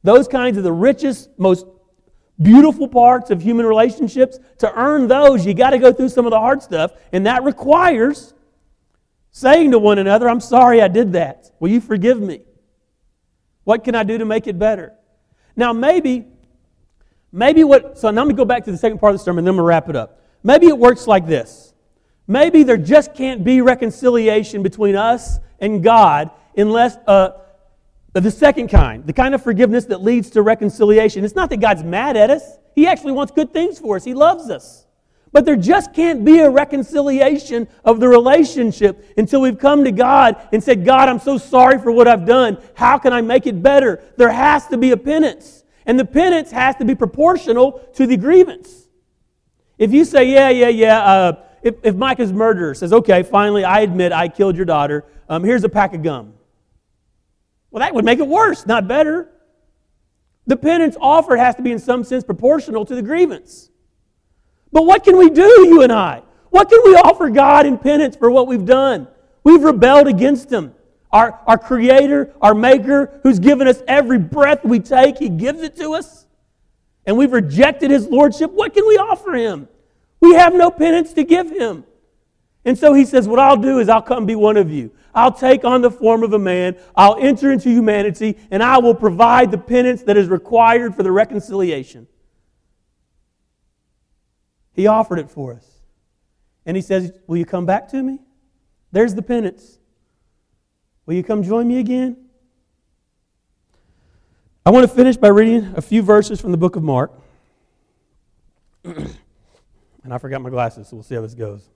Those 0.02 0.28
kinds 0.28 0.56
of 0.56 0.64
the 0.64 0.72
richest, 0.72 1.28
most 1.36 1.66
beautiful 2.40 2.88
parts 2.88 3.30
of 3.30 3.42
human 3.42 3.66
relationships. 3.66 4.38
To 4.58 4.72
earn 4.74 5.08
those, 5.08 5.44
you 5.44 5.54
got 5.54 5.70
to 5.70 5.78
go 5.78 5.92
through 5.92 6.08
some 6.08 6.26
of 6.26 6.30
the 6.30 6.38
hard 6.38 6.62
stuff, 6.62 6.92
and 7.12 7.26
that 7.26 7.44
requires 7.44 8.34
saying 9.30 9.70
to 9.72 9.78
one 9.78 9.98
another, 9.98 10.28
"I'm 10.28 10.40
sorry 10.40 10.82
I 10.82 10.88
did 10.88 11.12
that. 11.12 11.50
Will 11.60 11.70
you 11.70 11.80
forgive 11.80 12.20
me? 12.20 12.42
What 13.64 13.84
can 13.84 13.94
I 13.94 14.02
do 14.02 14.18
to 14.18 14.24
make 14.24 14.46
it 14.46 14.58
better?" 14.58 14.94
Now, 15.56 15.72
maybe, 15.72 16.26
maybe 17.32 17.64
what. 17.64 17.98
So 17.98 18.10
now 18.10 18.22
let 18.22 18.28
me 18.28 18.34
go 18.34 18.44
back 18.44 18.64
to 18.64 18.72
the 18.72 18.78
second 18.78 18.98
part 18.98 19.14
of 19.14 19.20
the 19.20 19.24
sermon, 19.24 19.40
and 19.40 19.48
then 19.48 19.56
we'll 19.56 19.66
wrap 19.66 19.88
it 19.88 19.96
up. 19.96 20.20
Maybe 20.42 20.66
it 20.66 20.78
works 20.78 21.06
like 21.06 21.26
this. 21.26 21.74
Maybe 22.26 22.62
there 22.62 22.76
just 22.76 23.14
can't 23.14 23.42
be 23.44 23.60
reconciliation 23.60 24.62
between 24.62 24.96
us 24.96 25.38
and 25.58 25.82
God 25.82 26.30
unless 26.56 26.96
uh, 27.06 27.32
the 28.12 28.30
second 28.30 28.68
kind, 28.68 29.06
the 29.06 29.12
kind 29.12 29.34
of 29.34 29.42
forgiveness 29.42 29.84
that 29.86 30.02
leads 30.02 30.30
to 30.30 30.42
reconciliation. 30.42 31.24
It's 31.24 31.36
not 31.36 31.50
that 31.50 31.60
God's 31.60 31.84
mad 31.84 32.16
at 32.16 32.30
us, 32.30 32.42
He 32.74 32.86
actually 32.86 33.12
wants 33.12 33.32
good 33.32 33.52
things 33.52 33.78
for 33.78 33.96
us, 33.96 34.04
He 34.04 34.14
loves 34.14 34.50
us. 34.50 34.86
But 35.32 35.44
there 35.44 35.56
just 35.56 35.94
can't 35.94 36.24
be 36.24 36.40
a 36.40 36.50
reconciliation 36.50 37.68
of 37.84 38.00
the 38.00 38.08
relationship 38.08 39.04
until 39.16 39.40
we've 39.40 39.58
come 39.58 39.84
to 39.84 39.92
God 39.92 40.36
and 40.52 40.62
said, 40.62 40.84
God, 40.84 41.08
I'm 41.08 41.20
so 41.20 41.38
sorry 41.38 41.78
for 41.78 41.92
what 41.92 42.08
I've 42.08 42.26
done. 42.26 42.58
How 42.74 42.98
can 42.98 43.12
I 43.12 43.20
make 43.20 43.46
it 43.46 43.62
better? 43.62 44.02
There 44.16 44.30
has 44.30 44.66
to 44.68 44.76
be 44.76 44.90
a 44.90 44.96
penance. 44.96 45.62
And 45.86 45.98
the 45.98 46.04
penance 46.04 46.50
has 46.50 46.74
to 46.76 46.84
be 46.84 46.96
proportional 46.96 47.78
to 47.94 48.08
the 48.08 48.16
grievance. 48.16 48.88
If 49.78 49.92
you 49.92 50.04
say, 50.04 50.24
yeah, 50.24 50.48
yeah, 50.50 50.68
yeah, 50.68 51.00
uh, 51.00 51.44
if, 51.62 51.76
if 51.84 51.94
Micah's 51.94 52.32
murderer 52.32 52.74
says, 52.74 52.92
okay, 52.92 53.22
finally, 53.22 53.64
I 53.64 53.80
admit 53.80 54.12
I 54.12 54.28
killed 54.28 54.56
your 54.56 54.66
daughter, 54.66 55.04
um, 55.28 55.44
here's 55.44 55.62
a 55.62 55.68
pack 55.68 55.94
of 55.94 56.02
gum. 56.02 56.34
Well, 57.70 57.80
that 57.80 57.94
would 57.94 58.04
make 58.04 58.18
it 58.18 58.26
worse, 58.26 58.66
not 58.66 58.88
better. 58.88 59.28
The 60.46 60.56
penance 60.56 60.96
offered 61.00 61.38
has 61.38 61.54
to 61.56 61.62
be, 61.62 61.72
in 61.72 61.78
some 61.78 62.02
sense, 62.04 62.24
proportional 62.24 62.84
to 62.84 62.94
the 62.94 63.02
grievance. 63.02 63.70
But 64.72 64.86
what 64.86 65.04
can 65.04 65.16
we 65.16 65.30
do, 65.30 65.66
you 65.68 65.82
and 65.82 65.92
I? 65.92 66.22
What 66.50 66.68
can 66.68 66.80
we 66.84 66.94
offer 66.96 67.30
God 67.30 67.66
in 67.66 67.78
penance 67.78 68.16
for 68.16 68.30
what 68.30 68.46
we've 68.46 68.64
done? 68.64 69.06
We've 69.44 69.62
rebelled 69.62 70.08
against 70.08 70.50
Him. 70.50 70.74
Our, 71.12 71.40
our 71.46 71.58
Creator, 71.58 72.34
our 72.40 72.54
Maker, 72.54 73.20
who's 73.22 73.38
given 73.38 73.66
us 73.66 73.82
every 73.86 74.18
breath 74.18 74.64
we 74.64 74.80
take, 74.80 75.18
He 75.18 75.28
gives 75.28 75.62
it 75.62 75.76
to 75.76 75.94
us. 75.94 76.26
And 77.06 77.16
we've 77.16 77.32
rejected 77.32 77.90
His 77.90 78.08
Lordship. 78.08 78.50
What 78.50 78.74
can 78.74 78.86
we 78.86 78.96
offer 78.96 79.32
Him? 79.32 79.68
We 80.20 80.34
have 80.34 80.54
no 80.54 80.70
penance 80.70 81.12
to 81.14 81.24
give 81.24 81.50
him. 81.50 81.84
And 82.64 82.78
so 82.78 82.92
he 82.92 83.04
says, 83.04 83.26
What 83.26 83.38
I'll 83.38 83.56
do 83.56 83.78
is 83.78 83.88
I'll 83.88 84.02
come 84.02 84.26
be 84.26 84.36
one 84.36 84.56
of 84.56 84.70
you. 84.70 84.90
I'll 85.14 85.32
take 85.32 85.64
on 85.64 85.82
the 85.82 85.90
form 85.90 86.22
of 86.22 86.32
a 86.32 86.38
man. 86.38 86.76
I'll 86.94 87.16
enter 87.18 87.50
into 87.52 87.68
humanity, 87.68 88.38
and 88.50 88.62
I 88.62 88.78
will 88.78 88.94
provide 88.94 89.50
the 89.50 89.58
penance 89.58 90.02
that 90.04 90.16
is 90.16 90.28
required 90.28 90.94
for 90.94 91.02
the 91.02 91.12
reconciliation. 91.12 92.06
He 94.72 94.86
offered 94.86 95.18
it 95.18 95.30
for 95.30 95.54
us. 95.54 95.66
And 96.64 96.76
he 96.76 96.82
says, 96.82 97.12
Will 97.26 97.36
you 97.36 97.46
come 97.46 97.66
back 97.66 97.88
to 97.88 98.02
me? 98.02 98.18
There's 98.92 99.14
the 99.14 99.22
penance. 99.22 99.78
Will 101.06 101.14
you 101.14 101.24
come 101.24 101.42
join 101.42 101.66
me 101.66 101.78
again? 101.78 102.28
I 104.64 104.70
want 104.70 104.88
to 104.88 104.94
finish 104.94 105.16
by 105.16 105.28
reading 105.28 105.72
a 105.76 105.82
few 105.82 106.02
verses 106.02 106.40
from 106.40 106.52
the 106.52 106.58
book 106.58 106.76
of 106.76 106.82
Mark. 106.82 107.12
And 110.02 110.14
I 110.14 110.18
forgot 110.18 110.40
my 110.40 110.50
glasses, 110.50 110.88
so 110.88 110.96
we'll 110.96 111.02
see 111.02 111.14
how 111.14 111.20
this 111.20 111.34
goes. 111.34 111.68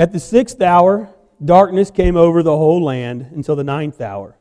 At 0.00 0.12
the 0.12 0.18
sixth 0.18 0.62
hour, 0.62 1.10
darkness 1.44 1.90
came 1.90 2.16
over 2.16 2.42
the 2.42 2.56
whole 2.56 2.82
land 2.82 3.28
until 3.34 3.54
the 3.54 3.62
ninth 3.62 4.00
hour. 4.00 4.34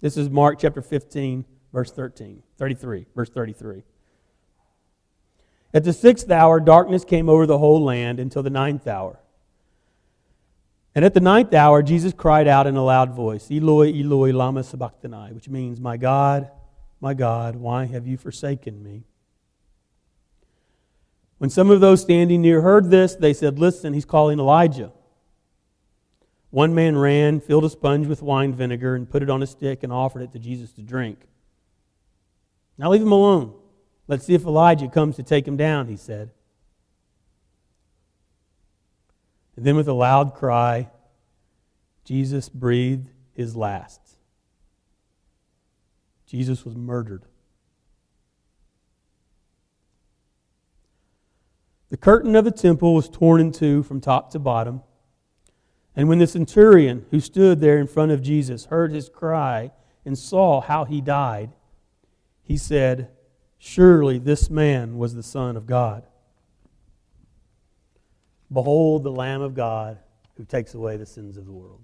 This 0.00 0.16
is 0.16 0.30
Mark 0.30 0.60
chapter 0.60 0.80
15, 0.80 1.44
verse 1.72 1.90
13, 1.90 2.44
33, 2.58 3.06
verse 3.12 3.28
33. 3.28 3.82
At 5.74 5.82
the 5.82 5.92
sixth 5.92 6.30
hour, 6.30 6.60
darkness 6.60 7.04
came 7.04 7.28
over 7.28 7.44
the 7.44 7.58
whole 7.58 7.82
land 7.82 8.20
until 8.20 8.44
the 8.44 8.50
ninth 8.50 8.86
hour. 8.86 9.18
And 10.94 11.04
at 11.04 11.14
the 11.14 11.20
ninth 11.20 11.52
hour, 11.52 11.82
Jesus 11.82 12.12
cried 12.12 12.46
out 12.46 12.68
in 12.68 12.76
a 12.76 12.84
loud 12.84 13.16
voice, 13.16 13.50
Eloi, 13.50 13.92
Eloi, 13.92 14.30
lama 14.30 14.62
sabachthani, 14.62 15.32
which 15.32 15.48
means, 15.48 15.80
My 15.80 15.96
God, 15.96 16.48
my 17.00 17.14
God, 17.14 17.56
why 17.56 17.86
have 17.86 18.06
you 18.06 18.16
forsaken 18.16 18.80
me? 18.80 19.02
When 21.42 21.50
some 21.50 21.72
of 21.72 21.80
those 21.80 22.00
standing 22.00 22.40
near 22.40 22.60
heard 22.60 22.88
this, 22.88 23.16
they 23.16 23.34
said, 23.34 23.58
Listen, 23.58 23.94
he's 23.94 24.04
calling 24.04 24.38
Elijah. 24.38 24.92
One 26.50 26.72
man 26.72 26.96
ran, 26.96 27.40
filled 27.40 27.64
a 27.64 27.68
sponge 27.68 28.06
with 28.06 28.22
wine 28.22 28.54
vinegar, 28.54 28.94
and 28.94 29.10
put 29.10 29.24
it 29.24 29.28
on 29.28 29.42
a 29.42 29.46
stick 29.48 29.82
and 29.82 29.92
offered 29.92 30.22
it 30.22 30.30
to 30.34 30.38
Jesus 30.38 30.70
to 30.74 30.82
drink. 30.82 31.18
Now 32.78 32.90
leave 32.90 33.02
him 33.02 33.10
alone. 33.10 33.54
Let's 34.06 34.24
see 34.24 34.34
if 34.34 34.44
Elijah 34.44 34.86
comes 34.86 35.16
to 35.16 35.24
take 35.24 35.44
him 35.44 35.56
down, 35.56 35.88
he 35.88 35.96
said. 35.96 36.30
And 39.56 39.64
then 39.64 39.74
with 39.74 39.88
a 39.88 39.92
loud 39.92 40.34
cry, 40.34 40.90
Jesus 42.04 42.48
breathed 42.48 43.10
his 43.34 43.56
last. 43.56 44.00
Jesus 46.24 46.64
was 46.64 46.76
murdered. 46.76 47.24
The 51.92 51.98
curtain 51.98 52.34
of 52.36 52.46
the 52.46 52.50
temple 52.50 52.94
was 52.94 53.10
torn 53.10 53.38
in 53.38 53.52
two 53.52 53.82
from 53.82 54.00
top 54.00 54.30
to 54.30 54.38
bottom. 54.38 54.80
And 55.94 56.08
when 56.08 56.20
the 56.20 56.26
centurion 56.26 57.04
who 57.10 57.20
stood 57.20 57.60
there 57.60 57.78
in 57.78 57.86
front 57.86 58.12
of 58.12 58.22
Jesus 58.22 58.64
heard 58.64 58.92
his 58.92 59.10
cry 59.10 59.72
and 60.02 60.16
saw 60.16 60.62
how 60.62 60.86
he 60.86 61.02
died, 61.02 61.52
he 62.42 62.56
said, 62.56 63.10
Surely 63.58 64.18
this 64.18 64.48
man 64.48 64.96
was 64.96 65.14
the 65.14 65.22
Son 65.22 65.54
of 65.54 65.66
God. 65.66 66.06
Behold 68.50 69.02
the 69.02 69.12
Lamb 69.12 69.42
of 69.42 69.54
God 69.54 69.98
who 70.38 70.46
takes 70.46 70.72
away 70.72 70.96
the 70.96 71.04
sins 71.04 71.36
of 71.36 71.44
the 71.44 71.52
world. 71.52 71.82